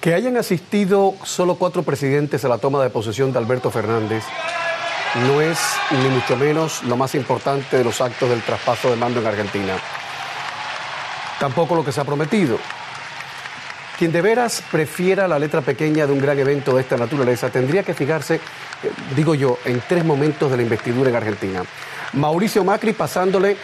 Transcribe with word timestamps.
Que 0.00 0.14
hayan 0.14 0.36
asistido 0.36 1.14
solo 1.24 1.56
cuatro 1.56 1.82
presidentes 1.82 2.44
a 2.44 2.48
la 2.48 2.58
toma 2.58 2.82
de 2.82 2.90
posesión 2.90 3.32
de 3.32 3.38
Alberto 3.38 3.70
Fernández 3.70 4.22
no 5.26 5.40
es 5.40 5.58
ni 5.90 6.08
mucho 6.08 6.36
menos 6.36 6.82
lo 6.84 6.96
más 6.96 7.14
importante 7.14 7.78
de 7.78 7.84
los 7.84 8.00
actos 8.00 8.28
del 8.28 8.42
traspaso 8.42 8.90
de 8.90 8.96
mando 8.96 9.20
en 9.20 9.26
Argentina. 9.26 9.74
Tampoco 11.40 11.74
lo 11.74 11.84
que 11.84 11.92
se 11.92 12.00
ha 12.00 12.04
prometido. 12.04 12.58
Quien 13.98 14.12
de 14.12 14.22
veras 14.22 14.62
prefiera 14.70 15.26
la 15.26 15.40
letra 15.40 15.62
pequeña 15.62 16.06
de 16.06 16.12
un 16.12 16.20
gran 16.20 16.38
evento 16.38 16.76
de 16.76 16.82
esta 16.82 16.96
naturaleza 16.96 17.50
tendría 17.50 17.82
que 17.82 17.94
fijarse, 17.94 18.36
eh, 18.36 18.40
digo 19.16 19.34
yo, 19.34 19.58
en 19.64 19.82
tres 19.88 20.04
momentos 20.04 20.50
de 20.50 20.56
la 20.56 20.62
investidura 20.62 21.10
en 21.10 21.16
Argentina. 21.16 21.64
Mauricio 22.12 22.62
Macri 22.62 22.92
pasándole 22.92 23.56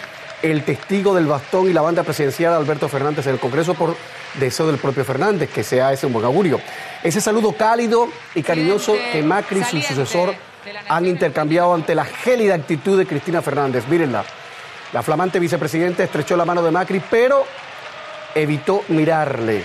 el 0.51 0.63
testigo 0.63 1.15
del 1.15 1.27
bastón 1.27 1.71
y 1.71 1.73
la 1.73 1.81
banda 1.81 2.03
presidencial 2.03 2.53
Alberto 2.53 2.87
Fernández 2.89 3.27
en 3.27 3.33
el 3.33 3.41
Congreso 3.41 3.73
por 3.73 3.97
deseo 4.39 4.67
del 4.67 4.77
propio 4.77 5.03
Fernández, 5.03 5.51
que 5.51 5.65
sea 5.65 5.91
ese 5.93 6.07
un 6.07 6.13
buen 6.13 6.27
augurio. 6.27 6.61
Ese 7.03 7.21
saludo 7.23 7.53
cálido 7.53 8.09
y 8.35 8.43
cariñoso 8.43 8.95
que 9.11 9.23
Macri 9.23 9.61
y 9.61 9.65
su 9.65 9.81
sucesor 9.81 10.35
han 10.89 11.07
intercambiado 11.07 11.73
ante 11.73 11.95
la 11.95 12.04
gélida 12.04 12.54
actitud 12.54 12.99
de 12.99 13.07
Cristina 13.07 13.41
Fernández. 13.41 13.89
Mírenla. 13.89 14.23
La 14.93 15.03
flamante 15.03 15.41
vicepresidenta 15.41 16.04
estrechó 16.04 16.37
la 16.37 16.45
mano 16.45 16.63
de 16.63 16.71
Macri, 16.71 17.01
pero 17.11 17.46
evitó 18.35 18.82
mirarle. 18.89 19.65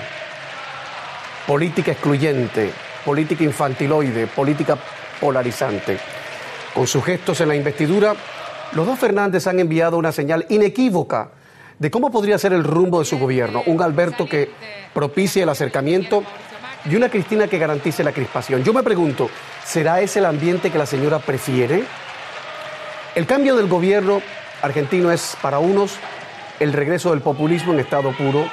Política 1.46 1.92
excluyente, 1.92 2.72
política 3.04 3.44
infantiloide, 3.44 4.28
política 4.28 4.78
polarizante. 5.20 6.00
Con 6.74 6.88
sus 6.88 7.04
gestos 7.04 7.42
en 7.42 7.50
la 7.50 7.56
investidura, 7.56 8.16
los 8.74 8.86
dos 8.86 9.00
Fernández 9.00 9.48
han 9.48 9.60
enviado 9.60 9.98
una 9.98 10.12
señal 10.12 10.46
inequívoca 10.50 11.32
de 11.80 11.90
cómo 11.90 12.12
podría 12.12 12.38
ser 12.38 12.54
el 12.54 12.64
rumbo 12.64 13.00
de 13.00 13.06
su 13.06 13.18
gobierno. 13.18 13.64
Un 13.66 13.82
Alberto 13.82 14.28
que 14.28 14.52
propicie 14.94 15.44
el 15.44 15.50
acercamiento 15.50 16.24
y 16.90 16.96
una 16.96 17.10
Cristina 17.10 17.48
que 17.48 17.58
garantice 17.58 18.04
la 18.04 18.12
crispación. 18.12 18.64
Yo 18.64 18.74
me 18.74 18.84
pregunto, 18.84 19.30
¿será 19.66 20.02
ese 20.02 20.20
el 20.20 20.26
ambiente 20.26 20.72
que 20.72 20.78
la 20.78 20.86
señora 20.86 21.20
prefiere? 21.20 21.84
El 23.16 23.26
cambio 23.26 23.56
del 23.56 23.68
gobierno 23.68 24.22
argentino 24.62 25.12
es 25.12 25.36
para 25.42 25.60
unos 25.60 25.96
el 26.60 26.74
regreso 26.74 27.12
del 27.12 27.22
populismo 27.22 27.74
en 27.74 27.80
estado 27.80 28.12
puro 28.12 28.46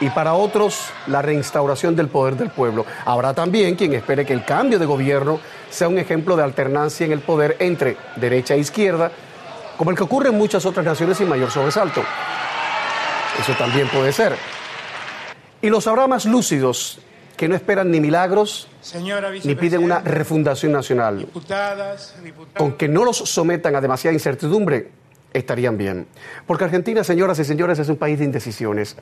y 0.00 0.10
para 0.10 0.34
otros 0.34 0.88
la 1.06 1.22
reinstauración 1.22 1.96
del 1.96 2.08
poder 2.08 2.36
del 2.36 2.50
pueblo. 2.50 2.84
Habrá 3.04 3.34
también 3.34 3.76
quien 3.76 3.94
espere 3.94 4.24
que 4.24 4.32
el 4.32 4.44
cambio 4.44 4.78
de 4.78 4.86
gobierno 4.86 5.40
sea 5.70 5.88
un 5.88 5.98
ejemplo 5.98 6.36
de 6.36 6.42
alternancia 6.42 7.06
en 7.06 7.12
el 7.12 7.20
poder 7.20 7.56
entre 7.58 7.96
derecha 8.16 8.54
e 8.54 8.58
izquierda, 8.58 9.10
como 9.76 9.90
el 9.90 9.96
que 9.96 10.04
ocurre 10.04 10.28
en 10.28 10.38
muchas 10.38 10.64
otras 10.66 10.84
naciones 10.84 11.18
sin 11.18 11.28
mayor 11.28 11.50
sobresalto. 11.50 12.02
Eso 13.40 13.52
también 13.54 13.88
puede 13.88 14.12
ser. 14.12 14.36
Y 15.60 15.68
los 15.68 15.86
habrá 15.86 16.06
más 16.06 16.24
lúcidos 16.26 16.98
que 17.36 17.48
no 17.48 17.56
esperan 17.56 17.90
ni 17.90 18.00
milagros 18.00 18.68
ni 19.44 19.54
piden 19.54 19.82
una 19.82 20.00
refundación 20.00 20.72
nacional. 20.72 21.26
Con 22.56 22.72
que 22.74 22.88
no 22.88 23.04
los 23.04 23.16
sometan 23.16 23.74
a 23.74 23.80
demasiada 23.80 24.14
incertidumbre, 24.14 24.90
estarían 25.34 25.76
bien. 25.76 26.06
Porque 26.46 26.64
Argentina, 26.64 27.04
señoras 27.04 27.38
y 27.40 27.44
señores, 27.44 27.78
es 27.78 27.88
un 27.88 27.96
país 27.96 28.18
de 28.18 28.24
indecisiones. 28.24 28.96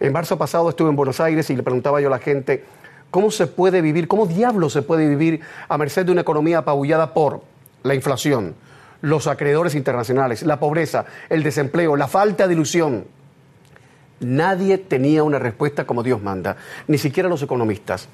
En 0.00 0.12
marzo 0.12 0.38
pasado 0.38 0.70
estuve 0.70 0.88
en 0.88 0.96
Buenos 0.96 1.20
Aires 1.20 1.50
y 1.50 1.56
le 1.56 1.62
preguntaba 1.62 2.00
yo 2.00 2.06
a 2.06 2.10
la 2.10 2.18
gente 2.18 2.64
cómo 3.10 3.30
se 3.30 3.46
puede 3.46 3.82
vivir, 3.82 4.08
cómo 4.08 4.26
diablos 4.26 4.72
se 4.72 4.82
puede 4.82 5.06
vivir 5.08 5.40
a 5.68 5.76
merced 5.76 6.06
de 6.06 6.12
una 6.12 6.22
economía 6.22 6.58
apabullada 6.58 7.12
por 7.12 7.42
la 7.82 7.94
inflación, 7.94 8.54
los 9.02 9.26
acreedores 9.26 9.74
internacionales, 9.74 10.42
la 10.44 10.58
pobreza, 10.58 11.04
el 11.28 11.42
desempleo, 11.42 11.96
la 11.96 12.08
falta 12.08 12.46
de 12.46 12.54
ilusión. 12.54 13.04
Nadie 14.20 14.78
tenía 14.78 15.24
una 15.24 15.40
respuesta 15.40 15.84
como 15.84 16.04
Dios 16.04 16.22
manda, 16.22 16.56
ni 16.86 16.96
siquiera 16.96 17.28
los 17.28 17.42
economistas. 17.42 18.08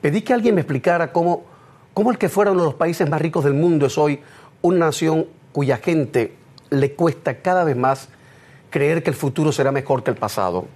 Pedí 0.00 0.22
que 0.22 0.32
alguien 0.32 0.54
me 0.54 0.62
explicara 0.62 1.12
cómo, 1.12 1.44
cómo 1.92 2.10
el 2.10 2.16
que 2.16 2.30
fuera 2.30 2.52
uno 2.52 2.62
de 2.62 2.68
los 2.68 2.74
países 2.74 3.08
más 3.08 3.20
ricos 3.20 3.44
del 3.44 3.54
mundo 3.54 3.84
es 3.86 3.98
hoy 3.98 4.20
una 4.62 4.86
nación 4.86 5.26
cuya 5.52 5.76
gente 5.76 6.41
le 6.72 6.94
cuesta 6.94 7.42
cada 7.42 7.64
vez 7.64 7.76
más 7.76 8.08
creer 8.70 9.02
que 9.02 9.10
el 9.10 9.16
futuro 9.16 9.52
será 9.52 9.72
mejor 9.72 10.02
que 10.02 10.10
el 10.10 10.16
pasado. 10.16 10.66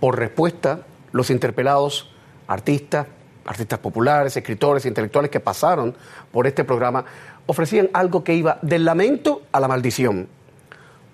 Por 0.00 0.18
respuesta, 0.18 0.80
los 1.12 1.30
interpelados, 1.30 2.10
artistas, 2.48 3.06
artistas 3.44 3.78
populares, 3.78 4.36
escritores, 4.36 4.86
intelectuales 4.86 5.30
que 5.30 5.40
pasaron 5.40 5.94
por 6.32 6.46
este 6.46 6.64
programa, 6.64 7.04
ofrecían 7.46 7.90
algo 7.92 8.24
que 8.24 8.34
iba 8.34 8.58
del 8.62 8.84
lamento 8.84 9.42
a 9.52 9.60
la 9.60 9.68
maldición 9.68 10.28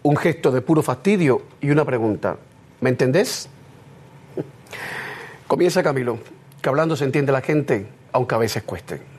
un 0.07 0.17
gesto 0.17 0.53
de 0.53 0.61
puro 0.61 0.83
fastidio 0.83 1.43
y 1.61 1.71
una 1.71 1.85
pregunta. 1.85 2.37
¿Me 2.81 2.91
entendés? 2.91 3.49
Comienza 5.49 5.83
Camilo, 5.83 6.21
que 6.63 6.69
hablando 6.69 6.97
se 6.97 7.05
entiende 7.05 7.33
la 7.33 7.41
gente, 7.41 7.89
aunque 8.13 8.37
a 8.37 8.39
veces 8.39 8.63
cueste. 8.63 9.16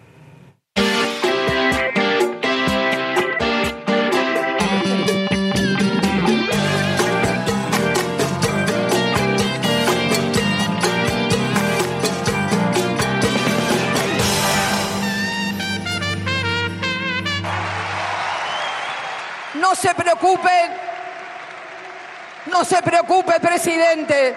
No 22.47 22.63
se 22.63 22.81
preocupe, 22.81 23.39
presidente, 23.39 24.35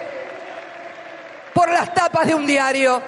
por 1.53 1.69
las 1.69 1.93
tapas 1.93 2.27
de 2.27 2.35
un 2.35 2.45
diario. 2.45 3.01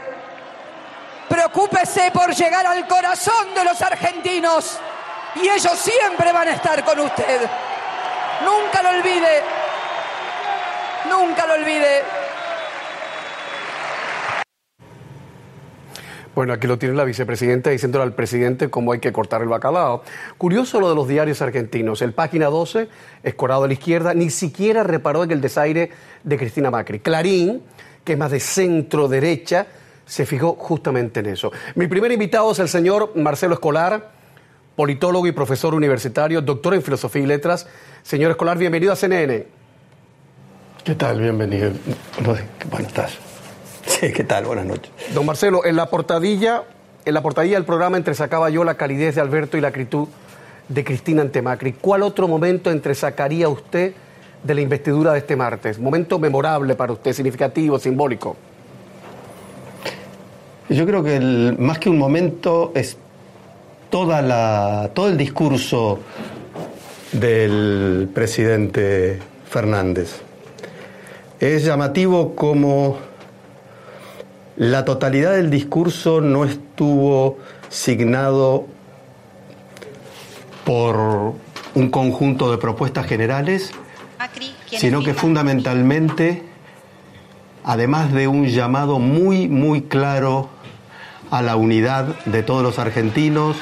Preocúpese 1.28 2.12
por 2.12 2.34
llegar 2.34 2.66
al 2.66 2.88
corazón 2.88 3.54
de 3.54 3.64
los 3.64 3.82
argentinos 3.82 4.80
y 5.36 5.48
ellos 5.50 5.78
siempre 5.80 6.32
van 6.32 6.48
a 6.48 6.52
estar 6.52 6.84
con 6.84 7.00
usted. 7.00 7.42
Nunca 8.44 8.84
lo 8.84 8.90
olvide, 8.90 9.44
nunca 11.10 11.46
lo 11.48 11.54
olvide. 11.54 12.23
Bueno, 16.36 16.54
aquí 16.54 16.66
lo 16.66 16.80
tiene 16.80 16.96
la 16.96 17.04
vicepresidenta 17.04 17.70
diciéndole 17.70 18.04
al 18.04 18.14
presidente 18.14 18.70
cómo 18.70 18.92
hay 18.92 19.00
que 19.00 19.12
cortar 19.12 19.44
el 19.44 19.50
bacalao. 19.50 20.04
Curioso 20.38 20.80
lo 20.80 20.90
de 20.90 20.96
los 20.96 21.08
diarios 21.08 21.42
argentinos. 21.44 22.02
El 22.02 22.14
página 22.14 22.48
12, 22.48 22.88
escorado 23.22 23.66
a 23.66 23.68
la 23.68 23.74
izquierda, 23.74 24.16
ni 24.16 24.32
siquiera 24.32 24.84
reparó 24.84 25.24
en 25.24 25.32
el 25.32 25.42
desaire 25.42 25.92
de 26.24 26.38
Cristina 26.38 26.72
Macri. 26.72 27.00
Clarín, 27.00 27.62
que 28.04 28.14
es 28.14 28.20
más 28.20 28.32
de 28.32 28.40
centro 28.40 29.08
derecha, 29.08 29.68
se 30.08 30.26
fijó 30.26 30.54
justamente 30.54 31.20
en 31.20 31.28
eso. 31.28 31.52
Mi 31.76 31.88
primer 31.88 32.12
invitado 32.12 32.52
es 32.52 32.60
el 32.60 32.68
señor 32.68 33.16
Marcelo 33.16 33.54
Escolar, 33.54 34.12
politólogo 34.76 35.28
y 35.28 35.34
profesor 35.34 35.76
universitario, 35.76 36.42
doctor 36.42 36.74
en 36.74 36.82
filosofía 36.82 37.22
y 37.22 37.28
letras. 37.28 37.68
Señor 38.02 38.32
Escolar, 38.32 38.58
bienvenido 38.58 38.92
a 38.92 38.96
CNN. 38.96 39.46
¿Qué 40.84 40.96
tal? 40.96 41.22
Bienvenido. 41.22 41.72
¿Cómo 42.18 42.80
estás? 42.80 43.33
Sí, 43.88 44.12
¿qué 44.14 44.24
tal? 44.24 44.46
Buenas 44.46 44.66
noches. 44.66 44.92
Don 45.14 45.26
Marcelo, 45.26 45.66
en 45.66 45.76
la 45.76 45.90
portadilla, 45.90 46.64
en 47.06 47.14
la 47.14 47.22
portadilla 47.22 47.56
del 47.56 47.66
programa 47.66 47.98
entresacaba 47.98 48.50
yo 48.50 48.64
la 48.64 48.76
calidez 48.76 49.16
de 49.16 49.22
Alberto 49.22 49.58
y 49.58 49.62
la 49.62 49.70
acritud 49.70 50.08
de 50.70 50.84
Cristina 50.84 51.22
ante 51.22 51.42
Macri. 51.42 51.74
¿Cuál 51.74 52.04
otro 52.04 52.28
momento 52.28 52.72
entresacaría 52.72 53.50
usted 53.50 53.94
de 54.44 54.56
la 54.56 54.62
investidura 54.62 55.14
de 55.14 55.20
este 55.20 55.36
martes? 55.36 55.80
Momento 55.80 56.20
memorable 56.20 56.76
para 56.76 56.94
usted, 56.94 57.14
significativo, 57.14 57.78
simbólico. 57.80 58.36
Yo 60.70 60.86
creo 60.86 61.04
que 61.04 61.18
el, 61.18 61.56
más 61.60 61.78
que 61.78 61.90
un 61.90 61.98
momento 61.98 62.72
es 62.74 62.98
toda 63.90 64.22
la, 64.22 64.92
todo 64.94 65.10
el 65.10 65.18
discurso 65.18 66.00
del 67.12 68.10
presidente 68.14 69.20
Fernández. 69.50 70.22
Es 71.40 71.66
llamativo 71.66 72.34
como 72.34 72.98
la 74.56 74.86
totalidad 74.86 75.34
del 75.34 75.50
discurso 75.50 76.22
no 76.22 76.46
estuvo 76.46 77.40
signado 77.70 78.66
por 80.66 81.34
un 81.76 81.90
conjunto 81.90 82.52
de 82.52 82.58
propuestas 82.58 83.08
generales, 83.08 83.72
sino 84.68 85.04
que 85.04 85.14
fundamentalmente, 85.14 86.44
además 87.64 88.14
de 88.14 88.28
un 88.28 88.48
llamado 88.48 89.00
muy, 89.00 89.48
muy 89.48 89.82
claro 89.82 90.50
a 91.32 91.42
la 91.42 91.56
unidad 91.56 92.24
de 92.26 92.44
todos 92.44 92.62
los 92.62 92.78
argentinos, 92.78 93.58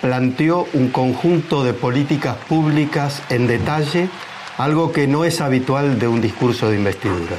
planteó 0.00 0.66
un 0.72 0.88
conjunto 0.88 1.64
de 1.64 1.74
políticas 1.74 2.36
públicas 2.48 3.22
en 3.28 3.46
detalle, 3.46 4.08
algo 4.56 4.90
que 4.92 5.06
no 5.06 5.24
es 5.24 5.40
habitual 5.40 5.98
de 5.98 6.08
un 6.08 6.20
discurso 6.20 6.70
de 6.70 6.76
investidura. 6.76 7.36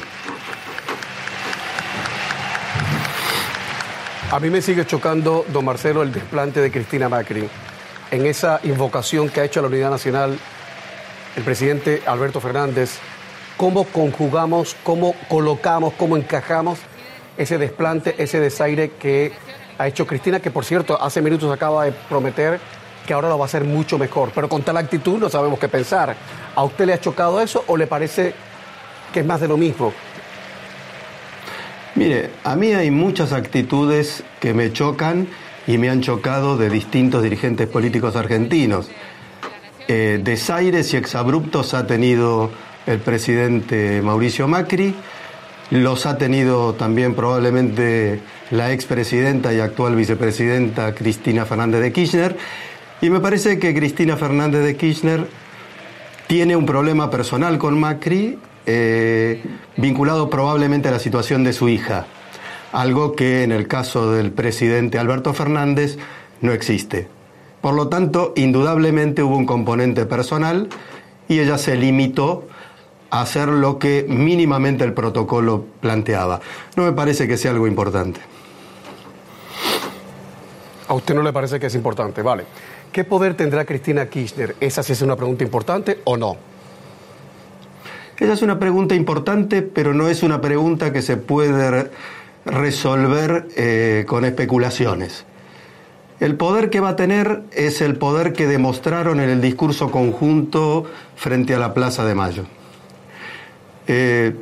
A 4.31 4.39
mí 4.39 4.51
me 4.51 4.61
sigue 4.61 4.85
chocando, 4.85 5.43
don 5.51 5.65
Marcelo, 5.65 6.03
el 6.03 6.13
desplante 6.13 6.61
de 6.61 6.69
Cristina 6.69 7.09
Macri. 7.09 7.49
En 8.11 8.27
esa 8.27 8.59
invocación 8.61 9.27
que 9.29 9.41
ha 9.41 9.43
hecho 9.43 9.59
a 9.59 9.63
la 9.63 9.69
unidad 9.69 9.89
nacional 9.89 10.37
el 11.35 11.43
presidente 11.43 12.03
Alberto 12.05 12.39
Fernández, 12.39 12.99
cómo 13.57 13.85
conjugamos, 13.85 14.75
cómo 14.83 15.15
colocamos, 15.27 15.95
cómo 15.95 16.15
encajamos 16.15 16.77
ese 17.37 17.57
desplante, 17.57 18.13
ese 18.19 18.39
desaire 18.39 18.91
que 18.91 19.31
ha 19.79 19.87
hecho 19.87 20.05
Cristina, 20.05 20.39
que 20.39 20.51
por 20.51 20.63
cierto 20.63 21.01
hace 21.01 21.23
minutos 21.23 21.51
acaba 21.51 21.85
de 21.85 21.91
prometer 21.91 22.59
que 23.07 23.13
ahora 23.13 23.29
lo 23.29 23.39
va 23.39 23.45
a 23.45 23.47
hacer 23.47 23.63
mucho 23.63 23.97
mejor, 23.97 24.31
pero 24.35 24.47
con 24.47 24.61
tal 24.61 24.77
actitud 24.77 25.17
no 25.17 25.29
sabemos 25.29 25.57
qué 25.57 25.69
pensar. 25.69 26.15
¿A 26.55 26.63
usted 26.63 26.85
le 26.85 26.93
ha 26.93 27.01
chocado 27.01 27.41
eso 27.41 27.63
o 27.65 27.75
le 27.75 27.87
parece 27.87 28.35
que 29.11 29.21
es 29.21 29.25
más 29.25 29.41
de 29.41 29.47
lo 29.47 29.57
mismo? 29.57 29.91
Mire, 31.99 32.29
a 32.45 32.55
mí 32.55 32.71
hay 32.71 32.91
muchas 32.91 33.33
actitudes 33.33 34.23
que 34.39 34.53
me 34.53 34.71
chocan 34.71 35.27
y 35.67 35.77
me 35.77 35.89
han 35.89 35.99
chocado 35.99 36.55
de 36.55 36.69
distintos 36.69 37.21
dirigentes 37.21 37.67
políticos 37.67 38.15
argentinos. 38.15 38.89
Eh, 39.89 40.21
desaires 40.23 40.93
y 40.93 40.95
exabruptos 40.95 41.73
ha 41.73 41.87
tenido 41.87 42.51
el 42.87 42.99
presidente 42.99 44.01
Mauricio 44.01 44.47
Macri, 44.47 44.95
los 45.71 46.05
ha 46.05 46.17
tenido 46.17 46.73
también 46.73 47.15
probablemente 47.15 48.21
la 48.51 48.71
expresidenta 48.71 49.53
y 49.53 49.59
actual 49.59 49.97
vicepresidenta 49.97 50.95
Cristina 50.95 51.43
Fernández 51.43 51.81
de 51.81 51.91
Kirchner, 51.91 52.37
y 53.01 53.09
me 53.09 53.19
parece 53.19 53.59
que 53.59 53.75
Cristina 53.75 54.15
Fernández 54.15 54.63
de 54.63 54.77
Kirchner 54.77 55.27
tiene 56.27 56.55
un 56.55 56.65
problema 56.65 57.09
personal 57.09 57.57
con 57.57 57.77
Macri 57.77 58.39
eh, 58.71 59.42
vinculado 59.77 60.30
probablemente 60.30 60.89
a 60.89 60.92
la 60.92 61.00
situación 61.00 61.44
de 61.44 61.54
su 61.54 61.69
hija, 61.69 62.06
algo 62.71 63.16
que 63.16 63.42
en 63.42 63.51
el 63.51 63.68
caso 63.68 64.12
del 64.12 64.31
presidente 64.31 65.00
Alberto 65.00 65.33
Fernández 65.33 65.98
no 66.42 66.51
existe. 66.51 67.07
Por 67.62 67.74
lo 67.74 67.88
tanto, 67.88 68.31
indudablemente 68.36 69.24
hubo 69.24 69.36
un 69.36 69.48
componente 69.48 70.06
personal 70.06 70.69
y 71.27 71.39
ella 71.39 71.57
se 71.57 71.77
limitó 71.77 72.48
a 73.10 73.21
hacer 73.21 73.48
lo 73.48 73.80
que 73.80 74.06
mínimamente 74.07 74.83
el 74.83 74.94
protocolo 74.94 75.66
planteaba. 75.81 76.39
No 76.75 76.83
me 76.83 76.92
parece 76.92 77.27
que 77.27 77.38
sea 77.38 77.50
algo 77.50 77.66
importante. 77.66 78.21
¿A 80.88 80.94
usted 80.94 81.16
no 81.16 81.24
le 81.24 81.33
parece 81.33 81.60
que 81.60 81.66
es 81.66 81.74
importante? 81.74 82.21
Vale. 82.21 82.45
¿Qué 82.92 83.04
poder 83.04 83.33
tendrá 83.33 83.66
Cristina 83.66 84.07
Kirchner? 84.07 84.56
¿Esa 84.60 84.83
sí 84.83 84.94
es 84.94 85.01
una 85.01 85.16
pregunta 85.16 85.44
importante 85.44 86.01
o 86.04 86.18
no? 86.18 86.38
Esa 88.19 88.33
es 88.33 88.42
una 88.42 88.60
pregunta 88.60 88.95
importante, 88.95 89.62
pero 89.62 89.94
no 89.94 90.10
es 90.10 90.24
una 90.24 90.42
pregunta 90.42 90.92
que 90.92 91.01
se 91.01 91.16
puede 91.16 91.89
resolver 92.45 93.48
eh, 93.56 94.04
con 94.07 94.25
especulaciones. 94.25 95.25
El 96.19 96.36
poder 96.36 96.69
que 96.69 96.81
va 96.81 96.89
a 96.89 96.95
tener 96.98 97.44
es 97.54 97.80
el 97.80 97.95
poder 97.95 98.33
que 98.33 98.45
demostraron 98.45 99.21
en 99.21 99.30
el 99.30 99.39
discurso 99.39 99.89
conjunto 99.89 100.86
frente 101.16 101.56
a 101.56 101.60
la 101.60 101.74
Plaza 101.74 102.04
de 102.04 102.13
Mayo. 102.13 102.44
Eh, 103.88 104.36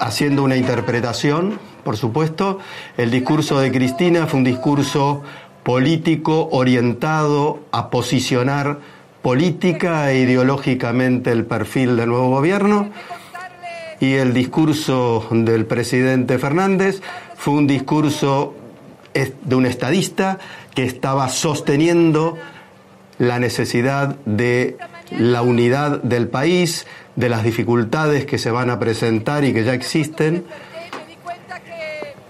haciendo 0.00 0.42
una 0.42 0.56
interpretación, 0.56 1.58
por 1.84 1.98
supuesto, 1.98 2.60
el 2.96 3.10
discurso 3.10 3.60
de 3.60 3.70
Cristina 3.70 4.26
fue 4.26 4.38
un 4.38 4.44
discurso 4.44 5.22
político 5.64 6.48
orientado 6.50 7.60
a 7.72 7.90
posicionar 7.90 8.78
política 9.22 10.10
e 10.10 10.18
ideológicamente 10.18 11.30
el 11.30 11.44
perfil 11.46 11.96
del 11.96 12.08
nuevo 12.08 12.28
gobierno 12.30 12.90
y 14.00 14.14
el 14.14 14.34
discurso 14.34 15.28
del 15.30 15.64
presidente 15.64 16.38
Fernández. 16.38 17.00
Fue 17.36 17.54
un 17.54 17.66
discurso 17.66 18.54
de 19.14 19.54
un 19.54 19.66
estadista 19.66 20.38
que 20.74 20.84
estaba 20.84 21.28
sosteniendo 21.28 22.36
la 23.18 23.38
necesidad 23.38 24.16
de 24.24 24.76
la 25.10 25.42
unidad 25.42 26.02
del 26.02 26.28
país, 26.28 26.86
de 27.14 27.28
las 27.28 27.44
dificultades 27.44 28.26
que 28.26 28.38
se 28.38 28.50
van 28.50 28.70
a 28.70 28.78
presentar 28.78 29.44
y 29.44 29.52
que 29.52 29.64
ya 29.64 29.74
existen, 29.74 30.44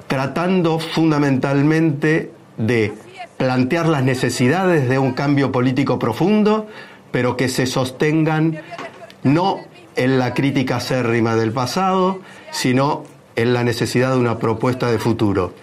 tratando 0.08 0.78
fundamentalmente 0.78 2.32
de 2.58 2.92
plantear 3.42 3.88
las 3.88 4.04
necesidades 4.04 4.88
de 4.88 5.00
un 5.00 5.14
cambio 5.14 5.50
político 5.50 5.98
profundo, 5.98 6.68
pero 7.10 7.36
que 7.36 7.48
se 7.48 7.66
sostengan 7.66 8.60
no 9.24 9.58
en 9.96 10.20
la 10.20 10.32
crítica 10.32 10.76
acérrima 10.76 11.34
del 11.34 11.50
pasado, 11.50 12.20
sino 12.52 13.02
en 13.34 13.52
la 13.52 13.64
necesidad 13.64 14.12
de 14.12 14.18
una 14.18 14.38
propuesta 14.38 14.92
de 14.92 15.00
futuro. 15.00 15.54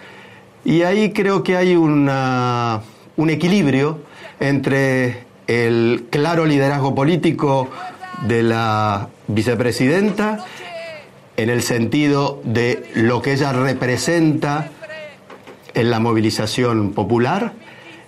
Y 0.62 0.82
ahí 0.82 1.14
creo 1.14 1.42
que 1.42 1.56
hay 1.56 1.74
una, 1.74 2.82
un 3.16 3.30
equilibrio 3.30 4.00
entre 4.40 5.24
el 5.46 6.04
claro 6.10 6.44
liderazgo 6.44 6.94
político 6.94 7.70
de 8.26 8.42
la 8.42 9.08
vicepresidenta, 9.26 10.44
en 11.38 11.48
el 11.48 11.62
sentido 11.62 12.42
de 12.44 12.90
lo 12.94 13.22
que 13.22 13.32
ella 13.32 13.54
representa 13.54 14.68
en 15.72 15.88
la 15.88 15.98
movilización 15.98 16.92
popular, 16.92 17.54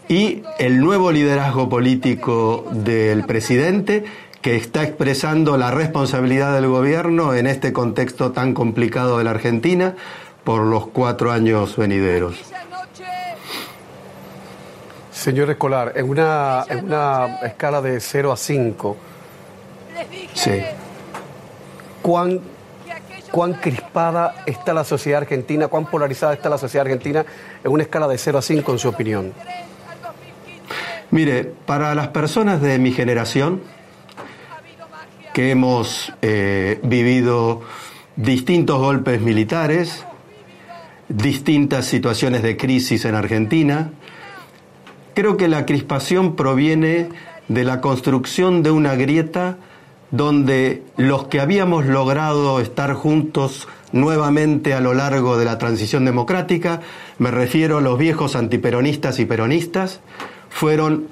y 0.09 0.43
el 0.59 0.81
nuevo 0.81 1.13
liderazgo 1.13 1.69
político 1.69 2.67
del 2.73 3.25
presidente 3.25 4.05
que 4.41 4.57
está 4.57 4.83
expresando 4.83 5.57
la 5.57 5.71
responsabilidad 5.71 6.53
del 6.55 6.67
gobierno 6.67 7.35
en 7.35 7.47
este 7.47 7.73
contexto 7.73 8.33
tan 8.33 8.55
complicado 8.55 9.19
de 9.19 9.25
la 9.25 9.31
Argentina 9.31 9.95
por 10.43 10.63
los 10.63 10.89
cuatro 10.89 11.31
años 11.31 11.77
venideros. 11.77 12.53
Señor 15.13 15.51
Escolar, 15.51 15.93
en 15.95 16.09
una, 16.09 16.65
en 16.69 16.85
una 16.87 17.37
escala 17.45 17.81
de 17.81 18.01
0 18.01 18.33
a 18.33 18.37
5, 18.37 18.97
¿cuán, 22.03 22.41
¿cuán 23.31 23.53
crispada 23.55 24.43
está 24.47 24.75
la 24.75 24.83
sociedad 24.83 25.23
argentina, 25.23 25.69
cuán 25.69 25.87
polarizada 25.87 26.35
está 26.35 26.49
la 26.49 26.59
sociedad 26.59 26.87
argentina 26.87 27.25
en 27.63 27.71
una 27.71 27.85
escala 27.85 28.09
de 28.09 28.19
0 28.19 28.39
a 28.39 28.43
5 28.43 28.73
en 28.73 28.79
su 28.81 28.89
opinión? 28.89 29.33
Mire, 31.13 31.45
para 31.67 31.95
las 31.95 32.09
personas 32.09 32.63
de 32.63 32.79
mi 32.79 32.91
generación, 32.91 33.61
que 35.35 35.51
hemos 35.51 36.11
eh, 36.23 36.81
vivido 36.83 37.61
distintos 38.17 38.79
golpes 38.79 39.21
militares, 39.21 40.07
distintas 41.11 41.85
situaciones 41.85 42.43
de 42.43 42.57
crisis 42.57 43.05
en 43.05 43.15
Argentina, 43.15 43.91
creo 45.13 45.37
que 45.37 45.49
la 45.49 45.67
crispación 45.67 46.35
proviene 46.35 47.11
de 47.47 47.65
la 47.65 47.83
construcción 47.83 48.63
de 48.63 48.71
una 48.71 48.95
grieta 48.95 49.59
donde 50.13 50.83
los 50.97 51.27
que 51.27 51.41
habíamos 51.41 51.85
logrado 51.85 52.59
estar 52.59 52.95
juntos 52.95 53.69
nuevamente 53.93 54.73
a 54.73 54.81
lo 54.81 54.95
largo 54.95 55.37
de 55.37 55.45
la 55.45 55.59
transición 55.59 56.07
democrática, 56.07 56.81
me 57.19 57.31
refiero 57.31 57.77
a 57.77 57.81
los 57.83 57.99
viejos 57.99 58.35
antiperonistas 58.35 59.19
y 59.19 59.27
peronistas, 59.27 60.01
fueron, 60.53 61.09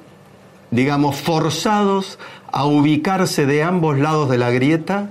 digamos, 0.71 1.17
forzados 1.17 2.19
a 2.53 2.67
ubicarse 2.67 3.47
de 3.47 3.63
ambos 3.63 3.99
lados 3.99 4.29
de 4.29 4.39
la 4.39 4.51
grieta, 4.51 5.11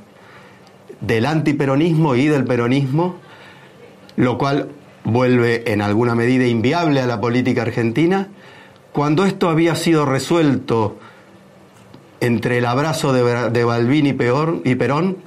del 1.02 1.26
antiperonismo 1.26 2.16
y 2.16 2.28
del 2.28 2.46
peronismo, 2.46 3.18
lo 4.16 4.38
cual 4.38 4.70
vuelve 5.04 5.72
en 5.72 5.82
alguna 5.82 6.16
medida 6.16 6.46
inviable 6.46 7.02
a 7.02 7.08
la 7.08 7.20
política 7.20 7.64
argentina, 7.64 8.28
cuando 8.92 9.26
esto 9.26 9.50
había 9.50 9.76
sido 9.76 10.06
resuelto 10.06 10.98
entre 12.20 12.58
el 12.58 12.66
abrazo 12.66 13.14
de, 13.14 13.64
Balbín 13.64 14.08
y 14.08 14.14
Perón, 14.14 15.18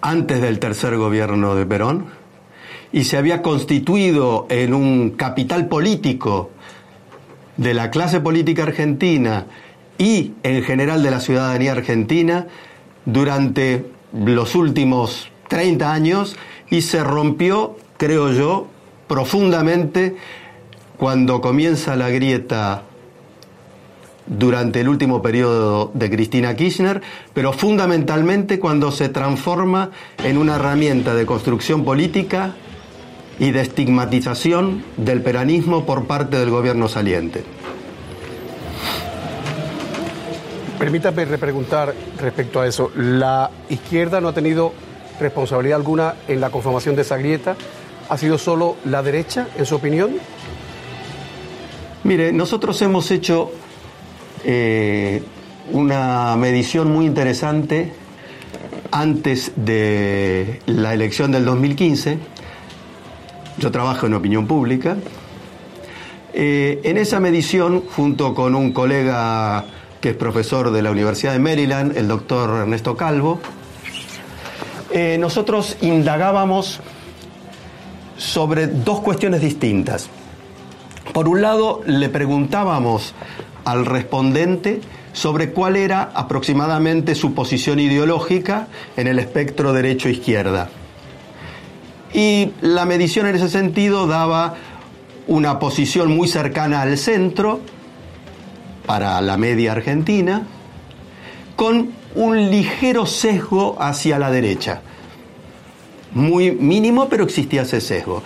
antes 0.00 0.40
del 0.40 0.58
tercer 0.58 0.96
gobierno 0.96 1.54
de 1.54 1.64
Perón, 1.64 2.06
y 2.92 3.04
se 3.04 3.16
había 3.16 3.42
constituido 3.42 4.46
en 4.50 4.74
un 4.74 5.10
capital 5.10 5.68
político 5.68 6.50
de 7.58 7.74
la 7.74 7.90
clase 7.90 8.20
política 8.20 8.62
argentina 8.62 9.44
y 9.98 10.32
en 10.44 10.62
general 10.62 11.02
de 11.02 11.10
la 11.10 11.20
ciudadanía 11.20 11.72
argentina 11.72 12.46
durante 13.04 13.84
los 14.12 14.54
últimos 14.54 15.30
30 15.48 15.92
años 15.92 16.36
y 16.70 16.82
se 16.82 17.04
rompió, 17.04 17.76
creo 17.98 18.32
yo, 18.32 18.68
profundamente 19.08 20.16
cuando 20.96 21.40
comienza 21.40 21.96
la 21.96 22.10
grieta 22.10 22.84
durante 24.26 24.80
el 24.80 24.88
último 24.88 25.22
periodo 25.22 25.90
de 25.94 26.10
Cristina 26.10 26.54
Kirchner, 26.54 27.02
pero 27.34 27.52
fundamentalmente 27.52 28.60
cuando 28.60 28.92
se 28.92 29.08
transforma 29.08 29.90
en 30.22 30.36
una 30.36 30.56
herramienta 30.56 31.14
de 31.14 31.24
construcción 31.26 31.84
política 31.84 32.54
y 33.38 33.52
de 33.52 33.60
estigmatización 33.60 34.84
del 34.96 35.22
peronismo 35.22 35.84
por 35.86 36.06
parte 36.06 36.38
del 36.38 36.50
gobierno 36.50 36.88
saliente. 36.88 37.44
Permítame 40.78 41.24
repreguntar 41.24 41.92
respecto 42.20 42.60
a 42.60 42.66
eso. 42.66 42.92
¿La 42.94 43.50
izquierda 43.68 44.20
no 44.20 44.28
ha 44.28 44.32
tenido 44.32 44.72
responsabilidad 45.18 45.76
alguna 45.76 46.14
en 46.28 46.40
la 46.40 46.50
conformación 46.50 46.94
de 46.94 47.02
esa 47.02 47.16
grieta? 47.16 47.56
¿Ha 48.08 48.16
sido 48.16 48.38
solo 48.38 48.76
la 48.84 49.02
derecha, 49.02 49.48
en 49.56 49.66
su 49.66 49.74
opinión? 49.74 50.12
Mire, 52.04 52.32
nosotros 52.32 52.80
hemos 52.80 53.10
hecho 53.10 53.50
eh, 54.44 55.22
una 55.72 56.36
medición 56.36 56.90
muy 56.92 57.06
interesante 57.06 57.92
antes 58.90 59.52
de 59.56 60.60
la 60.66 60.94
elección 60.94 61.32
del 61.32 61.44
2015. 61.44 62.18
Yo 63.58 63.72
trabajo 63.72 64.06
en 64.06 64.14
opinión 64.14 64.46
pública. 64.46 64.96
Eh, 66.32 66.80
en 66.84 66.96
esa 66.96 67.18
medición, 67.18 67.82
junto 67.96 68.34
con 68.34 68.54
un 68.54 68.72
colega 68.72 69.64
que 70.00 70.10
es 70.10 70.16
profesor 70.16 70.70
de 70.70 70.80
la 70.80 70.92
Universidad 70.92 71.32
de 71.32 71.40
Maryland, 71.40 71.96
el 71.96 72.06
doctor 72.06 72.50
Ernesto 72.60 72.96
Calvo, 72.96 73.40
eh, 74.92 75.16
nosotros 75.18 75.76
indagábamos 75.80 76.80
sobre 78.16 78.68
dos 78.68 79.00
cuestiones 79.00 79.40
distintas. 79.40 80.08
Por 81.12 81.28
un 81.28 81.42
lado, 81.42 81.82
le 81.84 82.08
preguntábamos 82.08 83.14
al 83.64 83.86
respondente 83.86 84.80
sobre 85.12 85.50
cuál 85.50 85.74
era 85.74 86.12
aproximadamente 86.14 87.16
su 87.16 87.34
posición 87.34 87.80
ideológica 87.80 88.68
en 88.96 89.08
el 89.08 89.18
espectro 89.18 89.72
derecho-izquierda. 89.72 90.70
Y 92.12 92.52
la 92.60 92.84
medición 92.84 93.26
en 93.26 93.36
ese 93.36 93.48
sentido 93.48 94.06
daba 94.06 94.54
una 95.26 95.58
posición 95.58 96.16
muy 96.16 96.26
cercana 96.26 96.82
al 96.82 96.96
centro 96.96 97.60
para 98.86 99.20
la 99.20 99.36
media 99.36 99.72
argentina, 99.72 100.46
con 101.56 101.90
un 102.14 102.50
ligero 102.50 103.04
sesgo 103.04 103.76
hacia 103.78 104.18
la 104.18 104.30
derecha. 104.30 104.80
Muy 106.12 106.52
mínimo, 106.52 107.08
pero 107.08 107.24
existía 107.24 107.62
ese 107.62 107.82
sesgo. 107.82 108.22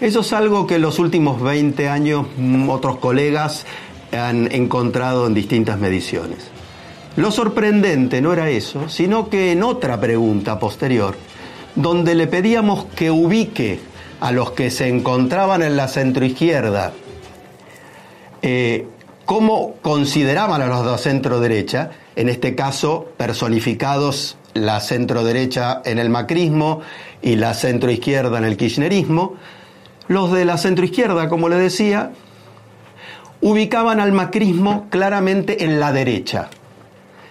Eso 0.00 0.20
es 0.20 0.32
algo 0.34 0.66
que 0.66 0.74
en 0.74 0.82
los 0.82 0.98
últimos 0.98 1.40
20 1.40 1.88
años 1.88 2.26
otros 2.68 2.98
colegas 2.98 3.64
han 4.12 4.52
encontrado 4.52 5.26
en 5.26 5.32
distintas 5.32 5.78
mediciones. 5.78 6.50
Lo 7.16 7.30
sorprendente 7.30 8.20
no 8.20 8.34
era 8.34 8.50
eso, 8.50 8.90
sino 8.90 9.30
que 9.30 9.52
en 9.52 9.62
otra 9.62 9.98
pregunta 9.98 10.58
posterior, 10.58 11.16
donde 11.76 12.14
le 12.14 12.26
pedíamos 12.26 12.86
que 12.86 13.10
ubique 13.10 13.78
a 14.20 14.32
los 14.32 14.52
que 14.52 14.70
se 14.70 14.88
encontraban 14.88 15.62
en 15.62 15.76
la 15.76 15.88
centroizquierda, 15.88 16.92
eh, 18.42 18.86
cómo 19.26 19.74
consideraban 19.82 20.62
a 20.62 20.66
los 20.66 20.90
de 20.90 20.98
centro 20.98 21.38
derecha, 21.38 21.90
en 22.16 22.28
este 22.28 22.54
caso 22.54 23.08
personificados 23.16 24.38
la 24.54 24.80
centro 24.80 25.22
derecha 25.22 25.82
en 25.84 25.98
el 25.98 26.08
macrismo 26.08 26.80
y 27.20 27.36
la 27.36 27.52
centro 27.52 27.90
izquierda 27.90 28.38
en 28.38 28.44
el 28.44 28.56
kirchnerismo, 28.56 29.34
los 30.08 30.32
de 30.32 30.46
la 30.46 30.56
centro 30.56 30.84
izquierda, 30.84 31.28
como 31.28 31.50
le 31.50 31.56
decía, 31.56 32.12
ubicaban 33.42 34.00
al 34.00 34.12
macrismo 34.12 34.86
claramente 34.88 35.64
en 35.64 35.78
la 35.78 35.92
derecha, 35.92 36.48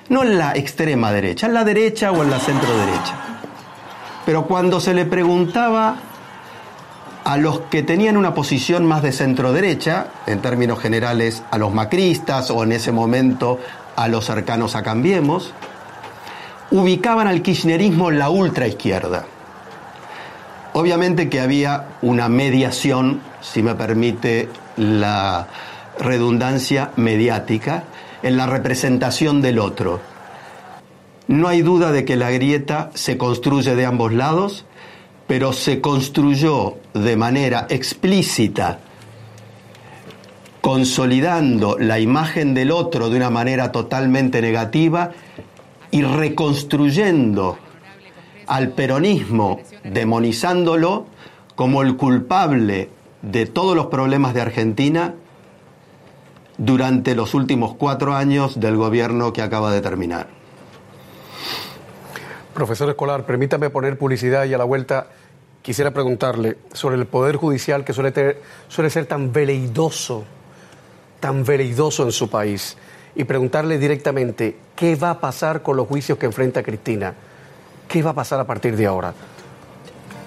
no 0.10 0.22
en 0.22 0.38
la 0.38 0.54
extrema 0.56 1.12
derecha, 1.12 1.48
en 1.48 1.56
la 1.56 1.64
derecha 1.64 2.12
o 2.12 2.22
en 2.22 2.30
la 2.30 2.40
centro 2.40 2.78
derecha. 2.78 3.25
Pero 4.26 4.46
cuando 4.46 4.80
se 4.80 4.94
le 4.94 5.06
preguntaba 5.06 5.98
a 7.24 7.38
los 7.38 7.62
que 7.62 7.84
tenían 7.84 8.18
una 8.18 8.34
posición 8.34 8.86
más 8.86 9.02
de 9.02 9.12
centro 9.12 9.52
derecha, 9.52 10.08
en 10.28 10.42
términos 10.42 10.80
generales 10.80 11.44
a 11.52 11.58
los 11.58 11.74
macristas 11.74 12.52
o 12.52 12.64
en 12.64 12.72
ese 12.72 12.92
momento 12.92 13.60
a 13.96 14.08
los 14.08 14.26
cercanos 14.26 14.76
a 14.76 14.84
Cambiemos, 14.84 15.54
ubicaban 16.72 17.28
al 17.28 17.42
kirchnerismo 17.42 18.12
en 18.12 18.20
la 18.20 18.30
ultraizquierda. 18.30 19.26
Obviamente 20.74 21.30
que 21.30 21.40
había 21.40 21.88
una 22.02 22.28
mediación, 22.28 23.22
si 23.42 23.64
me 23.64 23.76
permite 23.76 24.50
la 24.76 25.48
redundancia 26.00 26.92
mediática, 26.96 27.84
en 28.22 28.38
la 28.38 28.46
representación 28.46 29.42
del 29.42 29.60
otro. 29.60 30.02
No 31.28 31.48
hay 31.48 31.62
duda 31.62 31.92
de 31.92 32.06
que 32.06 32.16
la 32.16 32.30
grieta 32.30 32.92
se 32.94 33.18
construye 33.18 33.76
de 33.76 33.86
ambos 33.86 34.14
lados, 34.14 34.66
pero 35.28 35.54
se 35.54 35.82
construyó 35.82 36.76
de 36.94 37.16
manera 37.16 37.66
explícita, 37.70 38.80
consolidando 40.62 41.78
la 41.80 42.00
imagen 42.00 42.54
del 42.54 42.72
otro 42.72 43.10
de 43.10 43.18
una 43.18 43.32
manera 43.32 43.72
totalmente 43.72 44.40
negativa 44.42 45.12
y 45.90 46.04
reconstruyendo 46.04 47.58
al 48.46 48.70
peronismo, 48.70 49.62
demonizándolo 49.84 51.08
como 51.56 51.82
el 51.82 51.96
culpable 51.96 52.90
de 53.24 53.48
todos 53.48 53.76
los 53.76 53.88
problemas 53.88 54.36
de 54.36 54.42
Argentina 54.42 55.16
durante 56.60 57.16
los 57.16 57.34
últimos 57.34 57.74
cuatro 57.76 58.14
años 58.14 58.60
del 58.60 58.76
gobierno 58.78 59.34
que 59.34 59.42
acaba 59.42 59.72
de 59.72 59.82
terminar. 59.82 60.45
Profesor 62.54 62.90
Escolar, 62.90 63.26
permítame 63.26 63.70
poner 63.70 63.98
publicidad 63.98 64.46
y 64.46 64.54
a 64.54 64.58
la 64.58 64.64
vuelta 64.64 65.08
quisiera 65.62 65.92
preguntarle 65.92 66.58
sobre 66.74 66.96
el 66.96 67.06
Poder 67.06 67.36
Judicial 67.36 67.84
que 67.84 67.92
suele, 67.92 68.38
suele 68.68 68.90
ser 68.90 69.08
tan 69.08 69.34
veleidoso, 69.34 70.24
tan 71.20 71.44
veleidoso 71.44 72.04
en 72.04 72.12
su 72.12 72.30
país, 72.30 72.78
y 73.16 73.24
preguntarle 73.24 73.78
directamente 73.78 74.58
qué 74.76 74.96
va 74.96 75.12
a 75.12 75.20
pasar 75.20 75.62
con 75.62 75.78
los 75.78 75.88
juicios 75.88 76.18
que 76.18 76.26
enfrenta 76.26 76.62
Cristina. 76.64 77.14
¿Qué 77.88 78.04
va 78.04 78.12
a 78.12 78.14
pasar 78.14 78.40
a 78.40 78.46
partir 78.46 78.76
de 78.76 78.86
ahora? 78.86 79.14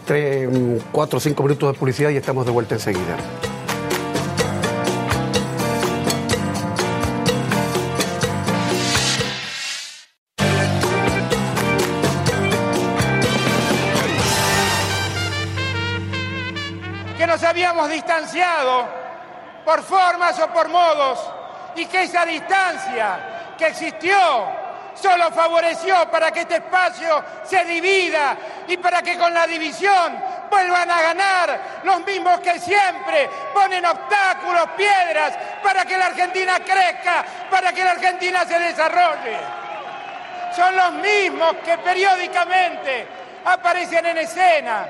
Tres, 0.07 0.49
cuatro 0.91 1.21
cinco 1.21 1.43
minutos 1.43 1.73
de 1.73 1.79
publicidad 1.79 2.11
y 2.11 2.17
estamos 2.17 2.47
de 2.47 2.53
vuelta 2.53 2.75
enseguida. 2.75 3.17
Por 19.65 19.83
formas 19.83 20.39
o 20.41 20.49
por 20.49 20.69
modos 20.69 21.19
y 21.77 21.87
que 21.87 22.03
esa 22.03 22.25
distancia 22.25 23.55
que 23.57 23.69
existió 23.69 24.17
solo 24.95 25.31
favoreció 25.31 26.11
para 26.11 26.31
que 26.31 26.41
este 26.41 26.57
espacio 26.57 27.23
se 27.45 27.65
divida 27.65 28.37
y 28.67 28.77
para 28.77 29.01
que 29.01 29.17
con 29.17 29.33
la 29.33 29.47
división 29.47 30.19
vuelvan 30.51 30.91
a 30.91 31.03
ganar 31.03 31.61
los 31.85 32.05
mismos 32.05 32.41
que 32.41 32.59
siempre 32.59 33.31
ponen 33.55 33.85
obstáculos, 33.85 34.69
piedras, 34.77 35.35
para 35.63 35.85
que 35.85 35.97
la 35.97 36.07
Argentina 36.07 36.59
crezca, 36.61 37.25
para 37.51 37.73
que 37.73 37.85
la 37.85 37.93
Argentina 37.93 38.45
se 38.45 38.59
desarrolle. 38.59 39.39
Son 40.57 40.75
los 40.75 40.93
mismos 40.95 41.57
que 41.65 41.79
periódicamente 41.79 43.07
aparecen 43.45 44.07
en 44.07 44.19
escena 44.19 44.87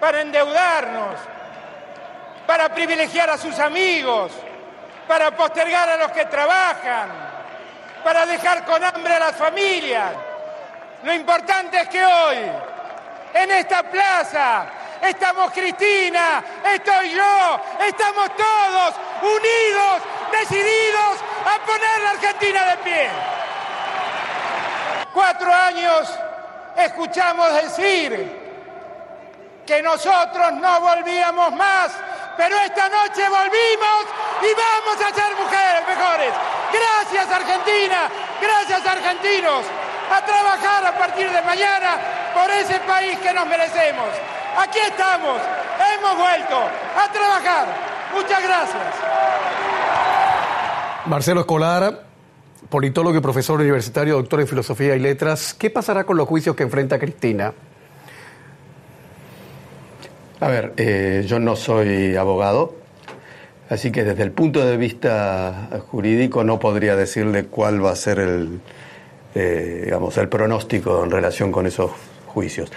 para 0.00 0.22
endeudarnos, 0.22 1.16
para 2.46 2.68
privilegiar 2.74 3.30
a 3.30 3.38
sus 3.38 3.58
amigos, 3.58 4.32
para 5.06 5.30
postergar 5.30 5.88
a 5.88 5.96
los 5.96 6.12
que 6.12 6.24
trabajan 6.26 7.32
para 8.02 8.26
dejar 8.26 8.64
con 8.64 8.82
hambre 8.82 9.14
a 9.14 9.18
las 9.18 9.36
familias. 9.36 10.12
Lo 11.02 11.12
importante 11.12 11.80
es 11.80 11.88
que 11.88 12.04
hoy, 12.04 12.36
en 13.34 13.50
esta 13.50 13.82
plaza, 13.82 14.66
estamos 15.00 15.50
Cristina, 15.52 16.42
estoy 16.74 17.10
yo, 17.10 17.60
estamos 17.86 18.30
todos 18.36 18.94
unidos, 19.22 20.02
decididos 20.32 21.18
a 21.46 21.66
poner 21.66 22.00
la 22.02 22.10
Argentina 22.10 22.64
de 22.66 22.76
pie. 22.78 23.08
Cuatro 25.12 25.52
años 25.52 26.18
escuchamos 26.76 27.54
decir 27.54 28.42
que 29.66 29.82
nosotros 29.82 30.52
no 30.54 30.80
volvíamos 30.80 31.52
más, 31.52 31.92
pero 32.36 32.56
esta 32.60 32.88
noche 32.88 33.22
volvimos 33.28 34.02
y 34.42 34.50
vamos 34.54 34.96
a 35.00 35.14
ser 35.14 35.36
mujeres 35.36 35.82
mejores. 35.86 36.32
Gracias 36.72 37.30
Argentina, 37.30 38.08
gracias 38.40 38.86
argentinos, 38.86 39.64
a 40.10 40.24
trabajar 40.24 40.86
a 40.86 40.98
partir 40.98 41.30
de 41.30 41.42
mañana 41.42 41.96
por 42.34 42.50
ese 42.50 42.80
país 42.80 43.18
que 43.18 43.32
nos 43.32 43.46
merecemos. 43.46 44.08
Aquí 44.58 44.78
estamos, 44.78 45.40
hemos 45.96 46.16
vuelto 46.16 46.58
a 46.96 47.12
trabajar. 47.12 47.66
Muchas 48.14 48.42
gracias. 48.42 48.82
Marcelo 51.06 51.40
Escolar, 51.40 52.04
politólogo 52.68 53.16
y 53.16 53.20
profesor 53.20 53.60
universitario, 53.60 54.16
doctor 54.16 54.40
en 54.40 54.48
Filosofía 54.48 54.94
y 54.94 55.00
Letras, 55.00 55.54
¿qué 55.54 55.70
pasará 55.70 56.04
con 56.04 56.16
los 56.16 56.28
juicios 56.28 56.54
que 56.54 56.62
enfrenta 56.62 56.98
Cristina? 56.98 57.52
A 60.42 60.48
ver, 60.48 60.72
eh, 60.76 61.22
yo 61.24 61.38
no 61.38 61.54
soy 61.54 62.16
abogado, 62.16 62.74
Así 63.68 63.92
que 63.92 64.02
desde 64.02 64.24
el 64.24 64.32
punto 64.32 64.66
de 64.66 64.76
vista 64.76 65.68
jurídico 65.88 66.42
no 66.42 66.58
podría 66.58 66.96
decirle 66.96 67.44
cuál 67.44 67.82
va 67.82 67.92
a 67.92 67.96
ser 67.96 68.18
el, 68.18 68.60
eh, 69.36 69.82
digamos, 69.84 70.18
el 70.18 70.28
pronóstico 70.28 71.04
en 71.04 71.12
relación 71.12 71.52
con 71.52 71.66
esos 71.66 71.92
juicios. 72.26 72.70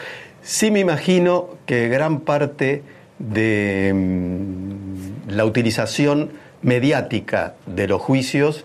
Sí 0.43 0.69
me 0.69 0.79
imagino 0.79 1.49
que 1.65 1.89
gran 1.89 2.19
parte 2.19 2.83
de 3.17 3.91
mm, 3.93 5.31
la 5.31 5.43
utilización 5.43 6.33
mediática 6.61 7.55
de 7.65 7.87
los 7.87 7.99
juicios 7.99 8.63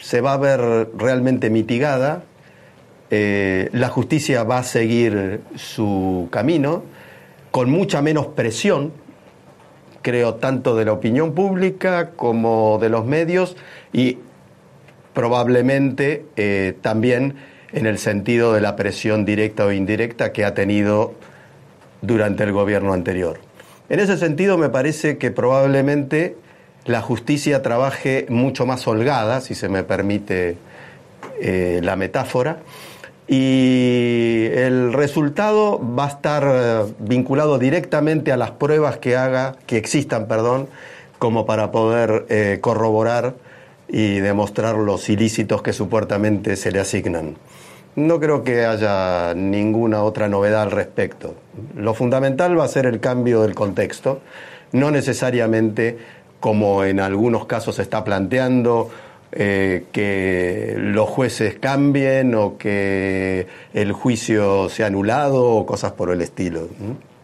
se 0.00 0.22
va 0.22 0.32
a 0.32 0.38
ver 0.38 0.88
realmente 0.96 1.50
mitigada 1.50 2.24
eh, 3.14 3.68
la 3.72 3.90
justicia 3.90 4.42
va 4.42 4.56
a 4.56 4.62
seguir 4.62 5.42
su 5.54 6.28
camino 6.30 6.82
con 7.52 7.70
mucha 7.70 8.02
menos 8.02 8.26
presión, 8.28 8.92
creo, 10.00 10.34
tanto 10.34 10.74
de 10.74 10.86
la 10.86 10.92
opinión 10.92 11.34
pública 11.34 12.10
como 12.16 12.78
de 12.80 12.88
los 12.88 13.06
medios 13.06 13.56
y 13.92 14.18
probablemente 15.12 16.24
eh, 16.36 16.74
también 16.80 17.36
en 17.72 17.86
el 17.86 17.98
sentido 17.98 18.52
de 18.54 18.62
la 18.62 18.74
presión 18.74 19.24
directa 19.24 19.66
o 19.66 19.72
indirecta 19.72 20.32
que 20.32 20.44
ha 20.44 20.54
tenido 20.54 21.14
durante 22.00 22.42
el 22.42 22.52
gobierno 22.52 22.94
anterior. 22.94 23.38
En 23.88 24.00
ese 24.00 24.16
sentido 24.16 24.56
me 24.56 24.70
parece 24.70 25.18
que 25.18 25.30
probablemente 25.30 26.36
la 26.86 27.02
justicia 27.02 27.62
trabaje 27.62 28.26
mucho 28.30 28.64
más 28.64 28.86
holgada, 28.86 29.42
si 29.42 29.54
se 29.54 29.68
me 29.68 29.84
permite 29.84 30.56
eh, 31.40 31.80
la 31.82 31.96
metáfora, 31.96 32.60
y 33.28 34.46
el 34.52 34.92
resultado 34.92 35.80
va 35.98 36.06
a 36.06 36.08
estar 36.08 36.44
eh, 36.46 36.92
vinculado 36.98 37.58
directamente 37.58 38.32
a 38.32 38.36
las 38.36 38.50
pruebas 38.50 38.98
que 38.98 39.16
haga, 39.16 39.56
que 39.66 39.76
existan, 39.76 40.26
perdón, 40.26 40.68
como 41.18 41.46
para 41.46 41.70
poder 41.70 42.26
eh, 42.28 42.58
corroborar 42.60 43.34
y 43.88 44.18
demostrar 44.18 44.76
los 44.76 45.08
ilícitos 45.08 45.62
que 45.62 45.72
supuestamente 45.72 46.56
se 46.56 46.72
le 46.72 46.80
asignan. 46.80 47.36
No 47.94 48.18
creo 48.18 48.42
que 48.42 48.64
haya 48.64 49.34
ninguna 49.34 50.02
otra 50.02 50.28
novedad 50.28 50.62
al 50.62 50.70
respecto. 50.70 51.34
Lo 51.76 51.92
fundamental 51.92 52.58
va 52.58 52.64
a 52.64 52.68
ser 52.68 52.86
el 52.86 53.00
cambio 53.00 53.42
del 53.42 53.54
contexto, 53.54 54.20
no 54.72 54.90
necesariamente 54.90 55.98
como 56.40 56.84
en 56.84 56.98
algunos 57.00 57.46
casos 57.46 57.76
se 57.76 57.82
está 57.82 58.02
planteando, 58.02 58.90
eh, 59.34 59.84
que 59.92 60.74
los 60.76 61.08
jueces 61.08 61.54
cambien 61.58 62.34
o 62.34 62.58
que 62.58 63.46
el 63.72 63.92
juicio 63.92 64.68
sea 64.68 64.88
anulado 64.88 65.44
o 65.46 65.64
cosas 65.64 65.92
por 65.92 66.10
el 66.10 66.20
estilo. 66.20 66.68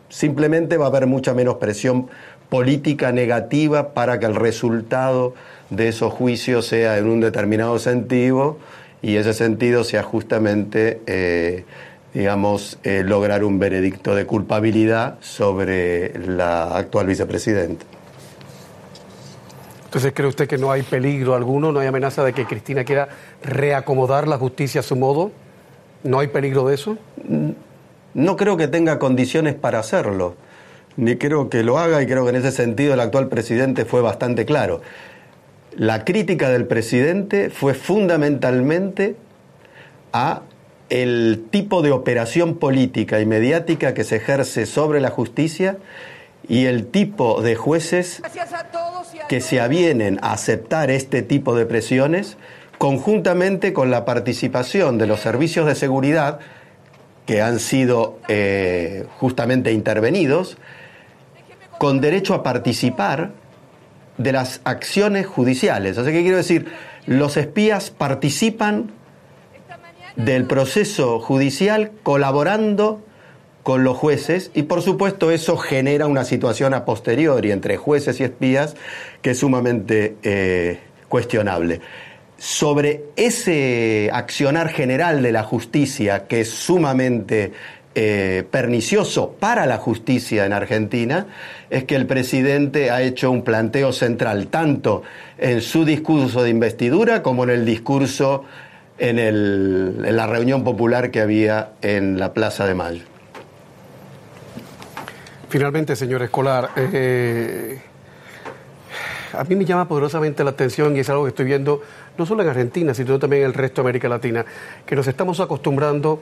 Simplemente 0.09 0.79
va 0.79 0.87
a 0.87 0.89
haber 0.89 1.07
mucha 1.07 1.35
menos 1.35 1.57
presión 1.57 2.09
política 2.49 3.13
negativa 3.13 3.93
para 3.93 4.19
que 4.19 4.25
el 4.25 4.37
resultado 4.37 5.35
de 5.69 5.89
esos 5.89 6.13
juicios 6.13 6.67
sea 6.67 6.97
en 6.97 7.09
un 7.09 7.21
determinado 7.21 7.79
sentido 7.79 8.57
y 9.03 9.17
ese 9.17 9.35
sentido 9.35 9.85
sea 9.85 10.03
justamente, 10.03 11.03
eh, 11.07 11.65
digamos, 12.15 12.79
eh, 12.85 13.03
lograr 13.05 13.45
un 13.45 13.59
veredicto 13.59 14.15
de 14.15 14.25
culpabilidad 14.25 15.19
sobre 15.21 16.19
la 16.27 16.75
actual 16.77 17.07
vicepresidenta. 17.07 17.85
Entonces, 19.89 20.13
¿cree 20.15 20.29
usted 20.29 20.47
que 20.47 20.59
no 20.59 20.71
hay 20.71 20.83
peligro 20.83 21.35
alguno, 21.35 21.73
no 21.73 21.81
hay 21.81 21.87
amenaza 21.87 22.23
de 22.23 22.33
que 22.33 22.45
Cristina 22.45 22.85
quiera 22.85 23.09
reacomodar 23.43 24.29
la 24.29 24.39
justicia 24.39 24.81
a 24.81 24.85
su 24.85 24.97
modo? 24.97 25.33
¿No 26.05 26.21
hay 26.21 26.29
peligro 26.29 26.69
de 26.69 26.75
eso? 26.75 26.99
No 28.15 28.37
creo 28.37 28.57
que 28.57 28.69
tenga 28.69 28.99
condiciones 28.99 29.55
para 29.55 29.79
hacerlo, 29.79 30.37
ni 30.97 31.17
creo 31.17 31.49
que 31.49 31.63
lo 31.63 31.79
haga 31.79 32.03
y 32.03 32.07
creo 32.07 32.25
que 32.25 32.31
en 32.31 32.37
ese 32.37 32.53
sentido 32.53 32.95
el 32.95 33.01
actual 33.01 33.29
presidente 33.29 33.85
fue 33.85 34.01
bastante 34.01 34.45
claro 34.45 34.81
la 35.79 36.05
crítica 36.05 36.51
del 36.51 36.67
presidente 36.67 37.51
fue 37.51 37.73
fundamentalmente 37.73 39.17
a 40.13 40.43
el 40.91 41.47
tipo 41.51 41.83
de 41.83 41.93
operación 41.93 42.57
política 42.57 43.21
y 43.21 43.27
mediática 43.27 43.95
que 43.95 44.05
se 44.05 44.17
ejerce 44.17 44.67
sobre 44.67 45.01
la 45.01 45.11
justicia 45.11 45.77
y 46.49 46.65
el 46.65 46.87
tipo 46.87 47.43
de 47.43 47.55
jueces 47.55 48.23
que 49.29 49.41
se 49.41 49.61
avienen 49.61 50.19
a 50.23 50.33
aceptar 50.33 50.91
este 50.91 51.23
tipo 51.23 51.55
de 51.55 51.67
presiones 51.67 52.37
conjuntamente 52.79 53.73
con 53.73 53.91
la 53.91 54.05
participación 54.05 54.99
de 54.99 55.07
los 55.07 55.21
servicios 55.21 55.67
de 55.67 55.75
seguridad 55.75 56.39
que 57.27 57.43
han 57.43 57.59
sido 57.59 58.19
eh, 58.29 59.05
justamente 59.19 59.73
intervenidos, 59.73 60.57
con 61.79 62.01
derecho 62.01 62.33
a 62.33 62.43
participar 62.43 63.33
de 64.17 64.33
las 64.33 64.63
acciones 64.65 65.27
judiciales. 65.27 65.97
Sea, 65.97 66.05
¿qué 66.05 66.23
quiero 66.23 66.39
decir? 66.39 66.73
Los 67.07 67.37
espías 67.37 67.91
participan 67.91 68.93
del 70.17 70.47
proceso 70.47 71.21
judicial 71.21 71.93
colaborando 72.03 73.03
con 73.69 73.85
los 73.85 73.99
jueces 73.99 74.51
y 74.55 74.63
por 74.63 74.81
supuesto 74.81 75.31
eso 75.31 75.59
genera 75.59 76.07
una 76.07 76.25
situación 76.25 76.73
a 76.73 76.87
posteriori 76.87 77.51
entre 77.51 77.77
jueces 77.77 78.19
y 78.19 78.25
espías 78.25 78.75
que 79.21 79.33
es 79.33 79.41
sumamente 79.41 80.17
eh, 80.23 80.79
cuestionable. 81.11 81.83
Sobre 82.39 83.03
ese 83.17 84.09
accionar 84.11 84.71
general 84.71 85.23
de 85.23 85.33
la 85.33 85.43
justicia 85.43 86.27
que 86.27 86.41
es 86.41 86.49
sumamente 86.49 87.53
eh, 87.95 88.43
pernicioso 88.51 89.37
para 89.39 89.67
la 89.67 89.77
justicia 89.77 90.47
en 90.47 90.55
Argentina 90.55 91.27
es 91.69 91.85
que 91.85 91.97
el 91.97 92.07
presidente 92.07 92.91
ha 92.91 93.03
hecho 93.03 93.31
un 93.31 93.43
planteo 93.43 93.93
central, 93.93 94.47
tanto 94.47 95.03
en 95.37 95.61
su 95.61 95.85
discurso 95.85 96.43
de 96.43 96.49
investidura 96.49 97.23
como 97.23 97.45
en 97.45 97.51
el 97.51 97.67
discurso 97.67 98.47
en, 98.97 100.17
la 100.17 100.27
reunión 100.27 100.65
popular 100.65 101.11
que 101.11 101.21
había 101.21 101.73
en 101.83 102.19
la 102.19 102.33
Plaza 102.33 102.67
de 102.67 102.75
Mayo. 102.75 103.18
Finalmente, 105.49 105.97
señor 105.97 106.23
Escolar, 106.23 106.71
eh, 106.77 107.81
a 109.33 109.45
mí 109.45 109.57
me 109.57 109.65
llama 109.65 109.89
poderosamente 109.89 110.45
la 110.45 110.51
atención 110.51 110.95
y 110.95 111.01
es 111.01 111.09
algo 111.09 111.25
que 111.25 111.31
estoy 111.31 111.47
viendo 111.47 111.81
no 112.19 112.27
solo 112.27 112.43
en 112.43 112.51
Argentina, 112.51 112.93
sino 112.93 113.19
también 113.19 113.43
en 113.43 113.49
el 113.49 113.55
resto 113.55 113.81
de 113.81 113.87
América 113.87 114.11
Latina, 114.11 114.45
que 114.85 114.95
nos 114.95 115.07
estamos 115.07 115.41
acostumbrando 115.41 116.21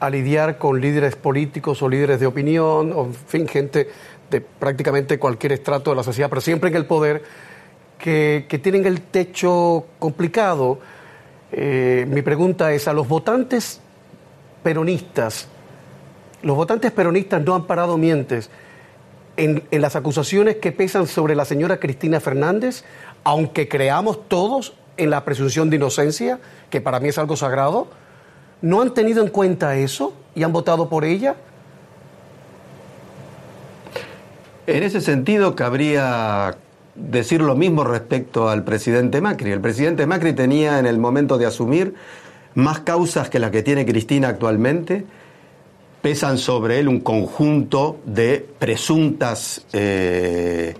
a 0.00 0.08
lidiar 0.08 0.56
con 0.56 0.80
líderes 0.80 1.14
políticos 1.14 1.82
o 1.82 1.88
líderes 1.90 2.20
de 2.20 2.26
opinión, 2.26 2.92
o 2.94 3.04
en 3.04 3.14
fin, 3.14 3.46
gente 3.46 3.88
de 4.30 4.40
prácticamente 4.40 5.18
cualquier 5.18 5.52
estrato 5.52 5.90
de 5.90 5.96
la 5.96 6.02
sociedad, 6.02 6.30
pero 6.30 6.40
siempre 6.40 6.70
en 6.70 6.76
el 6.76 6.86
poder, 6.86 7.22
que, 7.98 8.60
tienen 8.62 8.86
el 8.86 9.02
techo 9.02 9.86
complicado. 9.98 10.78
Eh, 11.52 12.06
mi 12.08 12.22
pregunta 12.22 12.72
es, 12.72 12.88
a 12.88 12.94
los 12.94 13.06
votantes 13.06 13.80
peronistas, 14.62 15.48
los 16.44 16.56
votantes 16.56 16.92
peronistas 16.92 17.42
no 17.44 17.54
han 17.54 17.66
parado 17.66 17.98
mientes 17.98 18.50
en, 19.36 19.64
las 19.72 19.96
acusaciones 19.96 20.56
que 20.56 20.70
pesan 20.70 21.08
sobre 21.08 21.34
la 21.34 21.44
señora 21.44 21.78
Cristina 21.78 22.20
Fernández, 22.20 22.84
aunque 23.24 23.68
creamos 23.68 24.28
todos 24.28 24.74
en 24.96 25.10
la 25.10 25.24
presunción 25.24 25.70
de 25.70 25.76
inocencia, 25.76 26.38
que 26.70 26.80
para 26.80 27.00
mí 27.00 27.08
es 27.08 27.18
algo 27.18 27.36
sagrado, 27.36 27.88
¿No 28.64 28.80
han 28.80 28.94
tenido 28.94 29.22
en 29.22 29.28
cuenta 29.28 29.76
eso 29.76 30.14
y 30.34 30.42
han 30.42 30.50
votado 30.50 30.88
por 30.88 31.04
ella? 31.04 31.36
En 34.66 34.82
ese 34.82 35.02
sentido, 35.02 35.54
cabría 35.54 36.56
decir 36.94 37.42
lo 37.42 37.56
mismo 37.56 37.84
respecto 37.84 38.48
al 38.48 38.64
presidente 38.64 39.20
Macri. 39.20 39.50
El 39.50 39.60
presidente 39.60 40.06
Macri 40.06 40.32
tenía 40.32 40.78
en 40.78 40.86
el 40.86 40.98
momento 40.98 41.36
de 41.36 41.44
asumir 41.44 41.94
más 42.54 42.80
causas 42.80 43.28
que 43.28 43.38
las 43.38 43.50
que 43.50 43.62
tiene 43.62 43.84
Cristina 43.84 44.28
actualmente. 44.28 45.04
Pesan 46.04 46.36
sobre 46.36 46.80
él 46.80 46.88
un 46.88 47.00
conjunto 47.00 47.98
de 48.04 48.46
presuntas 48.58 49.64
eh, 49.72 50.74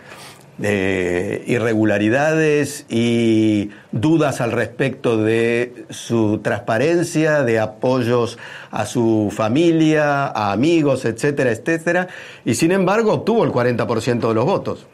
de 0.58 1.44
irregularidades 1.46 2.84
y 2.90 3.70
dudas 3.90 4.42
al 4.42 4.52
respecto 4.52 5.16
de 5.16 5.86
su 5.88 6.40
transparencia, 6.42 7.42
de 7.42 7.58
apoyos 7.58 8.36
a 8.70 8.84
su 8.84 9.32
familia, 9.34 10.26
a 10.26 10.52
amigos, 10.52 11.06
etcétera, 11.06 11.52
etcétera, 11.52 12.08
y 12.44 12.56
sin 12.56 12.70
embargo 12.72 13.14
obtuvo 13.14 13.44
el 13.44 13.50
40% 13.50 14.28
de 14.28 14.34
los 14.34 14.44
votos. 14.44 14.86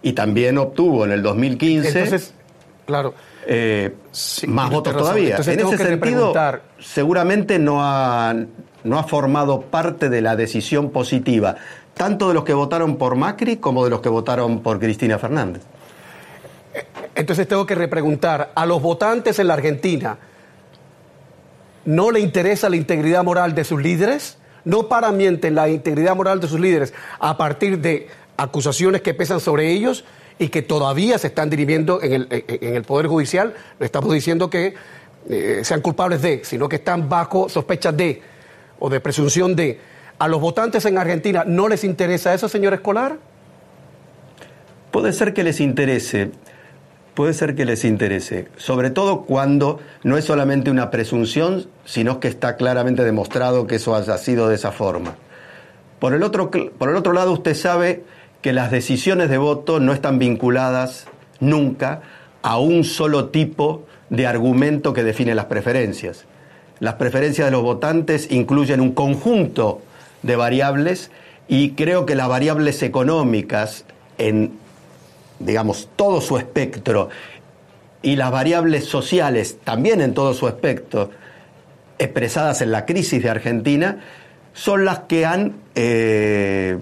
Y 0.00 0.14
también 0.14 0.56
obtuvo 0.56 1.04
en 1.04 1.12
el 1.12 1.22
2015 1.22 1.88
Entonces, 1.88 2.32
claro. 2.86 3.12
Eh, 3.46 3.94
más 4.46 4.70
votos 4.70 4.96
todavía. 4.96 5.36
en 5.36 5.60
ese 5.60 5.76
sentido, 5.76 6.32
seguramente 6.78 7.58
no 7.58 7.82
ha, 7.82 8.34
no 8.84 8.98
ha 8.98 9.04
formado 9.04 9.60
parte 9.60 10.08
de 10.08 10.22
la 10.22 10.34
decisión 10.34 10.90
positiva 10.90 11.56
tanto 11.96 12.28
de 12.28 12.34
los 12.34 12.44
que 12.44 12.52
votaron 12.52 12.96
por 12.96 13.16
Macri 13.16 13.56
como 13.56 13.82
de 13.84 13.90
los 13.90 14.00
que 14.00 14.10
votaron 14.10 14.60
por 14.60 14.78
Cristina 14.78 15.18
Fernández. 15.18 15.62
Entonces 17.14 17.48
tengo 17.48 17.64
que 17.64 17.74
repreguntar, 17.74 18.52
a 18.54 18.66
los 18.66 18.82
votantes 18.82 19.38
en 19.38 19.46
la 19.48 19.54
Argentina, 19.54 20.18
¿no 21.86 22.10
le 22.10 22.20
interesa 22.20 22.68
la 22.68 22.76
integridad 22.76 23.24
moral 23.24 23.54
de 23.54 23.64
sus 23.64 23.80
líderes? 23.80 24.36
¿No 24.64 24.88
paramienten 24.88 25.54
la 25.54 25.70
integridad 25.70 26.14
moral 26.14 26.38
de 26.40 26.48
sus 26.48 26.60
líderes 26.60 26.92
a 27.18 27.38
partir 27.38 27.80
de 27.80 28.08
acusaciones 28.36 29.00
que 29.00 29.14
pesan 29.14 29.40
sobre 29.40 29.72
ellos 29.72 30.04
y 30.38 30.48
que 30.48 30.62
todavía 30.62 31.18
se 31.18 31.28
están 31.28 31.50
dirimiendo 31.50 32.02
en 32.02 32.26
el, 32.30 32.82
Poder 32.82 33.06
Judicial? 33.06 33.54
No 33.78 33.86
estamos 33.86 34.12
diciendo 34.12 34.50
que 34.50 34.74
eh, 35.28 35.60
sean 35.64 35.80
culpables 35.80 36.22
de, 36.22 36.42
sino 36.44 36.68
que 36.68 36.76
están 36.76 37.08
bajo 37.08 37.48
sospechas 37.48 37.96
de 37.96 38.22
o 38.78 38.90
de 38.90 39.00
presunción 39.00 39.56
de. 39.56 39.80
¿A 40.18 40.28
los 40.28 40.40
votantes 40.40 40.84
en 40.86 40.96
Argentina 40.96 41.44
no 41.46 41.68
les 41.68 41.84
interesa 41.84 42.32
eso, 42.32 42.48
señor 42.48 42.72
Escolar? 42.72 43.18
Puede 44.90 45.12
ser 45.12 45.34
que 45.34 45.44
les 45.44 45.60
interese. 45.60 46.30
puede 47.14 47.34
ser 47.34 47.54
que 47.54 47.64
les 47.64 47.84
interese, 47.84 48.48
sobre 48.56 48.90
todo 48.90 49.22
cuando 49.22 49.80
no 50.02 50.18
es 50.18 50.24
solamente 50.24 50.70
una 50.70 50.90
presunción, 50.90 51.66
sino 51.84 52.20
que 52.20 52.28
está 52.28 52.56
claramente 52.56 53.04
demostrado 53.04 53.66
que 53.66 53.76
eso 53.76 53.94
haya 53.94 54.18
sido 54.18 54.48
de 54.48 54.54
esa 54.54 54.70
forma. 54.70 55.16
Por 55.98 56.12
el 56.12 56.22
otro, 56.22 56.50
por 56.50 56.90
el 56.90 56.96
otro 56.96 57.12
lado, 57.12 57.32
usted 57.32 57.54
sabe 57.54 58.04
que 58.42 58.52
las 58.52 58.70
decisiones 58.70 59.28
de 59.28 59.38
voto 59.38 59.80
no 59.80 59.92
están 59.92 60.18
vinculadas 60.18 61.06
nunca 61.40 62.02
a 62.42 62.58
un 62.58 62.84
solo 62.84 63.28
tipo 63.30 63.86
de 64.10 64.26
argumento 64.26 64.92
que 64.92 65.02
define 65.02 65.34
las 65.34 65.46
preferencias. 65.46 66.24
Las 66.78 66.94
preferencias 66.94 67.46
de 67.46 67.50
los 67.50 67.62
votantes 67.62 68.30
incluyen 68.30 68.80
un 68.80 68.92
conjunto 68.92 69.80
de 70.22 70.36
variables 70.36 71.10
y 71.48 71.70
creo 71.70 72.06
que 72.06 72.14
las 72.14 72.28
variables 72.28 72.82
económicas 72.82 73.84
en, 74.18 74.52
digamos, 75.38 75.88
todo 75.96 76.20
su 76.20 76.38
espectro 76.38 77.08
y 78.02 78.16
las 78.16 78.30
variables 78.30 78.84
sociales 78.84 79.58
también 79.64 80.00
en 80.00 80.14
todo 80.14 80.34
su 80.34 80.46
espectro, 80.48 81.10
expresadas 81.98 82.60
en 82.62 82.70
la 82.70 82.84
crisis 82.84 83.22
de 83.22 83.30
Argentina, 83.30 84.00
son 84.52 84.84
las 84.84 85.00
que 85.00 85.26
han, 85.26 85.56
eh, 85.74 86.78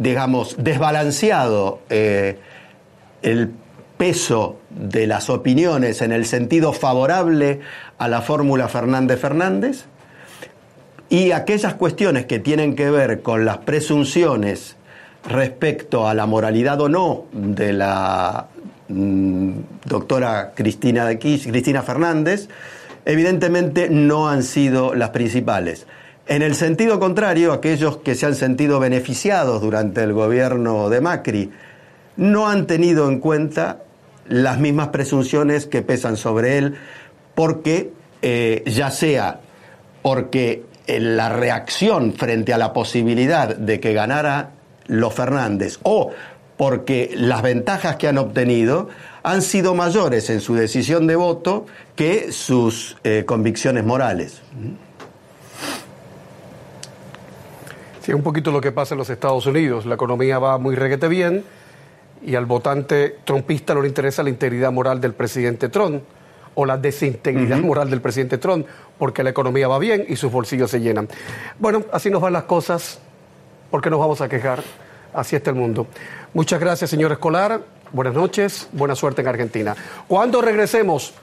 digamos, 0.00 0.56
desbalanceado 0.58 1.80
eh, 1.90 2.38
el 3.20 3.50
peso 3.98 4.58
de 4.70 5.06
las 5.06 5.28
opiniones 5.28 6.00
en 6.00 6.10
el 6.10 6.24
sentido 6.24 6.72
favorable 6.72 7.60
a 7.98 8.08
la 8.08 8.22
fórmula 8.22 8.66
Fernández-Fernández 8.68 9.84
y 11.10 11.32
aquellas 11.32 11.74
cuestiones 11.74 12.24
que 12.24 12.38
tienen 12.38 12.76
que 12.76 12.90
ver 12.90 13.20
con 13.20 13.44
las 13.44 13.58
presunciones 13.58 14.76
respecto 15.28 16.08
a 16.08 16.14
la 16.14 16.24
moralidad 16.24 16.80
o 16.80 16.88
no 16.88 17.26
de 17.32 17.74
la 17.74 18.46
mm, 18.88 19.50
doctora 19.84 20.52
Cristina, 20.54 21.04
de 21.04 21.18
Cristina 21.18 21.82
Fernández, 21.82 22.48
evidentemente 23.04 23.90
no 23.90 24.30
han 24.30 24.44
sido 24.44 24.94
las 24.94 25.10
principales. 25.10 25.86
En 26.30 26.42
el 26.42 26.54
sentido 26.54 27.00
contrario, 27.00 27.52
aquellos 27.52 27.96
que 27.96 28.14
se 28.14 28.24
han 28.24 28.36
sentido 28.36 28.78
beneficiados 28.78 29.60
durante 29.60 30.04
el 30.04 30.12
gobierno 30.12 30.88
de 30.88 31.00
Macri 31.00 31.50
no 32.16 32.48
han 32.48 32.68
tenido 32.68 33.08
en 33.08 33.18
cuenta 33.18 33.80
las 34.28 34.60
mismas 34.60 34.90
presunciones 34.90 35.66
que 35.66 35.82
pesan 35.82 36.16
sobre 36.16 36.58
él, 36.58 36.76
porque 37.34 37.90
eh, 38.22 38.62
ya 38.64 38.92
sea 38.92 39.40
porque 40.02 40.62
la 40.86 41.30
reacción 41.30 42.12
frente 42.12 42.54
a 42.54 42.58
la 42.58 42.72
posibilidad 42.72 43.56
de 43.56 43.80
que 43.80 43.92
ganara 43.92 44.50
los 44.86 45.12
Fernández 45.12 45.80
o 45.82 46.12
porque 46.56 47.10
las 47.12 47.42
ventajas 47.42 47.96
que 47.96 48.06
han 48.06 48.18
obtenido 48.18 48.88
han 49.24 49.42
sido 49.42 49.74
mayores 49.74 50.30
en 50.30 50.40
su 50.40 50.54
decisión 50.54 51.08
de 51.08 51.16
voto 51.16 51.66
que 51.96 52.30
sus 52.30 52.98
eh, 53.02 53.24
convicciones 53.26 53.84
morales. 53.84 54.42
Sí, 58.00 58.12
un 58.12 58.22
poquito 58.22 58.50
lo 58.50 58.60
que 58.60 58.72
pasa 58.72 58.94
en 58.94 58.98
los 58.98 59.10
Estados 59.10 59.46
Unidos. 59.46 59.84
La 59.86 59.94
economía 59.94 60.38
va 60.38 60.58
muy 60.58 60.74
reguete 60.74 61.08
bien 61.08 61.44
y 62.22 62.34
al 62.34 62.46
votante 62.46 63.18
trompista 63.24 63.74
no 63.74 63.82
le 63.82 63.88
interesa 63.88 64.22
la 64.22 64.30
integridad 64.30 64.72
moral 64.72 65.00
del 65.00 65.12
presidente 65.12 65.68
Trump 65.68 66.02
o 66.54 66.66
la 66.66 66.76
desintegridad 66.76 67.58
moral 67.58 67.90
del 67.90 68.00
presidente 68.00 68.38
Trump, 68.38 68.66
porque 68.98 69.22
la 69.22 69.30
economía 69.30 69.68
va 69.68 69.78
bien 69.78 70.04
y 70.08 70.16
sus 70.16 70.32
bolsillos 70.32 70.70
se 70.70 70.80
llenan. 70.80 71.08
Bueno, 71.58 71.84
así 71.92 72.10
nos 72.10 72.20
van 72.20 72.32
las 72.32 72.44
cosas, 72.44 72.98
porque 73.70 73.88
nos 73.88 74.00
vamos 74.00 74.20
a 74.20 74.28
quejar? 74.28 74.62
Así 75.14 75.36
está 75.36 75.50
el 75.50 75.56
mundo. 75.56 75.86
Muchas 76.34 76.60
gracias, 76.60 76.90
señor 76.90 77.12
Escolar. 77.12 77.60
Buenas 77.92 78.14
noches, 78.14 78.68
buena 78.72 78.94
suerte 78.94 79.22
en 79.22 79.28
Argentina. 79.28 79.74
Cuando 80.06 80.40
regresemos, 80.40 81.14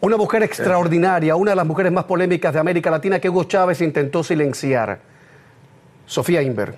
una 0.00 0.16
mujer 0.16 0.42
extraordinaria, 0.42 1.36
una 1.36 1.52
de 1.52 1.56
las 1.56 1.66
mujeres 1.66 1.92
más 1.92 2.04
polémicas 2.04 2.52
de 2.52 2.60
América 2.60 2.90
Latina 2.90 3.20
que 3.20 3.28
Hugo 3.28 3.44
Chávez 3.44 3.80
intentó 3.80 4.24
silenciar, 4.24 5.11
Sofía 6.12 6.42
Inver, 6.42 6.74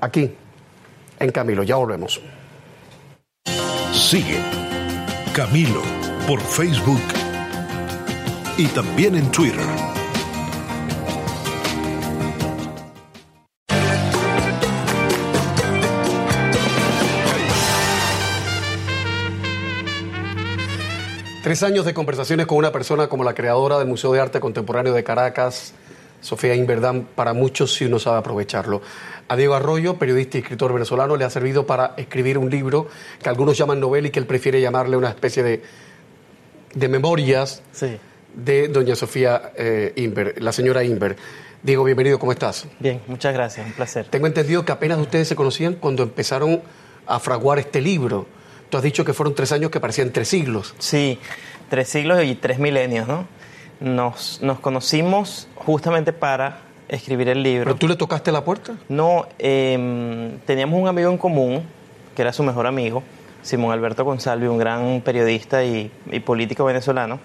aquí, 0.00 0.34
en 1.20 1.30
Camilo. 1.30 1.62
Ya 1.62 1.76
volvemos. 1.76 2.20
Sigue 3.92 4.40
Camilo 5.32 5.80
por 6.26 6.40
Facebook 6.40 7.00
y 8.56 8.66
también 8.66 9.14
en 9.14 9.30
Twitter. 9.30 9.64
Tres 21.44 21.62
años 21.62 21.84
de 21.84 21.94
conversaciones 21.94 22.46
con 22.46 22.58
una 22.58 22.72
persona 22.72 23.06
como 23.06 23.22
la 23.22 23.34
creadora 23.34 23.78
del 23.78 23.86
Museo 23.86 24.12
de 24.12 24.20
Arte 24.20 24.40
Contemporáneo 24.40 24.92
de 24.92 25.04
Caracas, 25.04 25.74
Sofía 26.24 26.54
Inverdán, 26.54 27.06
para 27.14 27.34
muchos 27.34 27.74
si 27.74 27.84
uno 27.84 27.98
sabe 27.98 28.16
aprovecharlo. 28.16 28.80
A 29.28 29.36
Diego 29.36 29.54
Arroyo, 29.54 29.98
periodista 29.98 30.38
y 30.38 30.40
escritor 30.40 30.72
venezolano, 30.72 31.16
le 31.16 31.24
ha 31.26 31.30
servido 31.30 31.66
para 31.66 31.92
escribir 31.98 32.38
un 32.38 32.48
libro 32.48 32.88
que 33.22 33.28
algunos 33.28 33.58
llaman 33.58 33.78
novela 33.78 34.08
y 34.08 34.10
que 34.10 34.20
él 34.20 34.26
prefiere 34.26 34.58
llamarle 34.58 34.96
una 34.96 35.10
especie 35.10 35.42
de, 35.42 35.62
de 36.74 36.88
memorias 36.88 37.62
de 38.34 38.68
doña 38.68 38.96
Sofía 38.96 39.52
eh, 39.54 39.92
Inver, 39.96 40.42
la 40.42 40.52
señora 40.52 40.82
Inver. 40.82 41.14
Diego, 41.62 41.84
bienvenido, 41.84 42.18
¿cómo 42.18 42.32
estás? 42.32 42.66
Bien, 42.78 43.02
muchas 43.06 43.34
gracias, 43.34 43.66
un 43.66 43.74
placer. 43.74 44.06
Tengo 44.08 44.26
entendido 44.26 44.64
que 44.64 44.72
apenas 44.72 44.98
ustedes 44.98 45.28
se 45.28 45.36
conocían 45.36 45.74
cuando 45.74 46.02
empezaron 46.02 46.62
a 47.06 47.20
fraguar 47.20 47.58
este 47.58 47.82
libro. 47.82 48.26
Tú 48.70 48.78
has 48.78 48.82
dicho 48.82 49.04
que 49.04 49.12
fueron 49.12 49.34
tres 49.34 49.52
años 49.52 49.70
que 49.70 49.78
parecían 49.78 50.10
tres 50.10 50.28
siglos. 50.28 50.74
Sí, 50.78 51.18
tres 51.68 51.88
siglos 51.88 52.24
y 52.24 52.34
tres 52.34 52.58
milenios, 52.58 53.06
¿no? 53.06 53.26
Nos, 53.80 54.40
nos 54.42 54.60
conocimos 54.60 55.48
justamente 55.56 56.12
para 56.12 56.58
escribir 56.88 57.28
el 57.28 57.42
libro. 57.42 57.64
¿Pero 57.64 57.76
tú 57.76 57.88
le 57.88 57.96
tocaste 57.96 58.32
la 58.32 58.44
puerta? 58.44 58.76
No, 58.88 59.26
em, 59.38 60.38
teníamos 60.46 60.80
un 60.80 60.88
amigo 60.88 61.10
en 61.10 61.18
común, 61.18 61.62
que 62.14 62.22
era 62.22 62.32
su 62.32 62.42
mejor 62.42 62.66
amigo, 62.66 63.02
Simón 63.42 63.72
Alberto 63.72 64.04
González, 64.04 64.48
un 64.48 64.58
gran 64.58 65.02
periodista 65.02 65.64
y, 65.64 65.90
político 66.24 66.64
venezolano, 66.64 67.20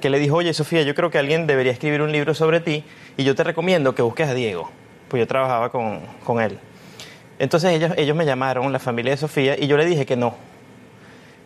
que 0.00 0.10
le 0.10 0.18
dijo, 0.18 0.36
oye 0.36 0.54
Sofía, 0.54 0.82
yo 0.82 0.94
creo 0.94 1.10
que 1.10 1.18
alguien 1.18 1.46
debería 1.46 1.72
escribir 1.72 2.02
un 2.02 2.12
libro 2.12 2.34
sobre 2.34 2.60
ti 2.60 2.84
y 3.16 3.24
yo 3.24 3.34
te 3.34 3.44
recomiendo 3.44 3.94
que 3.94 4.02
busques 4.02 4.28
a 4.28 4.34
Diego, 4.34 4.70
pues 5.08 5.20
yo 5.20 5.26
trabajaba 5.26 5.70
con, 5.70 6.00
con 6.24 6.40
él. 6.40 6.58
Entonces 7.38 7.72
ellos, 7.72 7.92
ellos 7.96 8.16
me 8.16 8.24
llamaron, 8.24 8.72
la 8.72 8.78
familia 8.78 9.12
de 9.12 9.16
Sofía, 9.16 9.56
y 9.58 9.66
yo 9.66 9.76
le 9.76 9.84
dije 9.84 10.06
que 10.06 10.16
no. 10.16 10.34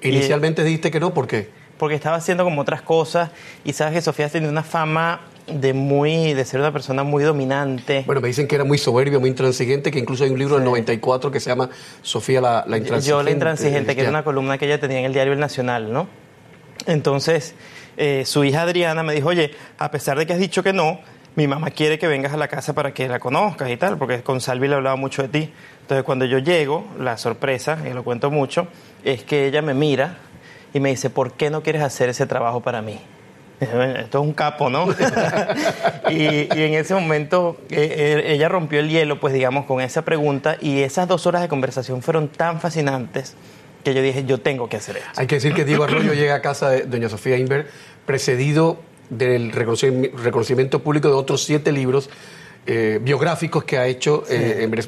Inicialmente 0.03 0.65
dijiste 0.65 0.91
que 0.91 1.01
no, 1.01 1.15
¿por 1.15 1.27
qué? 1.27 1.51
Porque 1.83 1.97
estaba 1.97 2.15
haciendo 2.15 2.45
como 2.45 2.61
otras 2.61 2.81
cosas 2.81 3.31
y 3.65 3.73
sabes 3.73 3.95
que 3.95 4.03
Sofía 4.03 4.29
tiene 4.29 4.49
una 4.49 4.63
fama 4.63 5.23
de 5.49 5.73
muy 5.73 6.33
de 6.33 6.45
ser 6.45 6.61
una 6.61 6.73
persona 6.73 7.03
muy 7.03 7.25
dominante. 7.25 8.05
Bueno, 8.07 8.21
me 8.21 8.29
dicen 8.29 8.47
que 8.47 8.55
era 8.55 8.63
muy 8.63 8.79
soberbio, 8.79 9.19
muy 9.19 9.31
intransigente, 9.31 9.91
que 9.91 9.99
incluso 9.99 10.23
hay 10.23 10.31
un 10.31 10.39
libro 10.39 10.55
del 10.55 10.65
94 10.65 11.33
que 11.33 11.41
se 11.41 11.51
llama 11.51 11.71
Sofía 12.01 12.41
la, 12.41 12.65
la 12.69 12.77
intransigente. 12.77 13.09
Yo 13.09 13.21
la 13.25 13.33
intransigente, 13.33 13.97
que 13.97 14.01
era 14.03 14.11
una 14.11 14.23
columna 14.23 14.59
que 14.59 14.67
ella 14.67 14.79
tenía 14.79 15.01
en 15.01 15.07
el 15.07 15.13
diario 15.13 15.33
El 15.33 15.41
Nacional, 15.41 15.93
¿no? 15.93 16.07
Entonces, 16.87 17.57
eh, 17.97 18.23
su 18.27 18.45
hija 18.45 18.63
Adriana 18.63 19.03
me 19.03 19.13
dijo, 19.13 19.31
oye, 19.31 19.51
a 19.77 19.91
pesar 19.91 20.17
de 20.17 20.25
que 20.25 20.35
has 20.35 20.39
dicho 20.39 20.63
que 20.63 20.73
no, 20.73 21.01
mi 21.35 21.49
mamá 21.49 21.73
quiere 21.73 21.99
que 21.99 22.07
vengas 22.07 22.33
a 22.33 22.37
la 22.37 22.47
casa 22.47 22.75
para 22.75 22.95
que 22.95 23.09
la 23.09 23.19
conozcas 23.19 23.69
y 23.71 23.77
tal, 23.77 23.99
porque 23.99 24.23
con 24.23 24.41
Salvi 24.41 24.69
le 24.69 24.77
hablaba 24.77 24.95
mucho 24.95 25.23
de 25.23 25.29
ti. 25.31 25.53
Entonces, 25.81 26.05
cuando 26.05 26.27
yo 26.27 26.39
llego, 26.39 26.87
la 27.01 27.19
sorpresa, 27.19 27.79
y 27.85 27.93
lo 27.93 28.05
cuento 28.05 28.31
mucho, 28.31 28.69
es 29.03 29.25
que 29.25 29.49
ella 29.49 29.63
me 29.63 29.75
mira 29.75 30.19
y 30.75 30.81
me 30.81 30.91
dice, 30.91 31.11
¿por 31.11 31.33
qué 31.33 31.51
no 31.51 31.63
quieres 31.63 31.83
hacer 31.83 32.09
ese 32.09 32.27
trabajo 32.27 32.61
para 32.61 32.83
mí? 32.83 32.99
Esto 33.61 34.19
es 34.19 34.25
un 34.25 34.33
capo, 34.33 34.71
¿no? 34.71 34.89
y, 36.11 36.49
en 36.51 36.75
ese 36.75 36.95
momento 36.95 37.59
eh, 37.71 38.23
eh, 38.27 38.33
ella 38.33 38.49
rompió 38.49 38.81
el 38.81 38.89
hielo, 38.89 39.21
pues 39.21 39.33
digamos, 39.33 39.67
con 39.67 39.81
esa 39.81 40.03
pregunta 40.03 40.57
y 40.61 40.81
esas 40.81 41.07
dos 41.07 41.27
horas 41.27 41.43
de 41.43 41.49
conversación 41.49 42.03
fueron 42.03 42.29
tan 42.29 42.61
fascinantes 42.61 43.35
que 43.85 43.95
yo 43.95 44.03
dije, 44.03 44.25
yo 44.25 44.39
tengo 44.39 44.69
que 44.69 44.79
hacer 44.79 44.97
esto. 44.97 45.11
Hay 45.17 45.27
que 45.27 45.37
decir 45.37 45.55
que 45.55 45.65
Diego 45.65 45.85
Arroyo 45.85 46.13
llega 46.13 46.35
a 46.35 46.43
casa 46.43 46.71
de 46.71 46.83
doña 46.83 47.09
Sofía 47.09 47.37
Inver 47.37 47.69
precedido 48.05 48.81
del 49.11 49.53
reconocimiento 49.53 50.83
público 50.83 51.09
de 51.09 51.15
otros 51.15 51.45
siete 51.45 51.71
libros 51.71 52.11
eh, 52.67 52.99
biográficos 53.01 53.65
que 53.65 53.79
ha 53.79 53.87
hecho, 53.87 54.25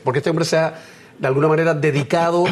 porque 0.03 0.18
este 0.18 0.31
hombre 0.31 0.44
se 0.44 0.57
ha 0.57 0.81
de 1.18 1.27
alguna 1.29 1.47
manera 1.47 1.75
dedicado 1.75 2.44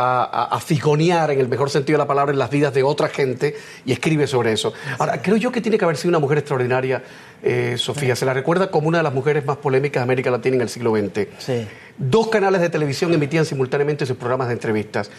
a, 0.00 0.60
figonear, 0.60 1.30
en 1.30 1.40
el 1.40 1.48
mejor 1.48 1.70
sentido 1.70 1.96
de 1.96 2.04
la 2.04 2.08
palabra, 2.08 2.32
en 2.32 2.38
las 2.38 2.50
vidas 2.50 2.72
de 2.74 2.82
otra 2.82 3.08
gente 3.08 3.56
y 3.84 3.92
escribe 3.92 4.26
sobre 4.26 4.52
eso. 4.52 4.72
Ahora, 4.98 5.20
creo 5.22 5.36
yo 5.36 5.52
que 5.52 5.60
tiene 5.60 5.78
que 5.78 5.84
haber 5.84 5.96
sido 5.96 6.10
una 6.10 6.18
mujer 6.18 6.38
extraordinaria, 6.38 7.02
eh, 7.42 7.76
Sofía. 7.78 8.16
Se 8.16 8.24
la 8.24 8.34
recuerda 8.34 8.70
como 8.70 8.88
una 8.88 8.98
de 8.98 9.04
las 9.04 9.14
mujeres 9.14 9.44
más 9.44 9.56
polémicas 9.56 10.00
de 10.00 10.04
América 10.04 10.30
Latina 10.30 10.56
en 10.56 10.62
el 10.62 10.68
siglo 10.68 10.94
XX. 10.94 11.28
Sí. 11.38 11.66
Dos 11.96 12.28
canales 12.28 12.60
de 12.60 12.70
televisión 12.70 13.12
emitían 13.12 13.44
simultáneamente 13.44 14.06
sus 14.06 14.16
programas 14.16 14.48
de 14.48 14.54
entrevistas. 14.54 15.10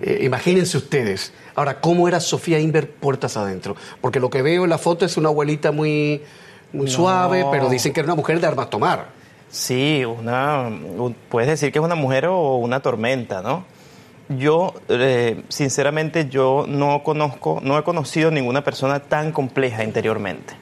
Eh, 0.00 0.20
imagínense 0.22 0.76
ustedes. 0.76 1.32
Ahora, 1.54 1.80
¿cómo 1.80 2.08
era 2.08 2.20
Sofía 2.20 2.58
Inver 2.58 2.90
puertas 2.90 3.36
adentro? 3.36 3.76
Porque 4.00 4.20
lo 4.20 4.30
que 4.30 4.42
veo 4.42 4.64
en 4.64 4.70
la 4.70 4.78
foto 4.78 5.04
es 5.04 5.16
una 5.16 5.28
abuelita 5.28 5.70
muy, 5.72 6.22
muy 6.72 6.88
suave, 6.88 7.44
pero 7.50 7.68
dicen 7.68 7.92
que 7.92 8.00
era 8.00 8.06
una 8.06 8.16
mujer 8.16 8.40
de 8.40 8.46
armas 8.46 8.70
tomar. 8.70 9.24
Sí, 9.54 10.04
una, 10.04 10.68
puedes 11.28 11.48
decir 11.48 11.70
que 11.70 11.78
es 11.78 11.84
una 11.84 11.94
mujer 11.94 12.26
o 12.26 12.56
una 12.56 12.80
tormenta, 12.80 13.40
¿no? 13.40 13.64
Yo, 14.28 14.74
eh, 14.88 15.42
sinceramente, 15.48 16.28
yo 16.28 16.64
no 16.66 17.02
conozco, 17.02 17.60
no 17.62 17.78
he 17.78 17.82
conocido 17.84 18.30
ninguna 18.30 18.64
persona 18.64 19.00
tan 19.00 19.32
compleja 19.32 19.84
interiormente. 19.84 20.54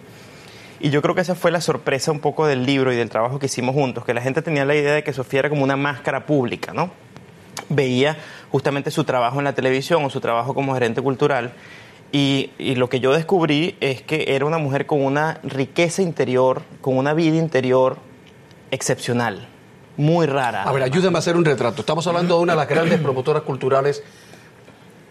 Y 0.81 0.90
yo 0.90 1.01
creo 1.01 1.14
que 1.14 1.20
esa 1.20 1.37
fue 1.37 1.53
la 1.53 1.61
sorpresa 1.61 2.11
un 2.11 2.18
poco 2.18 2.46
del 2.46 2.66
libro 2.66 2.92
y 2.92 2.96
del 2.96 3.09
trabajo 3.09 3.38
que 3.38 3.46
hicimos 3.46 3.75
juntos, 3.75 4.05
que 4.05 4.14
la 4.14 4.20
gente 4.20 4.42
tenía 4.42 4.64
la 4.64 4.75
idea 4.75 4.94
de 4.94 5.05
que 5.05 5.12
Sofía 5.12 5.40
era 5.40 5.48
como 5.48 5.62
una 5.62 5.77
máscara 5.77 6.27
pública, 6.27 6.72
¿no? 6.72 6.90
Veía 7.68 8.16
justamente 8.51 8.90
su 8.90 9.05
trabajo 9.05 9.38
en 9.38 9.44
la 9.44 9.55
televisión 9.55 10.05
o 10.05 10.11
su 10.11 10.20
trabajo 10.20 10.55
como 10.55 10.75
gerente 10.75 11.01
cultural 11.01 11.53
y, 12.11 12.51
y, 12.59 12.75
lo 12.75 12.88
que 12.88 12.98
yo 12.98 13.12
descubrí 13.12 13.77
es 13.81 14.03
que 14.03 14.25
era 14.29 14.44
una 14.44 14.59
mujer 14.59 14.85
con 14.85 15.03
una 15.03 15.38
riqueza 15.44 16.03
interior, 16.03 16.62
con 16.81 16.98
una 16.98 17.14
vida 17.14 17.37
interior 17.37 17.96
excepcional, 18.70 19.48
muy 19.96 20.26
rara. 20.26 20.62
A 20.62 20.72
ver, 20.72 20.83
ayúdame 20.83 21.16
a 21.16 21.20
hacer 21.20 21.37
un 21.37 21.44
retrato. 21.44 21.81
Estamos 21.83 22.07
hablando 22.07 22.37
de 22.37 22.42
una 22.42 22.52
de 22.55 22.59
las 22.59 22.68
grandes 22.68 23.00
promotoras 23.00 23.42
culturales 23.42 24.02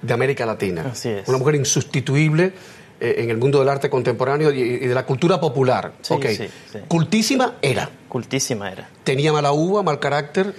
de 0.02 0.14
América 0.14 0.46
Latina. 0.46 0.86
Así 0.92 1.10
es. 1.10 1.28
Una 1.28 1.38
mujer 1.38 1.56
insustituible 1.56 2.54
eh, 3.00 3.16
en 3.20 3.30
el 3.30 3.38
mundo 3.38 3.60
del 3.60 3.70
arte 3.70 3.90
contemporáneo 3.90 4.52
y, 4.52 4.60
y 4.60 4.88
de 4.88 4.94
la 4.96 5.06
cultura 5.06 5.40
popular. 5.40 5.94
Sí, 6.02 6.16
sí. 6.24 6.50
Cultísima 6.88 7.56
era. 7.62 7.90
Cultísima 8.10 8.72
era. 8.72 8.90
Tenía 9.04 9.32
mala 9.32 9.52
uva, 9.52 9.84
mal 9.84 10.00
carácter. 10.00 10.56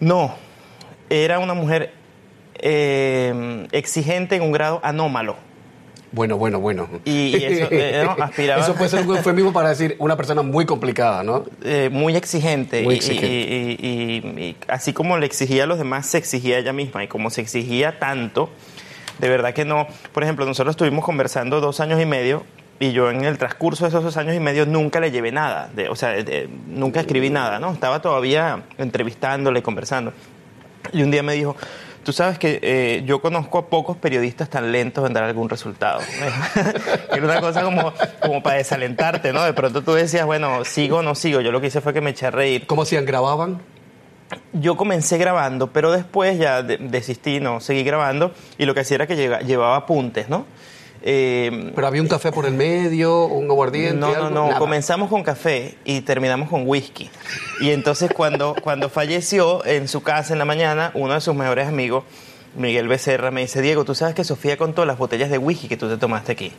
No, 0.00 0.34
era 1.08 1.38
una 1.38 1.54
mujer 1.54 1.92
eh, 2.56 3.66
exigente 3.72 4.36
en 4.36 4.42
un 4.42 4.52
grado 4.52 4.80
anómalo. 4.82 5.36
Bueno, 6.14 6.36
bueno, 6.36 6.60
bueno. 6.60 6.88
Y- 7.04 7.36
y 7.36 7.44
eso, 7.44 7.66
eh, 7.72 8.02
no, 8.04 8.12
aspiraba- 8.24 8.62
Eso 8.62 8.74
puede 8.74 8.88
ser 8.90 9.04
un 9.06 9.16
eufemismo 9.16 9.52
para 9.52 9.70
decir 9.70 9.96
una 9.98 10.16
persona 10.16 10.42
muy 10.42 10.64
complicada, 10.64 11.22
¿no? 11.24 11.44
eh, 11.64 11.88
muy 11.92 12.14
exigente. 12.14 12.82
Muy 12.84 12.94
y- 12.94 12.98
exigente. 12.98 13.26
Y, 13.28 13.76
y- 13.80 13.86
y- 13.86 14.42
y 14.50 14.56
así 14.68 14.92
como 14.92 15.18
le 15.18 15.26
exigía 15.26 15.64
a 15.64 15.66
los 15.66 15.78
demás, 15.78 16.06
se 16.06 16.18
exigía 16.18 16.56
a 16.56 16.58
ella 16.60 16.72
misma. 16.72 17.02
Y 17.02 17.08
como 17.08 17.30
se 17.30 17.40
exigía 17.40 17.98
tanto, 17.98 18.48
de 19.18 19.28
verdad 19.28 19.52
que 19.54 19.64
no. 19.64 19.88
Por 20.12 20.22
ejemplo, 20.22 20.46
nosotros 20.46 20.74
estuvimos 20.74 21.04
conversando 21.04 21.60
dos 21.60 21.80
años 21.80 22.00
y 22.00 22.06
medio. 22.06 22.44
Y 22.80 22.92
yo 22.92 23.08
en 23.10 23.24
el 23.24 23.38
transcurso 23.38 23.84
de 23.84 23.88
esos 23.88 24.02
dos 24.04 24.16
años 24.16 24.34
y 24.36 24.40
medio 24.40 24.66
nunca 24.66 24.98
le 25.00 25.10
llevé 25.12 25.30
nada, 25.32 25.70
de- 25.74 25.88
o 25.88 25.94
sea, 25.96 26.10
de- 26.10 26.48
nunca 26.68 27.00
escribí 27.00 27.30
nada, 27.30 27.58
¿no? 27.60 27.72
Estaba 27.72 28.00
todavía 28.02 28.62
entrevistándole, 28.78 29.62
conversando. 29.62 30.12
Y 30.92 31.02
un 31.02 31.10
día 31.10 31.22
me 31.22 31.34
dijo, 31.34 31.56
tú 32.04 32.12
sabes 32.12 32.38
que 32.38 32.60
eh, 32.62 33.02
yo 33.06 33.20
conozco 33.20 33.58
a 33.58 33.66
pocos 33.68 33.96
periodistas 33.96 34.48
tan 34.48 34.70
lentos 34.70 35.06
en 35.06 35.12
dar 35.12 35.24
algún 35.24 35.48
resultado. 35.48 36.00
Era 37.12 37.24
una 37.24 37.40
cosa 37.40 37.62
como, 37.62 37.92
como 38.20 38.42
para 38.42 38.56
desalentarte, 38.58 39.32
¿no? 39.32 39.42
De 39.44 39.52
pronto 39.52 39.82
tú 39.82 39.94
decías, 39.94 40.24
bueno, 40.26 40.64
sigo 40.64 40.98
o 40.98 41.02
no 41.02 41.14
sigo. 41.14 41.40
Yo 41.40 41.50
lo 41.50 41.60
que 41.60 41.66
hice 41.68 41.80
fue 41.80 41.92
que 41.92 42.00
me 42.00 42.10
eché 42.10 42.26
a 42.26 42.30
reír. 42.30 42.66
¿Cómo 42.66 42.82
hacían? 42.82 43.04
¿Grababan? 43.04 43.60
Yo 44.52 44.76
comencé 44.76 45.18
grabando, 45.18 45.72
pero 45.72 45.90
después 45.92 46.38
ya 46.38 46.62
de- 46.62 46.78
desistí, 46.78 47.40
no 47.40 47.60
seguí 47.60 47.82
grabando. 47.84 48.32
Y 48.58 48.64
lo 48.66 48.74
que 48.74 48.80
hacía 48.80 48.96
era 48.96 49.06
que 49.06 49.16
llevaba 49.16 49.76
apuntes, 49.76 50.28
¿no? 50.28 50.46
Eh, 51.06 51.70
¿Pero 51.74 51.86
había 51.86 52.00
un 52.00 52.08
café 52.08 52.32
por 52.32 52.46
el 52.46 52.54
medio, 52.54 53.26
un 53.26 53.50
aguardiente? 53.50 54.00
no, 54.00 54.14
no, 54.14 54.30
no. 54.30 54.46
Nada. 54.46 54.58
Comenzamos 54.58 55.10
con 55.10 55.22
café 55.22 55.76
y 55.84 56.00
terminamos 56.00 56.48
con 56.48 56.66
whisky. 56.66 57.10
Y 57.60 57.70
entonces 57.70 58.10
cuando, 58.10 58.54
cuando 58.62 58.88
falleció 58.88 59.64
en 59.66 59.86
su 59.86 60.02
casa 60.02 60.32
en 60.32 60.38
la 60.38 60.46
mañana, 60.46 60.92
uno 60.94 61.12
de 61.12 61.20
sus 61.20 61.34
mejores 61.34 61.68
amigos, 61.68 62.04
Miguel 62.56 62.88
Becerra, 62.88 63.30
me 63.30 63.42
dice, 63.42 63.60
Diego, 63.60 63.84
tú 63.84 63.94
sabes 63.94 64.14
que 64.14 64.24
Sofía 64.24 64.56
contó 64.56 64.86
las 64.86 64.96
botellas 64.96 65.28
de 65.28 65.36
whisky 65.36 65.68
que 65.68 65.76
tú 65.76 65.90
te 65.90 65.98
tomaste 65.98 66.32
aquí. 66.32 66.52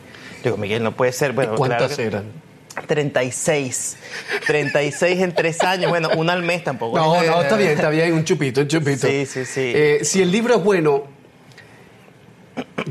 Digo, 0.44 0.58
Miguel, 0.58 0.84
no 0.84 0.92
puede 0.92 1.12
ser. 1.12 1.34
Bueno, 1.34 1.56
¿Cuántas 1.56 1.96
claro 1.96 2.04
eran? 2.04 2.26
36. 2.88 3.98
36 4.46 5.22
en 5.22 5.34
tres 5.34 5.64
años. 5.64 5.90
Bueno, 5.90 6.10
una 6.18 6.34
al 6.34 6.44
mes 6.44 6.64
tampoco. 6.64 6.98
No, 6.98 7.24
no, 7.24 7.42
está 7.42 7.58
bien, 7.58 7.72
está 7.72 7.90
bien, 7.90 8.14
un 8.14 8.24
chupito, 8.24 8.62
un 8.62 8.68
chupito. 8.68 9.08
Sí, 9.08 9.26
sí, 9.26 9.44
sí. 9.46 9.72
Eh, 9.74 10.00
si 10.04 10.22
el 10.22 10.32
libro 10.32 10.56
es 10.56 10.64
bueno, 10.64 11.06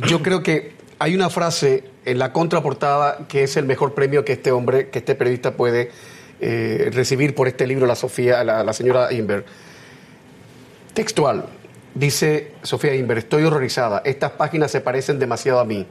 yo 0.09 0.21
creo 0.21 0.43
que 0.43 0.74
hay 0.99 1.15
una 1.15 1.31
frase 1.31 1.85
en 2.05 2.19
la 2.19 2.33
contraportada 2.33 3.27
que 3.29 3.43
es 3.43 3.57
el 3.57 3.65
mejor 3.67 3.95
premio 3.95 4.25
que 4.25 4.33
este 4.33 4.53
hombre, 4.53 4.91
que 4.91 4.99
este 5.01 5.15
periodista 5.15 5.53
puede 5.53 5.91
eh, 6.41 6.91
recibir 6.93 7.35
por 7.35 7.49
este 7.49 7.67
libro, 7.67 7.87
la 7.87 7.95
Sofía, 7.97 8.45
la, 8.45 8.63
la 8.65 8.73
señora 8.73 9.13
Inver. 9.13 9.45
Textual. 10.95 11.47
Dice 11.95 12.53
Sofía 12.63 12.95
Inver, 12.95 13.19
estoy 13.19 13.45
horrorizada. 13.45 14.03
Estas 14.05 14.33
páginas 14.33 14.71
se 14.71 14.81
parecen 14.81 15.19
demasiado 15.19 15.61
a 15.61 15.65
mí. 15.65 15.87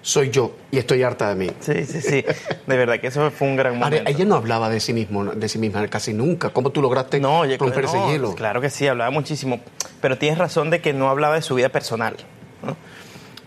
Soy 0.00 0.30
yo 0.30 0.56
y 0.70 0.78
estoy 0.78 1.02
harta 1.02 1.28
de 1.28 1.34
mí. 1.34 1.50
Sí, 1.60 1.84
sí, 1.84 2.00
sí. 2.00 2.24
De 2.66 2.76
verdad 2.76 3.00
que 3.00 3.08
eso 3.08 3.30
fue 3.32 3.48
un 3.48 3.56
gran 3.56 3.74
Ahora, 3.74 3.86
momento. 3.86 4.10
ella 4.10 4.24
no 4.24 4.36
hablaba 4.36 4.70
de 4.70 4.78
sí 4.80 4.92
mismo, 4.92 5.24
de 5.24 5.48
sí 5.48 5.58
misma 5.58 5.86
casi 5.88 6.12
nunca. 6.12 6.50
¿Cómo 6.50 6.70
tú 6.70 6.80
lograste 6.80 7.18
No, 7.20 7.40
oye, 7.40 7.56
romper 7.56 7.84
ese 7.84 7.96
no, 7.96 8.10
hielo? 8.10 8.34
Claro 8.34 8.60
que 8.60 8.70
sí, 8.70 8.86
hablaba 8.86 9.10
muchísimo. 9.10 9.60
Pero 10.00 10.16
tienes 10.16 10.38
razón 10.38 10.70
de 10.70 10.80
que 10.80 10.92
no 10.92 11.08
hablaba 11.10 11.34
de 11.34 11.42
su 11.42 11.56
vida 11.56 11.68
personal. 11.68 12.16
No, 12.62 12.76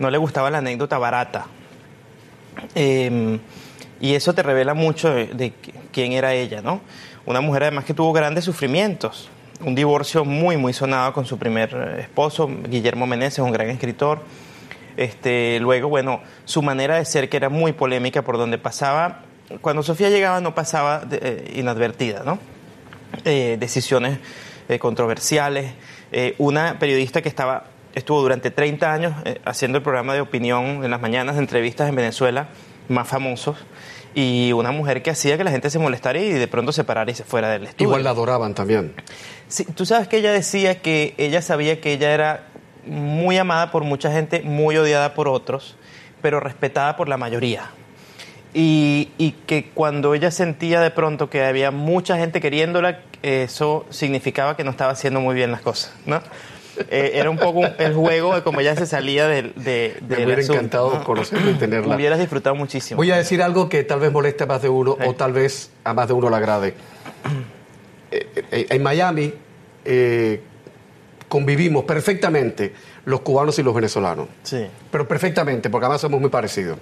No 0.02 0.10
le 0.10 0.18
gustaba 0.18 0.50
la 0.50 0.58
anécdota 0.58 0.98
barata. 0.98 1.46
Eh, 2.76 3.40
y 4.00 4.16
eso 4.16 4.34
te 4.34 4.42
revela 4.42 4.74
mucho 4.74 5.14
de, 5.14 5.28
de 5.28 5.50
qu- 5.54 5.74
quién 5.92 6.14
era 6.14 6.34
ella, 6.34 6.62
¿no? 6.62 6.82
Una 7.26 7.40
mujer 7.40 7.64
además 7.64 7.86
que 7.86 7.94
tuvo 7.94 8.12
grandes 8.12 8.44
sufrimientos. 8.46 9.30
Un 9.64 9.76
divorcio 9.76 10.26
muy, 10.26 10.58
muy 10.58 10.74
sonado 10.74 11.14
con 11.14 11.26
su 11.26 11.38
primer 11.38 11.98
esposo, 12.00 12.50
Guillermo 12.68 13.06
Meneses, 13.06 13.40
un 13.40 13.52
gran 13.52 13.70
escritor. 13.70 14.24
Este, 14.98 15.60
luego, 15.60 15.88
bueno, 15.88 16.22
su 16.46 16.64
manera 16.64 16.96
de 16.96 17.06
ser 17.06 17.30
que 17.30 17.38
era 17.38 17.50
muy 17.50 17.72
polémica 17.72 18.24
por 18.24 18.38
donde 18.38 18.58
pasaba. 18.58 19.20
Cuando 19.62 19.84
Sofía 19.84 20.10
llegaba 20.10 20.42
no 20.42 20.56
pasaba 20.56 21.00
de- 21.06 21.20
eh, 21.22 21.54
inadvertida, 21.58 22.24
¿no? 22.26 22.40
eh, 23.24 23.58
decisiones 23.60 24.18
eh, 24.68 24.80
controversiales. 24.80 25.74
Una 26.40 26.78
periodista 26.78 27.22
que 27.22 27.30
estaba, 27.30 27.66
estuvo 27.96 28.22
durante 28.22 28.52
30 28.52 28.94
años 28.94 29.14
eh, 29.26 29.40
haciendo 29.46 29.78
el 29.78 29.84
programa 29.84 30.14
de 30.14 30.22
opinión 30.22 30.84
en 30.84 30.92
las 30.92 31.02
mañanas 31.02 31.36
de 31.36 31.42
entrevistas 31.42 31.90
en 31.90 31.96
Venezuela, 31.96 32.50
más 32.88 33.08
famosos, 33.08 33.58
y 34.14 34.52
una 34.54 34.72
mujer 34.72 35.02
que 35.02 35.10
hacía 35.10 35.38
que 35.38 35.44
la 35.44 35.52
gente 35.52 35.70
se 35.70 35.80
molestara 35.80 36.20
y 36.20 36.30
de 36.32 36.48
pronto 36.48 36.72
se 36.72 36.84
parara 36.84 37.10
y 37.12 37.16
se 37.16 37.24
fuera 37.24 37.50
del 37.50 37.64
estudio. 37.64 37.90
Igual 37.90 38.04
la 38.04 38.10
adoraban 38.10 38.54
también. 38.54 38.94
Sí, 39.48 39.66
tú 39.66 39.86
sabes 39.86 40.08
que 40.08 40.18
ella 40.18 40.32
decía 40.32 40.82
que 40.82 41.14
ella 41.18 41.42
sabía 41.42 41.80
que 41.80 41.94
ella 41.94 42.14
era 42.14 42.48
muy 42.86 43.38
amada 43.38 43.72
por 43.72 43.84
mucha 43.84 44.12
gente, 44.12 44.42
muy 44.42 44.76
odiada 44.78 45.14
por 45.14 45.28
otros, 45.28 45.78
pero 46.22 46.40
respetada 46.40 46.98
por 46.98 47.08
la 47.08 47.18
mayoría. 47.18 47.72
Y, 48.54 49.10
y 49.18 49.32
que 49.46 49.70
cuando 49.74 50.14
ella 50.14 50.30
sentía 50.30 50.82
de 50.82 50.92
pronto 50.92 51.30
que 51.30 51.46
había 51.46 51.72
mucha 51.72 52.18
gente 52.18 52.42
queriéndola, 52.42 53.00
eso 53.22 53.86
significaba 53.90 54.58
que 54.58 54.64
no 54.66 54.72
estaba 54.72 54.92
haciendo 54.92 55.22
muy 55.22 55.36
bien 55.36 55.52
las 55.52 55.62
cosas, 55.62 55.94
¿no? 56.06 56.22
Eh, 56.90 57.12
era 57.16 57.30
un 57.30 57.38
poco 57.38 57.62
el 57.78 57.94
juego 57.94 58.34
de 58.36 58.44
cómo 58.44 58.60
ella 58.62 58.76
se 58.76 58.86
salía 58.86 59.28
del, 59.28 59.54
de, 59.56 59.98
Me 60.02 60.16
del 60.16 60.26
hubiera 60.26 60.42
encantado 60.42 60.94
¿no? 60.94 61.04
conocerla 61.04 61.52
y 61.52 61.56
tenerla. 61.56 61.96
Hubieras 61.96 62.20
disfrutado 62.20 62.56
muchísimo. 62.56 62.98
Voy 62.98 63.12
a 63.12 63.18
decir 63.18 63.42
algo 63.42 63.68
que 63.70 63.84
tal 63.84 64.00
vez 64.00 64.12
moleste 64.12 64.44
a 64.46 64.48
más 64.48 64.62
de 64.62 64.70
uno 64.70 64.98
Sí. 65.00 65.06
o 65.08 65.14
tal 65.16 65.34
vez 65.34 65.70
a 65.84 65.94
más 65.94 66.08
de 66.08 66.14
uno 66.14 66.30
le 66.30 66.36
agrade. 66.36 66.74
Eh, 68.12 68.28
eh, 68.52 68.66
en 68.70 68.84
Miami 68.84 69.34
convivimos 71.28 71.84
perfectamente 71.86 72.74
los 73.06 73.22
cubanos 73.22 73.58
y 73.60 73.64
los 73.64 73.74
venezolanos. 73.74 74.28
Sí. 74.44 74.66
Pero 74.92 75.08
perfectamente, 75.08 75.70
porque 75.70 75.86
además 75.86 76.02
somos 76.02 76.20
muy 76.22 76.30
parecidos. 76.30 76.78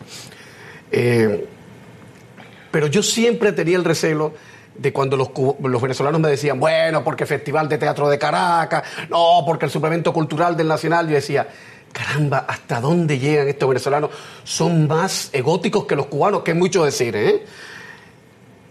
Pero 2.71 2.87
yo 2.87 3.01
siempre 3.03 3.51
tenía 3.51 3.77
el 3.77 3.83
recelo 3.83 4.33
de 4.81 4.93
cuando 4.93 5.17
los, 5.17 5.29
los 5.61 5.81
venezolanos 5.81 6.21
me 6.21 6.29
decían, 6.29 6.59
bueno, 6.59 7.03
porque 7.03 7.25
Festival 7.25 7.67
de 7.67 7.77
Teatro 7.77 8.07
de 8.09 8.17
Caracas, 8.17 8.83
no, 9.09 9.43
porque 9.45 9.65
el 9.65 9.71
suplemento 9.71 10.13
cultural 10.13 10.55
del 10.55 10.67
Nacional, 10.69 11.07
yo 11.07 11.15
decía, 11.15 11.47
caramba, 11.91 12.45
¿hasta 12.47 12.79
dónde 12.79 13.19
llegan 13.19 13.47
estos 13.49 13.67
venezolanos? 13.67 14.09
Son 14.43 14.87
más 14.87 15.29
egóticos 15.33 15.85
que 15.85 15.95
los 15.95 16.05
cubanos, 16.05 16.43
que 16.43 16.51
es 16.51 16.57
mucho 16.57 16.85
decir, 16.85 17.15
¿eh? 17.15 17.43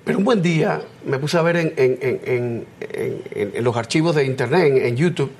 Pero 0.04 0.18
un 0.18 0.24
buen 0.24 0.40
día 0.40 0.80
me 1.04 1.18
puse 1.18 1.36
a 1.36 1.42
ver 1.42 1.56
en, 1.56 1.74
en- 1.76 1.98
en- 2.24 2.66
en- 3.54 3.64
los 3.64 3.76
archivos 3.76 4.14
de 4.14 4.24
internet, 4.24 4.72
en 4.86 4.96
YouTube, 4.96 5.30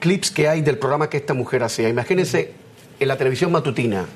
clips 0.00 0.32
que 0.32 0.48
hay 0.48 0.62
del 0.62 0.78
programa 0.78 1.08
que 1.08 1.18
esta 1.18 1.34
mujer 1.34 1.62
hacía. 1.62 1.88
Imagínense 1.88 2.52
en 2.98 3.06
la 3.06 3.16
televisión 3.16 3.52
matutina. 3.52 4.06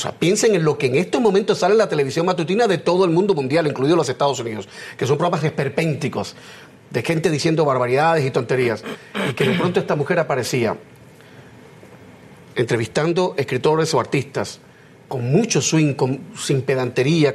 Sea, 0.00 0.12
piensen 0.12 0.54
en 0.54 0.64
lo 0.64 0.78
que 0.78 0.86
en 0.86 0.96
estos 0.96 1.20
momentos 1.20 1.58
sale 1.58 1.72
en 1.72 1.78
la 1.78 1.88
televisión 1.88 2.26
matutina 2.26 2.66
de 2.66 2.78
todo 2.78 3.04
el 3.04 3.10
mundo 3.10 3.34
mundial, 3.34 3.66
incluidos 3.66 3.96
los 3.96 4.08
Estados 4.08 4.40
Unidos, 4.40 4.68
que 4.96 5.06
son 5.06 5.16
programas 5.16 5.44
esperpénticos, 5.44 6.34
de 6.90 7.02
gente 7.02 7.30
diciendo 7.30 7.64
barbaridades 7.64 8.24
y 8.24 8.30
tonterías. 8.30 8.82
Y 9.28 9.34
que 9.34 9.44
de 9.44 9.56
pronto 9.56 9.78
esta 9.78 9.96
mujer 9.96 10.18
aparecía 10.18 10.76
entrevistando 12.56 13.34
escritores 13.36 13.94
o 13.94 14.00
artistas 14.00 14.60
con 15.08 15.30
mucho 15.30 15.60
swing, 15.60 15.94
sin 16.36 16.62
pedantería, 16.62 17.34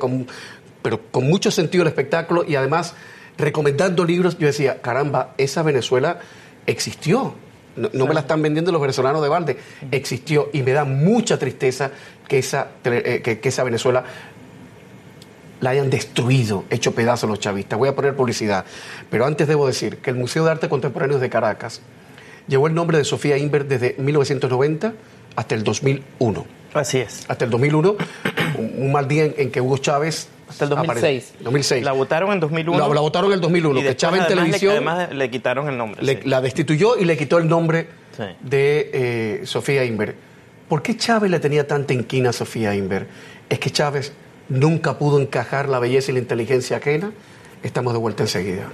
pero 0.81 1.01
con 1.11 1.27
mucho 1.27 1.51
sentido 1.51 1.83
del 1.83 1.89
espectáculo 1.89 2.45
y 2.47 2.55
además 2.55 2.93
recomendando 3.37 4.05
libros. 4.05 4.37
Yo 4.37 4.47
decía, 4.47 4.81
caramba, 4.81 5.33
esa 5.37 5.61
Venezuela 5.61 6.19
existió. 6.65 7.35
No, 7.75 7.89
no 7.93 8.07
me 8.07 8.13
la 8.13 8.21
están 8.21 8.41
vendiendo 8.41 8.71
los 8.71 8.81
venezolanos 8.81 9.21
de 9.21 9.29
balde. 9.29 9.57
Existió 9.91 10.49
y 10.53 10.61
me 10.61 10.71
da 10.71 10.85
mucha 10.85 11.37
tristeza 11.37 11.91
que 12.27 12.39
esa, 12.39 12.69
eh, 12.85 13.21
que, 13.23 13.39
que 13.39 13.49
esa 13.49 13.63
Venezuela 13.63 14.03
la 15.61 15.69
hayan 15.71 15.89
destruido, 15.89 16.65
hecho 16.69 16.93
pedazos 16.93 17.29
los 17.29 17.39
chavistas. 17.39 17.77
Voy 17.77 17.89
a 17.89 17.95
poner 17.95 18.15
publicidad. 18.15 18.65
Pero 19.09 19.25
antes 19.25 19.47
debo 19.47 19.67
decir 19.67 19.97
que 19.97 20.09
el 20.09 20.15
Museo 20.15 20.45
de 20.45 20.51
Arte 20.51 20.69
Contemporáneo 20.69 21.19
de 21.19 21.29
Caracas 21.29 21.81
llevó 22.47 22.67
el 22.67 22.73
nombre 22.73 22.97
de 22.97 23.03
Sofía 23.03 23.37
Inver 23.37 23.67
desde 23.67 23.95
1990 23.97 24.93
hasta 25.35 25.55
el 25.55 25.63
2001. 25.63 26.45
Así 26.73 26.99
es. 26.99 27.25
Hasta 27.27 27.45
el 27.45 27.51
2001, 27.51 27.95
un, 28.57 28.73
un 28.77 28.91
mal 28.91 29.07
día 29.07 29.25
en, 29.25 29.35
en 29.37 29.51
que 29.51 29.61
Hugo 29.61 29.77
Chávez... 29.77 30.29
Hasta 30.47 30.63
el 30.65 30.69
2006. 30.69 31.29
aparece- 31.31 31.43
2006. 31.43 31.83
La 31.83 31.91
votaron 31.93 32.31
en 32.31 32.39
2001. 32.39 32.77
La, 32.87 32.93
la 32.93 33.01
votaron 33.01 33.29
en 33.31 33.35
el 33.35 33.41
2001, 33.41 33.79
y 33.79 33.83
que 33.83 33.95
Chávez 33.95 34.19
en 34.19 34.25
además, 34.25 34.29
le- 34.45 34.51
televisión 34.59 34.71
además 34.71 35.11
le 35.13 35.29
quitaron 35.31 35.67
el 35.69 35.77
nombre. 35.77 36.01
le- 36.03 36.21
sí. 36.21 36.27
la 36.29 36.41
destituyó 36.41 36.97
y 36.97 37.05
le 37.05 37.17
quitó 37.17 37.37
el 37.37 37.47
nombre 37.47 37.87
Sí. 38.15 38.23
de 38.41 38.89
eh, 38.93 39.41
Sofía 39.45 39.83
Inver. 39.85 40.15
¿Por 40.69 40.81
qué 40.81 40.95
Chávez 40.97 41.29
le 41.31 41.39
tenía 41.39 41.67
tanta 41.67 41.93
inquina 41.93 42.29
a 42.29 42.33
Sofía 42.33 42.73
Inver? 42.75 43.07
¿Es 43.49 43.59
que 43.59 43.69
Chávez 43.71 44.13
nunca 44.49 44.97
pudo 44.97 45.19
encajar 45.19 45.67
la 45.69 45.79
belleza 45.79 46.11
y 46.11 46.13
la 46.13 46.19
inteligencia 46.19 46.77
ajena? 46.77 47.11
Estamos 47.63 47.93
de 47.93 47.99
vuelta 47.99 48.23
enseguida. 48.23 48.67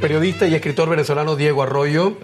Periodista 0.00 0.46
y 0.46 0.54
escritor 0.54 0.88
venezolano 0.88 1.36
Diego 1.36 1.62
Arroyo, 1.62 2.16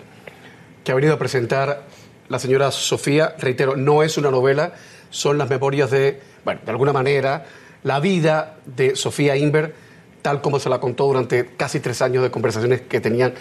que 0.83 0.93
ha 0.93 0.95
venido 0.95 1.13
a 1.15 1.19
presentar 1.19 1.85
la 2.29 2.39
señora 2.39 2.71
Sofía, 2.71 3.37
reitero, 3.39 3.77
no 3.77 4.03
es 4.03 4.17
una 4.17 4.31
novela, 4.31 4.73
son 5.11 5.37
las 5.37 5.51
memorias 5.51 5.91
de, 5.91 6.21
bueno, 6.45 6.61
de 6.65 6.71
alguna 6.71 6.95
manera, 6.95 7.45
la 7.83 8.01
vida 8.01 8.57
de 8.65 8.97
Sofía 8.97 9.37
Inver, 9.37 9.75
tal 10.23 10.41
como 10.41 10.59
se 10.59 10.71
la 10.71 10.81
contó 10.81 11.05
durante 11.05 11.47
casi 11.57 11.79
tres 11.81 12.01
años 12.01 12.23
de 12.23 12.31
conversaciones 12.31 12.81
que 12.81 13.01
tenían 13.01 13.35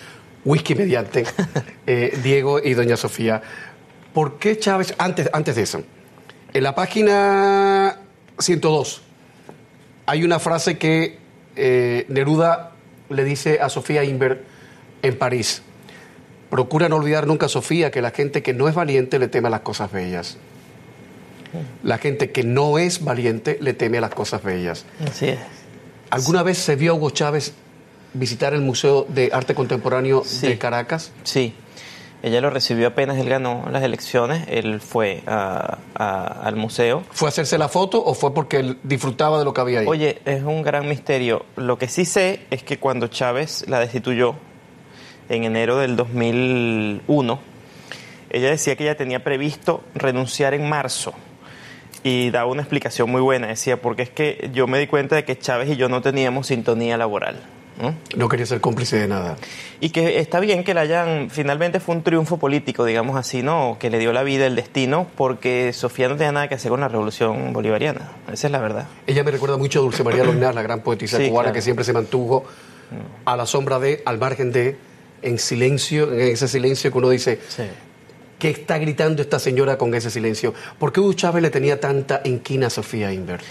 whisky 0.43 0.75
mediante 0.75 1.23
eh, 1.87 2.19
Diego 2.21 2.59
y 2.59 2.73
doña 2.73 2.97
Sofía. 2.97 3.41
¿Por 4.13 4.37
qué 4.37 4.59
Chávez, 4.59 4.93
antes, 4.97 5.29
antes 5.31 5.55
de 5.55 5.61
eso, 5.61 5.81
en 6.53 6.63
la 6.63 6.75
página 6.75 7.99
102 8.37 9.01
hay 10.07 10.23
una 10.23 10.39
frase 10.39 10.77
que 10.77 11.19
eh, 11.55 12.05
Neruda 12.09 12.74
le 13.09 13.23
dice 13.23 13.59
a 13.61 13.69
Sofía 13.69 14.03
Inver 14.03 14.43
en 15.01 15.17
París. 15.17 15.61
Procura 16.49 16.89
no 16.89 16.97
olvidar 16.97 17.27
nunca, 17.27 17.47
Sofía, 17.49 17.91
que 17.91 18.01
la 18.01 18.11
gente 18.11 18.41
que 18.43 18.53
no 18.53 18.67
es 18.67 18.75
valiente 18.75 19.19
le 19.19 19.27
teme 19.27 19.47
a 19.47 19.51
las 19.51 19.61
cosas 19.61 19.91
bellas. 19.91 20.37
La 21.83 21.97
gente 21.97 22.31
que 22.31 22.43
no 22.43 22.77
es 22.77 23.03
valiente 23.03 23.57
le 23.61 23.73
teme 23.73 23.97
a 23.99 24.01
las 24.01 24.11
cosas 24.13 24.43
bellas. 24.43 24.85
Así 25.09 25.27
es. 25.29 25.39
¿Alguna 26.09 26.43
vez 26.43 26.57
se 26.57 26.75
vio 26.75 26.91
a 26.91 26.95
Hugo 26.95 27.09
Chávez 27.11 27.53
visitar 28.13 28.53
el 28.53 28.61
Museo 28.61 29.05
de 29.09 29.29
Arte 29.33 29.55
Contemporáneo 29.55 30.23
Sí. 30.25 30.47
de 30.47 30.57
Caracas? 30.57 31.11
Sí. 31.23 31.53
Ella 32.25 32.41
lo 32.41 32.49
recibió 32.49 32.87
apenas 32.87 33.19
él 33.19 33.29
ganó 33.29 33.65
las 33.71 33.83
elecciones. 33.83 34.45
Él 34.49 34.81
fue 34.81 35.21
a- 35.27 35.77
a- 35.93 36.23
al 36.43 36.55
museo. 36.55 37.03
¿Fue 37.11 37.27
a 37.27 37.29
hacerse 37.29 37.59
la 37.59 37.69
foto 37.69 38.03
o 38.03 38.15
fue 38.15 38.33
porque 38.33 38.57
él 38.57 38.79
disfrutaba 38.81 39.37
de 39.37 39.45
lo 39.45 39.53
que 39.53 39.61
había 39.61 39.81
ahí? 39.81 39.85
Oye, 39.87 40.19
es 40.25 40.41
un 40.41 40.63
gran 40.63 40.89
misterio. 40.89 41.45
Lo 41.55 41.77
que 41.77 41.87
sí 41.87 42.03
sé 42.03 42.41
es 42.49 42.63
que 42.63 42.79
cuando 42.79 43.07
Chávez 43.09 43.65
la 43.67 43.79
destituyó 43.79 44.33
en 45.29 45.43
enero 45.43 45.77
del 45.77 45.95
2001, 45.95 47.39
ella 48.31 48.49
decía 48.49 48.75
que 48.75 48.85
ella 48.85 48.97
tenía 48.97 49.23
previsto 49.23 49.83
renunciar 49.93 50.55
en 50.55 50.67
marzo. 50.67 51.13
Y 52.03 52.31
daba 52.31 52.47
una 52.51 52.61
explicación 52.63 53.09
muy 53.11 53.21
buena. 53.21 53.47
Decía, 53.47 53.79
porque 53.81 54.01
es 54.01 54.09
que 54.09 54.49
yo 54.51 54.65
me 54.65 54.79
di 54.79 54.87
cuenta 54.87 55.15
de 55.15 55.25
que 55.25 55.37
Chávez 55.37 55.69
y 55.69 55.75
yo 55.75 55.89
no 55.89 56.01
teníamos 56.01 56.47
sintonía 56.47 56.97
laboral. 56.97 57.39
¿No? 58.15 58.29
Quería 58.29 58.45
ser 58.45 58.61
cómplice 58.61 58.97
de 58.97 59.07
nada. 59.07 59.35
Y 59.81 59.89
que 59.89 60.19
está 60.19 60.39
bien 60.39 60.63
que 60.63 60.73
la 60.73 60.81
hayan, 60.81 61.29
finalmente 61.29 61.79
fue 61.79 61.95
un 61.95 62.03
triunfo 62.03 62.37
político, 62.37 62.85
digamos 62.85 63.17
así, 63.17 63.43
¿no? 63.43 63.77
Que 63.79 63.89
le 63.89 63.99
dio 63.99 64.13
la 64.13 64.23
vida, 64.23 64.45
el 64.45 64.55
destino, 64.55 65.07
porque 65.15 65.73
Sofía 65.73 66.07
no 66.07 66.15
tenía 66.15 66.31
nada 66.31 66.47
que 66.47 66.55
hacer 66.55 66.71
con 66.71 66.79
la 66.79 66.87
revolución 66.87 67.53
bolivariana. 67.53 68.11
Esa 68.31 68.47
es 68.47 68.51
la 68.51 68.59
verdad. 68.59 68.87
Ella 69.07 69.23
me 69.23 69.31
recuerda 69.31 69.57
mucho 69.57 69.79
a 69.79 69.81
Dulce 69.81 70.03
María 70.03 70.23
Lognás, 70.25 70.55
la 70.55 70.61
gran 70.61 70.81
poetisa 70.81 71.17
Sí, 71.17 71.29
cubana 71.29 71.45
claro. 71.47 71.53
que 71.55 71.61
siempre 71.61 71.83
se 71.85 71.93
mantuvo 71.93 72.45
a 73.25 73.35
la 73.35 73.45
sombra 73.45 73.79
de, 73.79 74.01
al 74.05 74.17
margen 74.19 74.51
de, 74.51 74.77
en 75.21 75.39
silencio, 75.39 76.11
en 76.13 76.19
ese 76.21 76.47
silencio 76.47 76.91
que 76.91 76.97
uno 76.97 77.09
dice, 77.09 77.39
Sí. 77.49 77.63
¿Qué 78.39 78.49
está 78.49 78.77
gritando 78.77 79.21
esta 79.21 79.39
señora 79.39 79.77
con 79.77 79.93
ese 79.93 80.09
silencio? 80.09 80.53
¿Por 80.79 80.91
qué 80.91 80.99
Hugo 80.99 81.13
Chávez 81.13 81.41
le 81.41 81.49
tenía 81.49 81.79
tanta 81.79 82.21
inquina 82.23 82.67
a 82.67 82.69
Sofía 82.69 83.11
Inver? 83.11 83.41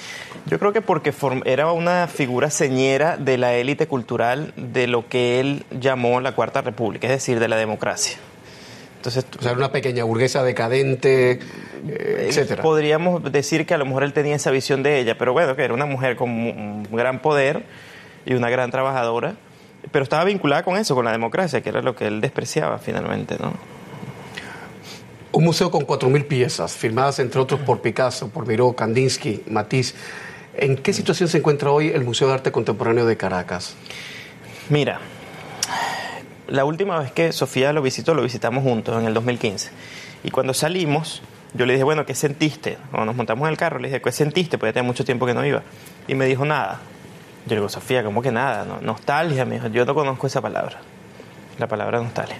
Yo 0.46 0.58
creo 0.58 0.72
que 0.72 0.82
porque 0.82 1.12
era 1.44 1.72
una 1.72 2.06
figura 2.06 2.50
señera 2.50 3.16
de 3.16 3.38
la 3.38 3.54
élite 3.54 3.86
cultural 3.86 4.52
de 4.56 4.86
lo 4.86 5.08
que 5.08 5.40
él 5.40 5.64
llamó 5.70 6.20
la 6.20 6.34
Cuarta 6.34 6.60
República, 6.60 7.06
es 7.06 7.12
decir, 7.14 7.40
de 7.40 7.48
la 7.48 7.56
democracia. 7.56 8.18
Entonces, 8.96 9.26
O 9.38 9.42
sea, 9.42 9.50
era 9.50 9.58
una 9.58 9.72
pequeña 9.72 10.04
burguesa 10.04 10.42
decadente, 10.42 11.32
eh, 11.88 12.26
etcétera. 12.28 12.62
podríamos 12.62 13.22
decir 13.30 13.66
que 13.66 13.74
a 13.74 13.78
lo 13.78 13.84
mejor 13.84 14.02
él 14.02 14.14
tenía 14.14 14.36
esa 14.36 14.50
visión 14.50 14.82
de 14.82 14.98
ella, 14.98 15.18
pero 15.18 15.32
bueno, 15.34 15.56
que 15.56 15.62
era 15.62 15.74
una 15.74 15.84
mujer 15.84 16.16
con 16.16 16.30
un 16.30 16.88
gran 16.90 17.20
poder 17.20 17.64
y 18.24 18.32
una 18.34 18.48
gran 18.48 18.70
trabajadora, 18.70 19.34
pero 19.92 20.02
estaba 20.02 20.24
vinculada 20.24 20.62
con 20.62 20.76
eso, 20.76 20.94
con 20.94 21.04
la 21.04 21.12
democracia, 21.12 21.60
que 21.60 21.68
era 21.68 21.82
lo 21.82 21.94
que 21.94 22.06
él 22.06 22.20
despreciaba 22.22 22.78
finalmente, 22.78 23.36
¿no? 23.38 23.52
Un 25.34 25.42
museo 25.42 25.68
con 25.72 25.84
4.000 25.84 26.28
piezas, 26.28 26.74
firmadas 26.74 27.18
entre 27.18 27.40
otros 27.40 27.58
por 27.58 27.80
Picasso, 27.80 28.28
por 28.28 28.46
Miró, 28.46 28.72
Kandinsky, 28.74 29.42
Matisse. 29.48 29.96
¿En 30.56 30.76
qué 30.76 30.92
situación 30.92 31.28
se 31.28 31.38
encuentra 31.38 31.72
hoy 31.72 31.88
el 31.88 32.04
Museo 32.04 32.28
de 32.28 32.34
Arte 32.34 32.52
Contemporáneo 32.52 33.04
de 33.04 33.16
Caracas? 33.16 33.74
Mira, 34.68 35.00
la 36.46 36.64
última 36.64 37.00
vez 37.00 37.10
que 37.10 37.32
Sofía 37.32 37.72
lo 37.72 37.82
visitó, 37.82 38.14
lo 38.14 38.22
visitamos 38.22 38.62
juntos 38.62 38.96
en 39.00 39.08
el 39.08 39.14
2015. 39.14 39.72
Y 40.22 40.30
cuando 40.30 40.54
salimos, 40.54 41.20
yo 41.52 41.66
le 41.66 41.72
dije, 41.72 41.82
bueno, 41.82 42.06
¿qué 42.06 42.14
sentiste? 42.14 42.78
Cuando 42.92 43.06
nos 43.06 43.16
montamos 43.16 43.48
en 43.48 43.50
el 43.50 43.56
carro, 43.56 43.80
le 43.80 43.88
dije, 43.88 44.00
¿qué 44.00 44.12
sentiste? 44.12 44.56
Porque 44.56 44.68
ya 44.68 44.74
tenía 44.74 44.86
mucho 44.86 45.04
tiempo 45.04 45.26
que 45.26 45.34
no 45.34 45.44
iba. 45.44 45.64
Y 46.06 46.14
me 46.14 46.26
dijo, 46.26 46.44
nada. 46.44 46.80
Yo 47.46 47.50
le 47.50 47.56
digo, 47.56 47.68
Sofía, 47.68 48.04
¿cómo 48.04 48.22
que 48.22 48.30
nada? 48.30 48.64
No, 48.64 48.80
nostalgia, 48.80 49.44
me 49.44 49.56
dijo, 49.56 49.66
yo 49.66 49.84
no 49.84 49.96
conozco 49.96 50.28
esa 50.28 50.40
palabra. 50.40 50.78
La 51.58 51.66
palabra 51.66 51.98
nostalgia. 51.98 52.38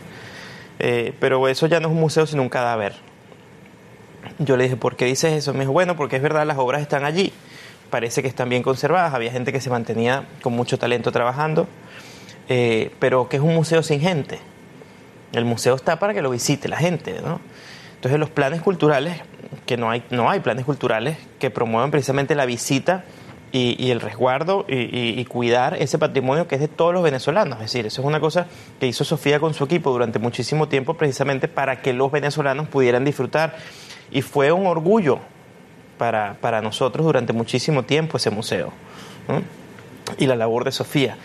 Eh, 0.79 1.13
pero 1.21 1.49
eso 1.49 1.67
ya 1.67 1.81
no 1.81 1.89
es 1.89 1.95
un 1.95 2.01
museo, 2.01 2.27
sino 2.27 2.43
un 2.43 2.49
cadáver. 2.49 2.95
Yo 4.39 4.57
le 4.57 4.65
dije, 4.65 4.77
¿por 4.77 4.97
qué 4.97 5.05
dices 5.05 5.33
eso? 5.33 5.53
Me 5.53 5.61
dijo, 5.61 5.73
bueno, 5.73 5.97
porque 5.97 6.17
es 6.17 6.23
verdad, 6.23 6.47
las 6.47 6.59
obras 6.59 6.83
están 6.83 7.05
allí. 7.05 7.33
Parece 7.91 8.23
que 8.23 8.29
están 8.29 8.49
bien 8.49 8.63
conservadas. 8.63 9.15
Había 9.15 9.31
gente 9.31 9.53
que 9.53 9.61
se 9.61 9.71
mantenía 9.71 10.25
con 10.43 10.55
mucho 10.55 10.79
talento 10.79 11.13
trabajando. 11.13 11.69
Eh, 12.49 12.91
pero 12.99 13.29
que 13.29 13.37
es 13.37 13.43
un 13.43 13.55
museo 13.55 13.83
sin 13.83 14.01
gente. 14.01 14.39
El 15.33 15.45
museo 15.45 15.75
está 15.75 15.99
para 15.99 16.15
que 16.15 16.23
lo 16.23 16.31
visite 16.31 16.69
la 16.69 16.77
gente, 16.77 17.21
¿no? 17.23 17.41
Entonces 17.97 18.21
los 18.21 18.31
planes 18.31 18.61
culturales, 18.61 19.21
que 19.67 19.77
no 19.77 19.91
hay, 19.91 20.05
no 20.11 20.31
hay 20.31 20.41
planes 20.41 20.65
culturales 20.65 21.17
que 21.39 21.51
promuevan 21.51 21.91
precisamente 21.91 22.35
la 22.35 22.45
visita 22.45 23.05
y, 23.57 23.93
el 23.93 24.01
resguardo 24.01 24.67
y, 24.69 25.25
cuidar 25.27 25.77
ese 25.81 25.97
patrimonio 25.97 26.49
que 26.49 26.57
es 26.57 26.61
de 26.61 26.67
todos 26.67 26.93
los 26.93 27.05
venezolanos. 27.05 27.59
Es 27.59 27.67
decir, 27.67 27.87
eso 27.87 28.03
es 28.03 28.07
una 28.07 28.19
cosa 28.19 28.49
que 28.81 28.89
hizo 28.89 29.05
Sofía 29.05 29.39
con 29.39 29.55
su 29.55 29.63
equipo 29.63 29.93
durante 29.93 30.19
muchísimo 30.19 30.67
tiempo 30.69 30.95
precisamente 30.95 31.47
para 31.47 31.81
que 31.81 31.93
los 31.93 32.11
venezolanos 32.11 32.67
pudieran 32.67 33.05
disfrutar. 33.05 33.55
Y 34.11 34.23
fue 34.23 34.51
un 34.51 34.67
orgullo 34.67 35.21
para, 35.99 36.37
para 36.41 36.63
nosotros 36.63 37.07
durante 37.07 37.33
muchísimo 37.33 37.85
tiempo 37.85 38.17
ese 38.17 38.31
museo. 38.31 38.73
Y 40.19 40.27
la 40.27 40.35
labor 40.35 40.65
de 40.65 40.73
Sofía. 40.73 41.17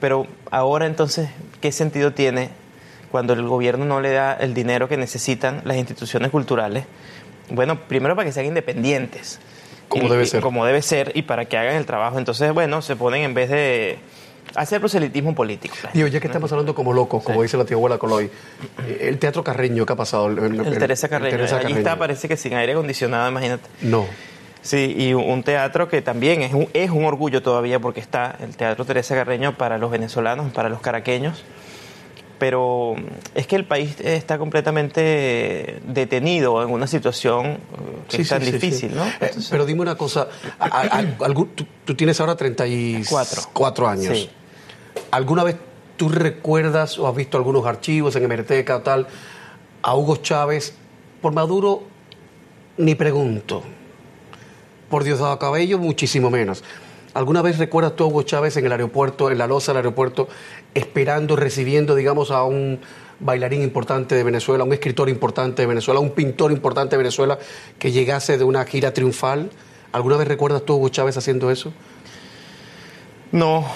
Pero 0.00 0.26
ahora 0.50 0.86
entonces, 0.86 1.30
¿qué 1.60 1.70
sentido 1.70 2.12
tiene 2.12 2.50
cuando 3.12 3.32
el 3.32 3.46
gobierno 3.46 3.84
no 3.84 4.00
le 4.00 4.10
da 4.10 4.32
el 4.34 4.54
dinero 4.54 4.88
que 4.88 4.96
necesitan 4.96 5.62
las 5.64 5.76
instituciones 5.76 6.32
culturales? 6.32 6.84
Bueno, 7.48 7.78
primero 7.86 8.16
para 8.16 8.26
que 8.26 8.32
sean 8.32 8.46
independientes. 8.46 9.38
Como 9.88 10.08
debe 10.08 10.26
ser. 10.26 10.40
Como 10.42 10.64
debe 10.66 10.82
ser 10.82 11.12
y 11.14 11.22
para 11.22 11.44
que 11.44 11.56
hagan 11.56 11.76
el 11.76 11.86
trabajo. 11.86 12.18
Entonces, 12.18 12.52
bueno, 12.52 12.82
se 12.82 12.96
ponen 12.96 13.22
en 13.22 13.34
vez 13.34 13.50
de 13.50 13.98
hacer 14.54 14.80
proselitismo 14.80 15.34
político. 15.34 15.74
Digo, 15.92 16.08
ya 16.08 16.20
que 16.20 16.26
estamos 16.26 16.50
hablando 16.52 16.74
como 16.74 16.92
locos, 16.92 17.22
como 17.22 17.42
dice 17.42 17.56
la 17.56 17.64
tía 17.64 17.76
abuela 17.76 17.98
Coloy, 17.98 18.30
eh, 18.86 18.98
el 19.02 19.18
Teatro 19.18 19.44
Carreño, 19.44 19.84
¿qué 19.86 19.92
ha 19.92 19.96
pasado? 19.96 20.28
El, 20.28 20.38
El 20.60 20.78
Teresa 20.78 21.08
Carreño. 21.08 21.36
Teresa 21.36 21.56
Allí 21.56 21.62
Carreño. 21.64 21.78
está, 21.78 21.98
parece 21.98 22.28
que 22.28 22.36
sin 22.36 22.54
aire 22.54 22.72
acondicionado, 22.72 23.28
imagínate. 23.28 23.68
No. 23.82 24.06
Sí, 24.62 24.96
y 24.98 25.14
un 25.14 25.44
teatro 25.44 25.88
que 25.88 26.02
también 26.02 26.42
es 26.42 26.52
un, 26.52 26.68
es 26.72 26.90
un 26.90 27.04
orgullo 27.04 27.40
todavía 27.40 27.78
porque 27.78 28.00
está 28.00 28.36
el 28.40 28.56
Teatro 28.56 28.84
Teresa 28.84 29.14
Carreño 29.14 29.56
para 29.56 29.78
los 29.78 29.92
venezolanos, 29.92 30.52
para 30.52 30.68
los 30.68 30.80
caraqueños. 30.80 31.44
Pero 32.38 32.96
es 33.34 33.46
que 33.46 33.56
el 33.56 33.64
país 33.64 33.98
está 34.00 34.38
completamente 34.38 35.80
detenido 35.86 36.62
en 36.62 36.70
una 36.70 36.86
situación 36.86 37.58
que 38.08 38.16
Sí, 38.16 38.22
es 38.22 38.28
tan 38.28 38.42
sí, 38.44 38.52
difícil, 38.52 38.90
sí. 38.90 38.96
¿no? 38.96 39.04
Eh, 39.06 39.30
pero 39.50 39.66
dime 39.66 39.80
una 39.82 39.94
cosa, 39.96 40.28
a- 40.58 40.64
a- 40.66 40.80
a- 40.98 41.24
algún- 41.24 41.48
tú, 41.54 41.66
tú 41.84 41.94
tienes 41.94 42.18
ahora 42.20 42.36
34 42.36 43.42
Cuatro. 43.52 43.88
años. 43.88 44.28
¿Alguna 45.10 45.44
vez 45.44 45.56
tú 45.96 46.08
recuerdas 46.08 46.98
o 46.98 47.08
has 47.08 47.14
visto 47.16 47.36
algunos 47.36 47.64
archivos 47.66 48.14
en 48.16 48.24
hemeroteca 48.24 48.76
o 48.76 48.80
tal 48.82 49.06
a 49.82 49.94
Hugo 49.96 50.16
Chávez? 50.16 50.74
Por 51.20 51.32
Maduro, 51.32 51.82
ni 52.76 52.94
pregunto. 52.94 53.62
Por 54.90 55.02
Diosdado 55.04 55.38
Cabello, 55.38 55.78
muchísimo 55.78 56.30
menos. 56.30 56.62
¿Alguna 57.14 57.40
vez 57.42 57.58
recuerdas 57.58 57.96
tú 57.96 58.04
a 58.04 58.06
Hugo 58.08 58.22
Chávez 58.22 58.56
en 58.58 58.66
el 58.66 58.72
aeropuerto, 58.72 59.30
en 59.30 59.38
la 59.38 59.46
loza 59.46 59.72
del 59.72 59.78
aeropuerto, 59.78 60.28
esperando, 60.74 61.34
recibiendo, 61.34 61.94
digamos, 61.94 62.30
a 62.30 62.44
un, 62.44 62.78
bailarín 63.20 63.62
importante 63.62 64.14
de 64.14 64.22
Venezuela, 64.22 64.64
un 64.64 64.72
escritor 64.72 65.08
importante 65.08 65.62
de 65.62 65.66
Venezuela, 65.66 66.00
un 66.00 66.10
pintor 66.10 66.52
importante 66.52 66.96
de 66.96 66.98
Venezuela 66.98 67.38
que 67.78 67.92
llegase 67.92 68.38
de 68.38 68.44
una 68.44 68.64
gira 68.64 68.92
triunfal? 68.92 69.50
¿Alguna 69.92 70.16
vez 70.16 70.28
recuerdas 70.28 70.64
tú 70.64 70.74
a 70.74 70.76
Hugo 70.76 70.88
Chávez 70.88 71.16
haciendo 71.16 71.50
eso? 71.50 71.72
No, 73.32 73.66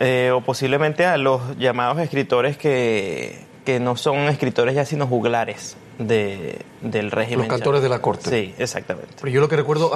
eh, 0.00 0.32
o 0.34 0.40
posiblemente 0.40 1.04
a 1.04 1.16
los 1.16 1.56
llamados 1.58 1.98
escritores 1.98 2.56
que, 2.56 3.44
que 3.64 3.80
no 3.80 3.96
son 3.96 4.28
escritores 4.28 4.74
ya 4.74 4.84
sino 4.84 5.06
juglares 5.06 5.76
de, 5.98 6.58
del 6.80 7.10
régimen. 7.10 7.40
Los 7.40 7.48
cantores 7.48 7.82
de 7.82 7.88
la 7.88 8.00
corte. 8.00 8.30
Sí, 8.30 8.54
exactamente. 8.58 9.14
Pero 9.20 9.32
yo 9.32 9.40
lo 9.40 9.48
que 9.48 9.56
recuerdo, 9.56 9.90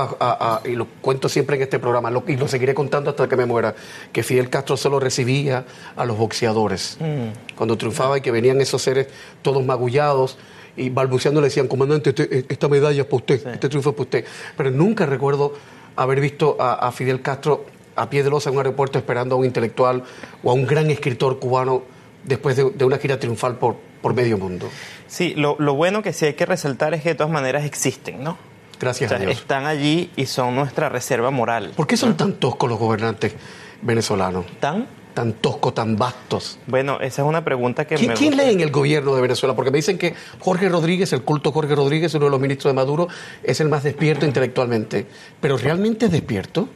y 0.64 0.70
lo 0.70 0.86
cuento 1.01 1.28
siempre 1.28 1.57
en 1.57 1.62
este 1.62 1.78
programa, 1.78 2.11
y 2.26 2.36
lo 2.36 2.48
seguiré 2.48 2.74
contando 2.74 3.11
hasta 3.11 3.28
que 3.28 3.36
me 3.36 3.46
muera, 3.46 3.74
que 4.12 4.22
Fidel 4.22 4.48
Castro 4.51 4.76
solo 4.76 5.01
recibía 5.01 5.64
a 5.96 6.05
los 6.05 6.16
boxeadores. 6.16 6.96
Mm. 7.01 7.57
Cuando 7.57 7.76
triunfaba 7.76 8.18
y 8.18 8.20
que 8.20 8.30
venían 8.30 8.61
esos 8.61 8.82
seres 8.82 9.09
todos 9.42 9.64
magullados 9.64 10.38
y 10.76 10.88
balbuceando 10.90 11.40
le 11.40 11.48
decían, 11.48 11.68
comandante, 11.68 12.11
este, 12.11 12.46
esta 12.48 12.68
medalla 12.68 13.03
es 13.03 13.07
para 13.07 13.16
usted, 13.16 13.46
este 13.46 13.68
triunfo 13.68 13.90
es 13.90 13.96
para 13.96 14.05
usted. 14.05 14.24
Pero 14.57 14.70
nunca 14.70 15.07
recuerdo 15.07 15.55
haber 15.96 16.20
visto 16.20 16.57
a, 16.59 16.90
Fidel 16.92 17.20
Castro 17.20 17.66
a 17.96 18.09
pie 18.09 18.22
de 18.22 18.30
losa 18.30 18.48
en 18.48 18.57
un 18.57 18.61
aeropuerto 18.61 18.98
esperando 18.98 19.34
a 19.34 19.38
un 19.38 19.44
intelectual 19.44 20.05
o 20.42 20.51
a 20.51 20.55
un 20.55 20.66
gran 20.66 20.88
escritor 20.90 21.38
cubano 21.38 21.82
después 22.24 22.57
de, 22.57 22.84
una 22.84 22.98
gira 22.98 23.18
triunfal 23.18 23.59
por, 23.59 23.76
por 24.01 24.14
medio 24.14 24.38
mundo. 24.38 24.68
Sí, 25.11 25.34
lo, 25.34 25.56
bueno 25.74 26.02
que 26.02 26.12
sí 26.12 26.24
hay 26.24 26.34
que 26.34 26.46
resaltar 26.46 26.94
es 26.94 27.02
que 27.02 27.11
de 27.11 27.14
todas 27.16 27.32
maneras 27.32 27.64
existen, 27.64 28.22
¿no? 28.22 28.38
Gracias 28.78 29.11
a 29.11 29.18
Dios. 29.18 29.32
Están 29.32 29.66
allí 29.66 30.08
y 30.14 30.26
son 30.26 30.54
nuestra 30.54 30.88
reserva 30.88 31.32
moral. 31.32 31.72
¿Por 31.74 31.88
qué 31.88 31.96
son 31.96 32.16
tan 32.16 32.34
toscos 32.34 32.70
los 32.70 32.78
gobernantes 32.78 33.34
venezolanos? 33.82 34.46
¿Tan? 34.61 34.86
Tan 35.12 35.32
toscos, 35.32 35.74
tan 35.74 35.96
vastos. 35.96 36.61
Bueno, 36.68 37.00
esa 37.00 37.22
es 37.22 37.28
una 37.28 37.44
pregunta 37.44 37.88
que 37.88 37.96
¿Quién, 37.96 38.11
me 38.11 38.14
¿Quién 38.14 38.36
lee 38.36 38.52
en 38.52 38.61
el 38.61 38.70
gobierno 38.70 39.12
de 39.16 39.20
Venezuela? 39.20 39.56
Porque 39.56 39.72
me 39.72 39.78
dicen 39.78 39.98
que 39.98 40.14
Jorge 40.38 40.68
Rodríguez, 40.68 41.12
el 41.12 41.22
culto 41.22 41.50
Jorge 41.50 41.74
Rodríguez, 41.74 42.14
uno 42.14 42.26
de 42.26 42.30
los 42.30 42.40
ministros 42.40 42.70
de 42.70 42.76
Maduro, 42.76 43.08
es 43.42 43.61
el 43.61 43.68
más 43.68 43.82
despierto 43.82 44.26
intelectualmente. 44.26 45.08
¿Pero 45.40 45.58
realmente 45.58 46.06
es 46.06 46.12
despierto? 46.12 46.68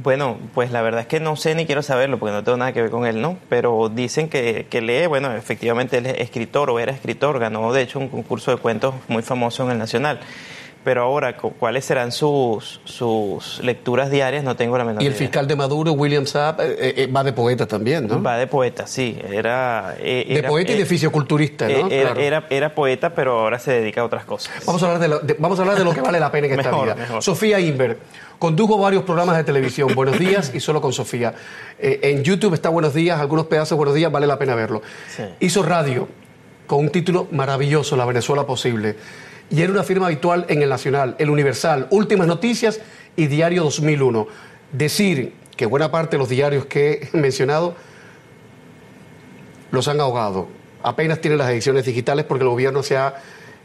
Bueno, 0.00 0.38
pues 0.54 0.70
la 0.70 0.80
verdad 0.80 1.00
es 1.00 1.06
que 1.08 1.18
no 1.18 1.34
sé 1.34 1.56
ni 1.56 1.66
quiero 1.66 1.82
saberlo 1.82 2.20
porque 2.20 2.32
no 2.32 2.44
tengo 2.44 2.56
nada 2.56 2.72
que 2.72 2.82
ver 2.82 2.90
con 2.92 3.04
él, 3.04 3.20
¿no? 3.20 3.36
Pero 3.48 3.88
dicen 3.88 4.28
que, 4.28 4.64
lee, 4.70 5.08
bueno, 5.08 5.34
efectivamente 5.34 5.98
él 5.98 6.06
es 6.06 6.20
escritor 6.20 6.70
o 6.70 6.78
era 6.78 6.92
escritor, 6.92 7.40
ganó 7.40 7.72
de 7.72 7.82
hecho 7.82 7.98
un 7.98 8.08
concurso 8.08 8.52
de 8.52 8.58
cuentos 8.58 8.94
muy 9.08 9.24
famoso 9.24 9.64
en 9.64 9.72
el 9.72 9.78
Nacional. 9.78 10.20
Pero 10.84 11.02
ahora, 11.02 11.36
¿cuáles 11.36 11.84
serán 11.84 12.12
sus, 12.12 12.80
sus 12.84 13.60
lecturas 13.62 14.10
diarias? 14.10 14.44
No 14.44 14.56
tengo 14.56 14.78
la 14.78 14.84
menor 14.84 15.02
idea. 15.02 15.10
Y 15.10 15.12
el 15.12 15.18
fiscal 15.18 15.46
de 15.46 15.56
Maduro, 15.56 15.92
William 15.92 16.24
Saab, 16.24 16.60
eh, 16.60 16.76
eh, 16.78 16.94
eh, 16.96 17.06
va 17.06 17.24
de 17.24 17.32
poeta 17.32 17.66
también, 17.66 18.06
¿no? 18.06 18.22
Va 18.22 18.36
de 18.38 18.46
poeta, 18.46 18.86
sí. 18.86 19.18
Era, 19.30 19.96
de 19.98 20.44
poeta 20.48 20.72
y 20.72 20.78
de 20.78 20.86
fisioculturista, 20.86 21.68
¿no? 21.68 21.88
Era, 21.90 22.46
era, 22.48 22.74
poeta, 22.74 23.14
pero 23.14 23.40
ahora 23.40 23.58
se 23.58 23.72
dedica 23.72 24.00
a 24.00 24.04
otras 24.04 24.24
cosas. 24.24 24.52
Vamos 24.64 24.82
a 24.82 24.86
hablar 24.86 25.00
de 25.00 25.08
lo, 25.08 25.20
vamos 25.38 25.58
a 25.58 25.62
hablar 25.62 25.78
de 25.78 25.84
lo 25.84 25.92
que 25.92 26.00
vale 26.00 26.20
la 26.20 26.30
pena 26.30 26.46
en 26.46 26.58
esta 26.58 26.70
vida. 26.82 27.20
Sofía 27.20 27.60
Inver 27.60 27.98
Condujo 28.38 28.78
varios 28.78 29.02
programas 29.02 29.36
de 29.36 29.42
televisión, 29.42 29.92
Buenos 29.96 30.16
Días 30.16 30.52
y 30.54 30.60
Solo 30.60 30.80
con 30.80 30.92
Sofía. 30.92 31.34
En 31.80 32.22
YouTube 32.22 32.54
está 32.54 32.68
Buenos 32.68 32.94
Días, 32.94 33.20
algunos 33.20 33.46
pedazos 33.46 33.70
de 33.70 33.76
Buenos 33.76 33.96
Días, 33.96 34.12
vale 34.12 34.28
la 34.28 34.38
pena 34.38 34.54
verlo. 34.54 34.80
Hizo 35.40 35.64
radio 35.64 36.06
con 36.68 36.78
un 36.78 36.90
título 36.90 37.26
maravilloso, 37.32 37.96
La 37.96 38.04
Venezuela 38.04 38.46
Posible. 38.46 38.94
Y 39.50 39.62
era 39.62 39.72
una 39.72 39.82
firma 39.82 40.06
habitual 40.06 40.44
en 40.48 40.62
El 40.62 40.68
Nacional, 40.68 41.16
El 41.18 41.30
Universal, 41.30 41.86
Últimas 41.90 42.26
Noticias 42.26 42.80
y 43.16 43.26
Diario 43.26 43.64
2001. 43.64 44.26
Decir 44.72 45.32
que 45.56 45.66
buena 45.66 45.90
parte 45.90 46.16
de 46.16 46.18
los 46.18 46.28
diarios 46.28 46.66
que 46.66 47.08
he 47.12 47.16
mencionado 47.16 47.74
los 49.70 49.88
han 49.88 50.00
ahogado. 50.00 50.48
Apenas 50.82 51.20
tienen 51.20 51.38
las 51.38 51.50
ediciones 51.50 51.84
digitales 51.84 52.24
porque 52.24 52.44
el 52.44 52.50
gobierno 52.50 52.82
se 52.82 52.96
ha 52.96 53.14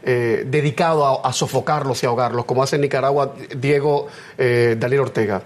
eh, 0.02 0.44
dedicado 0.46 1.24
a, 1.24 1.32
sofocarlos 1.32 2.02
y 2.02 2.06
ahogarlos, 2.06 2.44
como 2.44 2.62
hace 2.62 2.76
en 2.76 2.82
Nicaragua 2.82 3.34
Diego 3.56 4.08
eh, 4.36 4.76
Daniel 4.78 5.02
Ortega. 5.02 5.42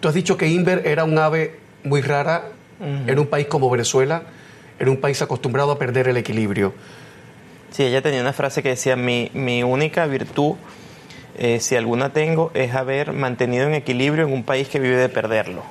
Tú 0.00 0.08
has 0.08 0.14
dicho 0.14 0.36
que 0.36 0.48
Inver 0.48 0.82
era 0.86 1.04
un 1.04 1.16
ave 1.16 1.58
muy 1.82 2.02
rara 2.02 2.50
en 2.80 3.18
un 3.18 3.26
país 3.26 3.46
como 3.46 3.70
Venezuela, 3.70 4.24
en 4.78 4.88
un 4.88 4.98
país 4.98 5.22
acostumbrado 5.22 5.70
a 5.70 5.78
perder 5.78 6.08
el 6.08 6.16
equilibrio. 6.16 6.74
Sí, 7.74 7.82
ella 7.82 8.02
tenía 8.02 8.20
una 8.20 8.32
frase 8.32 8.62
que 8.62 8.68
decía, 8.68 8.94
mi, 8.94 9.32
mi 9.34 9.64
única 9.64 10.06
virtud, 10.06 10.54
eh, 11.36 11.58
si 11.58 11.74
alguna 11.74 12.12
tengo, 12.12 12.52
es 12.54 12.72
haber 12.72 13.12
mantenido 13.12 13.66
en 13.66 13.74
equilibrio 13.74 14.24
en 14.28 14.32
un 14.32 14.44
país 14.44 14.68
que 14.68 14.78
vive 14.78 14.94
de 14.96 15.08
perderlo. 15.08 15.64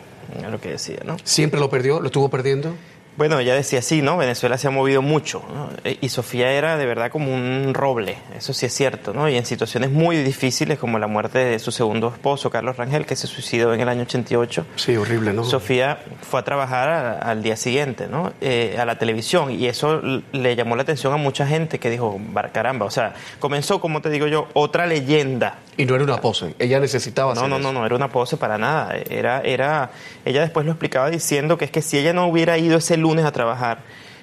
Lo 0.52 0.60
que 0.60 0.72
decía, 0.72 0.98
¿no? 1.06 1.16
¿Siempre 1.24 1.62
lo 1.62 1.70
perdió? 1.70 2.02
¿Lo 2.02 2.08
estuvo 2.08 2.30
perdiendo? 2.30 2.76
Bueno, 3.16 3.40
ella 3.40 3.54
decía 3.54 3.82
sí, 3.82 4.02
¿no? 4.02 4.18
Venezuela 4.18 4.58
se 4.58 4.68
ha 4.68 4.72
movido 4.72 5.02
mucho, 5.02 5.44
e, 5.84 5.98
Y 6.02 6.10
Sofía 6.10 6.52
era 6.52 6.78
de 6.78 6.86
verdad 6.86 7.12
como 7.12 7.34
un 7.34 7.74
roble, 7.74 8.18
eso 8.36 8.54
sí 8.54 8.66
es 8.66 8.74
cierto, 8.74 9.14
¿no? 9.14 9.30
Y 9.30 9.36
en 9.36 9.46
situaciones 9.46 9.92
muy 9.92 10.18
difíciles 10.18 10.80
como 10.80 10.98
la 10.98 11.08
muerte 11.08 11.40
de 11.40 11.60
su 11.60 11.72
segundo 11.72 12.08
esposo, 12.08 12.50
Carlos 12.50 12.78
Rangel, 12.78 13.06
que 13.06 13.16
se 13.16 13.28
suicidó 13.28 13.74
en 13.74 13.82
el 13.82 13.90
año 13.90 14.02
88. 14.02 14.66
Sí, 14.76 14.96
horrible, 14.96 15.32
¿no? 15.34 15.44
Sofía 15.44 16.00
fue 16.22 16.40
a 16.40 16.44
trabajar 16.44 17.20
al 17.24 17.44
día 17.44 17.56
siguiente, 17.56 18.08
¿no? 18.08 18.34
Eh, 18.42 18.78
a 18.80 18.86
la 18.86 18.98
televisión 18.98 19.52
y 19.52 19.68
eso 19.68 20.02
le 20.32 20.56
llamó 20.56 20.76
la 20.76 20.82
atención 20.82 21.14
a 21.14 21.18
mucha 21.18 21.46
gente 21.46 21.80
que 21.80 21.90
dijo, 21.90 22.20
caramba, 22.52 22.86
o 22.86 22.92
sea, 22.92 23.14
comenzó, 23.40 23.80
como 23.80 24.02
te 24.02 24.10
digo 24.10 24.28
yo, 24.28 24.48
otra 24.54 24.88
leyenda. 24.88 25.60
Y 25.78 25.86
no 25.86 25.96
era 25.96 26.04
una 26.04 26.18
pose, 26.18 26.56
ella 26.60 26.80
necesitaba... 26.80 27.34
No, 27.34 27.48
no, 27.48 27.60
no, 27.60 27.74
no, 27.74 27.86
era 27.86 27.96
una 27.96 28.10
pose 28.10 28.38
para 28.38 28.58
nada, 28.58 28.96
era, 29.10 29.42
era, 29.42 29.92
ella 30.24 30.42
después 30.42 30.66
lo 30.66 30.72
explicaba 30.72 31.10
diciendo 31.10 31.58
que 31.58 31.66
es 31.66 31.72
que 31.72 31.82
si 31.82 31.98
ella 31.98 32.14
no 32.14 32.28
hubiera 32.28 32.58
ido 32.58 32.78
ese 32.78 32.98
lunes 32.98 33.26
a 33.26 33.32
trabajar, 33.32 33.80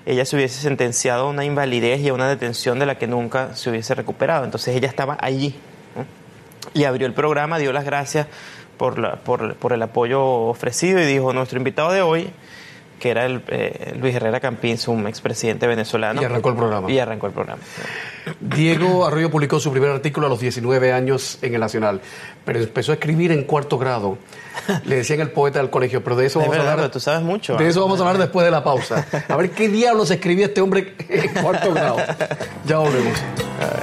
ella 0.07 0.24
se 0.24 0.36
hubiese 0.36 0.61
sentenciado 0.61 1.26
a 1.26 1.30
una 1.30 1.44
invalidez 1.44 2.01
y 2.01 2.09
a 2.09 2.14
una 2.14 2.28
detención 2.28 2.78
de 2.78 2.86
la 2.86 2.98
que 2.98 3.07
nunca 3.07 3.55
se 3.55 3.70
hubiese 3.70 3.94
recuperado. 3.94 4.44
Entonces 4.44 4.74
ella 4.76 4.88
estaba 4.88 5.18
allí 5.20 5.55
y 6.74 6.84
abrió 6.84 7.07
el 7.07 7.14
programa, 7.14 7.59
dio 7.59 7.72
las 7.72 7.84
gracias 7.84 8.26
por, 8.76 8.98
la, 8.98 9.16
por, 9.16 9.57
por, 9.57 9.72
el 9.72 9.82
apoyo 9.82 10.22
ofrecido 10.22 11.01
y 11.01 11.05
dijo, 11.05 11.32
nuestro 11.32 11.59
invitado 11.59 11.92
de 11.92 12.03
hoy 12.03 12.30
que 13.01 13.11
era 13.11 13.24
el, 13.24 13.42
eh, 13.48 13.94
Luis 13.98 14.14
Herrera 14.14 14.38
Campins, 14.38 14.86
un 14.86 15.09
expresidente 15.09 15.66
venezolano. 15.66 16.22
Y 16.22 16.24
arrancó 16.24 16.51
el 16.51 16.57
programa. 16.57 16.90
Y 16.90 16.98
arrancó 16.98 17.26
el 17.26 17.32
programa. 17.32 17.62
Diego 18.38 19.07
Arroyo 19.07 19.30
publicó 19.30 19.59
su 19.59 19.72
primer 19.72 19.90
artículo 19.90 20.26
a 20.26 20.30
los 20.30 20.38
19 20.38 20.92
años 20.92 21.38
en 21.42 21.55
el 21.55 21.61
Nacional, 21.61 22.01
pero 22.44 22.61
empezó 22.61 22.92
a 22.92 22.94
escribir 22.94 23.32
en 23.32 23.44
cuarto 23.44 23.78
grado. 23.78 24.18
Le 24.84 24.96
decían 24.96 25.20
el 25.20 25.30
poeta 25.30 25.59
del 25.59 25.70
colegio, 25.70 26.05
pero 26.05 26.14
de 26.16 26.26
eso 26.26 26.38
vamos 26.38 26.57
a 26.57 26.72
hablar. 26.72 26.90
Tú 26.90 27.01
sabes 27.01 27.22
mucho. 27.22 27.57
De 27.57 27.66
eso 27.66 27.80
vamos 27.80 27.98
a 28.01 28.03
hablar 28.03 28.18
después 28.20 28.44
de 28.44 28.51
la 28.51 28.62
pausa. 28.62 29.07
A 29.28 29.36
ver 29.36 29.51
qué 29.51 29.68
diablos 29.68 30.11
escribía 30.11 30.46
este 30.46 30.61
hombre 30.61 30.94
en 31.09 31.42
cuarto 31.42 31.72
grado. 31.72 31.96
Ya 32.66 32.78
volvemos. 32.78 33.18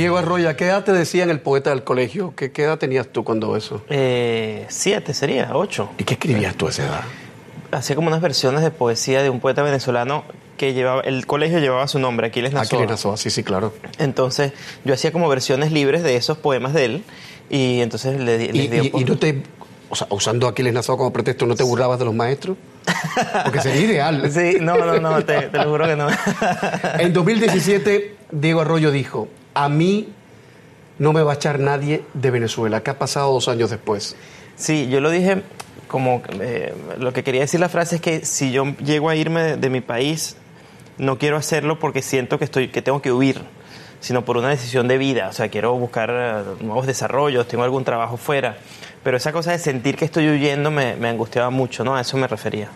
Diego 0.00 0.16
Arroya, 0.16 0.56
¿qué 0.56 0.64
edad 0.64 0.82
te 0.82 0.94
decían 0.94 1.28
el 1.28 1.40
poeta 1.40 1.68
del 1.68 1.84
colegio? 1.84 2.32
¿Qué, 2.34 2.50
edad 2.56 2.78
tenías 2.78 3.08
tú 3.08 3.22
cuando 3.22 3.54
eso? 3.54 3.82
Eh, 3.90 4.64
siete 4.70 5.12
sería, 5.12 5.50
ocho. 5.52 5.90
¿Y 5.98 6.04
qué 6.04 6.14
escribías 6.14 6.54
tú 6.54 6.68
a 6.68 6.70
esa 6.70 6.86
edad? 6.86 7.00
Hacía 7.70 7.96
como 7.96 8.08
unas 8.08 8.22
versiones 8.22 8.62
de 8.62 8.70
poesía 8.70 9.22
de 9.22 9.28
un 9.28 9.40
poeta 9.40 9.62
venezolano 9.62 10.24
que 10.56 10.72
llevaba, 10.72 11.02
el 11.02 11.26
colegio 11.26 11.58
llevaba 11.58 11.86
su 11.86 11.98
nombre, 11.98 12.28
Aquiles 12.28 12.54
Nazoa. 12.54 12.78
Aquiles 12.78 12.88
Nazoa, 12.88 13.18
sí, 13.18 13.28
sí, 13.28 13.44
claro. 13.44 13.74
Entonces, 13.98 14.54
yo 14.86 14.94
hacía 14.94 15.12
como 15.12 15.28
versiones 15.28 15.70
libres 15.70 16.02
de 16.02 16.16
esos 16.16 16.38
poemas 16.38 16.72
de 16.72 16.86
él 16.86 17.04
y 17.50 17.82
entonces 17.82 18.18
le, 18.18 18.38
le 18.38 18.56
¿Y, 18.56 18.90
y, 18.94 19.04
no 19.04 19.18
te, 19.18 19.42
o 19.90 19.96
sea, 19.96 20.06
usando 20.08 20.48
Aquiles 20.48 20.72
Nazoa 20.72 20.96
como 20.96 21.12
pretexto, 21.12 21.44
¿no 21.44 21.56
te 21.56 21.62
burlabas 21.62 21.98
de 21.98 22.06
los 22.06 22.14
maestros? 22.14 22.56
Porque 23.44 23.60
sería 23.60 23.82
ideal. 23.82 24.22
Sí, 24.32 24.56
no, 24.62 24.78
no, 24.78 24.98
no, 24.98 25.22
te, 25.26 25.42
te 25.42 25.58
lo 25.58 25.64
juro 25.64 25.86
que 25.86 25.96
no. 25.96 26.08
en 26.98 27.12
2017, 27.12 28.16
Diego 28.30 28.62
Arroyo 28.62 28.90
dijo, 28.90 29.28
a 29.54 29.68
mí 29.68 30.08
no 30.98 31.12
me 31.12 31.22
va 31.22 31.32
a 31.32 31.34
echar 31.36 31.58
nadie 31.58 32.04
de 32.14 32.30
Venezuela. 32.30 32.82
¿Qué 32.82 32.90
ha 32.90 32.98
pasado 32.98 33.32
dos 33.32 33.48
años 33.48 33.70
después? 33.70 34.16
Sí, 34.56 34.88
yo 34.88 35.00
lo 35.00 35.10
dije 35.10 35.42
como 35.88 36.22
eh, 36.40 36.74
lo 36.98 37.12
que 37.12 37.24
quería 37.24 37.40
decir 37.40 37.58
la 37.58 37.68
frase 37.68 37.96
es 37.96 38.00
que 38.00 38.24
si 38.24 38.52
yo 38.52 38.64
llego 38.76 39.08
a 39.08 39.16
irme 39.16 39.56
de, 39.56 39.70
mi 39.70 39.80
país, 39.80 40.36
no 40.98 41.18
quiero 41.18 41.36
hacerlo 41.36 41.78
porque 41.78 42.02
siento 42.02 42.38
que 42.38 42.44
estoy 42.44 42.68
que 42.68 42.82
tengo 42.82 43.02
que 43.02 43.12
huir, 43.12 43.40
sino 44.00 44.24
por 44.24 44.36
una 44.36 44.50
decisión 44.50 44.86
de 44.88 44.98
vida. 44.98 45.28
O 45.28 45.32
sea, 45.32 45.48
quiero 45.48 45.74
buscar 45.74 46.10
eh, 46.12 46.44
nuevos 46.60 46.86
desarrollos, 46.86 47.48
tengo 47.48 47.64
algún 47.64 47.84
trabajo 47.84 48.16
fuera. 48.16 48.58
Pero 49.02 49.16
esa 49.16 49.32
cosa 49.32 49.52
de 49.52 49.58
sentir 49.58 49.96
que 49.96 50.04
estoy 50.04 50.28
huyendo 50.28 50.70
me, 50.70 50.94
me 50.96 51.08
angustiaba 51.08 51.48
mucho, 51.48 51.82
¿no? 51.82 51.96
A 51.96 52.02
eso 52.02 52.18
me 52.18 52.28
refería. 52.28 52.68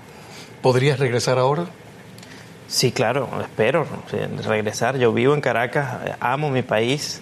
¿Podrías 0.62 0.99
regresar 0.99 1.39
ahora? 1.39 1.66
Sí, 2.75 2.91
claro, 2.91 3.29
espero 3.41 3.87
regresar. 4.45 4.99
Yo 4.99 5.12
vivo 5.12 5.33
en 5.33 5.41
Caracas, 5.41 5.97
amo 6.18 6.51
mi 6.51 6.62
país 6.62 7.20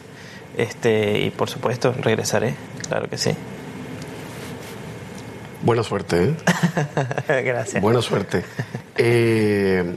este, 0.57 1.21
y 1.21 1.29
por 1.29 1.51
supuesto 1.51 1.93
regresaré, 1.93 2.55
claro 2.89 3.11
que 3.11 3.19
sí. 3.19 3.33
Buena 5.61 5.83
suerte, 5.83 6.25
¿eh? 6.25 6.35
Gracias. 7.45 7.83
Buena 7.83 8.01
suerte. 8.01 8.43
Eh, 8.97 9.95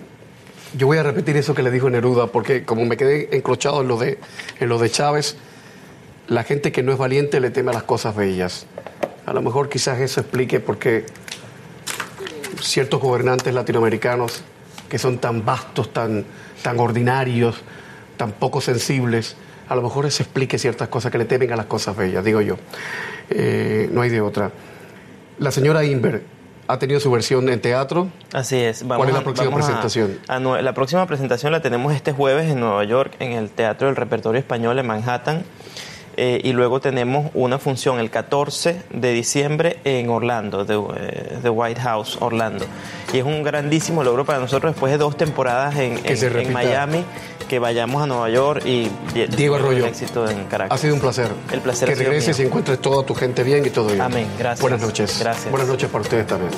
Yo 0.77 0.87
voy 0.87 0.97
a 0.97 1.03
repetir 1.03 1.37
eso 1.37 1.55
que 1.55 1.63
le 1.63 1.71
dijo 1.71 1.89
Neruda, 1.89 2.27
porque 2.27 2.65
como 2.65 2.83
me 2.83 2.97
quedé 2.97 3.33
encrochado 3.37 3.79
en 3.79 3.87
lo 3.87 3.97
de, 3.97 4.19
en 4.59 4.67
lo 4.67 4.77
de 4.77 4.89
Chávez, 4.89 5.37
la 6.27 6.43
gente 6.43 6.73
que 6.73 6.83
no 6.83 6.91
es 6.91 6.97
valiente 6.97 7.39
le 7.39 7.49
teme 7.49 7.71
a 7.71 7.75
las 7.75 7.83
cosas 7.83 8.13
bellas. 8.13 8.67
A 9.25 9.31
lo 9.31 9.41
mejor 9.41 9.69
quizás 9.69 10.01
eso 10.01 10.19
explique 10.19 10.59
por 10.59 10.79
qué 10.79 11.05
ciertos 12.61 12.99
gobernantes 12.99 13.53
latinoamericanos 13.53 14.43
que 14.89 14.97
son 14.99 15.17
tan 15.17 15.45
vastos, 15.45 15.91
tan, 15.91 16.25
tan 16.61 16.79
ordinarios, 16.79 17.55
tan 18.17 18.31
poco 18.31 18.61
sensibles, 18.61 19.35
a 19.67 19.75
lo 19.75 19.81
mejor 19.81 20.05
eso 20.05 20.23
explique 20.23 20.57
ciertas 20.57 20.87
cosas 20.89 21.11
que 21.11 21.17
le 21.17 21.25
temen 21.25 21.51
a 21.51 21.55
las 21.55 21.65
cosas 21.65 21.95
bellas, 21.95 22.23
digo 22.23 22.41
yo. 22.41 22.57
Eh, 23.29 23.89
no 23.91 24.01
hay 24.01 24.09
de 24.09 24.21
otra. 24.21 24.51
La 25.39 25.51
señora 25.51 25.83
Inver 25.83 26.23
ha 26.67 26.79
tenido 26.79 26.99
su 26.99 27.11
versión 27.11 27.49
en 27.49 27.59
teatro. 27.59 28.09
Así 28.33 28.57
es. 28.57 28.83
¿Cuál 28.83 29.09
es 29.09 29.15
la 29.15 29.21
próxima 29.21 29.51
presentación? 29.53 30.19
la 30.27 30.73
próxima 30.73 31.05
presentación 31.07 31.51
la 31.51 31.61
tenemos 31.61 31.93
este 31.93 32.11
jueves 32.11 32.51
en 32.51 32.59
Nueva 32.59 32.83
York, 32.83 33.13
en 33.19 33.33
el 33.33 33.49
Teatro 33.49 33.87
del 33.87 33.95
Repertorio 33.95 34.39
Español 34.39 34.77
en 34.79 34.87
Manhattan. 34.87 35.43
Eh, 36.17 36.39
y 36.43 36.53
luego 36.53 36.79
tenemos 36.79 37.29
una 37.33 37.59
función 37.59 37.99
el 37.99 38.09
14 38.09 38.81
de 38.89 39.11
diciembre 39.11 39.79
en 39.83 40.09
Orlando, 40.09 40.63
de, 40.63 40.75
eh, 40.75 41.49
White 41.49 41.81
House, 41.81 42.17
Orlando. 42.21 42.65
Y 43.13 43.17
es 43.17 43.25
un 43.25 43.43
grandísimo 43.43 44.03
logro 44.03 44.25
para 44.25 44.39
nosotros 44.39 44.73
después 44.73 44.91
de 44.91 44.97
dos 44.97 45.17
temporadas 45.17 45.75
en, 45.75 45.99
en, 46.05 46.53
Miami, 46.53 47.03
que 47.49 47.59
vayamos 47.59 48.01
a 48.01 48.07
Nueva 48.07 48.29
York 48.29 48.65
y 48.65 48.89
Diego 49.35 49.55
Arroyo, 49.55 49.85
éxito 49.85 50.29
en 50.29 50.45
Caracas. 50.45 50.77
Ha 50.77 50.81
sido 50.81 50.95
un 50.95 51.01
placer. 51.01 51.29
El 51.51 51.61
placer 51.61 51.89
Que 51.89 51.95
regreses 51.95 52.39
y 52.39 52.43
encuentres 52.43 52.79
toda 52.79 53.05
tu 53.05 53.13
gente 53.13 53.43
bien 53.43 53.65
y 53.65 53.69
todo 53.69 53.87
bien. 53.87 54.01
Amén. 54.01 54.27
Gracias. 54.39 54.61
Buenas 54.61 54.81
noches. 54.81 55.19
Gracias. 55.19 55.51
Buenas 55.51 55.67
noches 55.67 55.89
para 55.89 56.01
ustedes 56.01 56.27
también. 56.27 56.51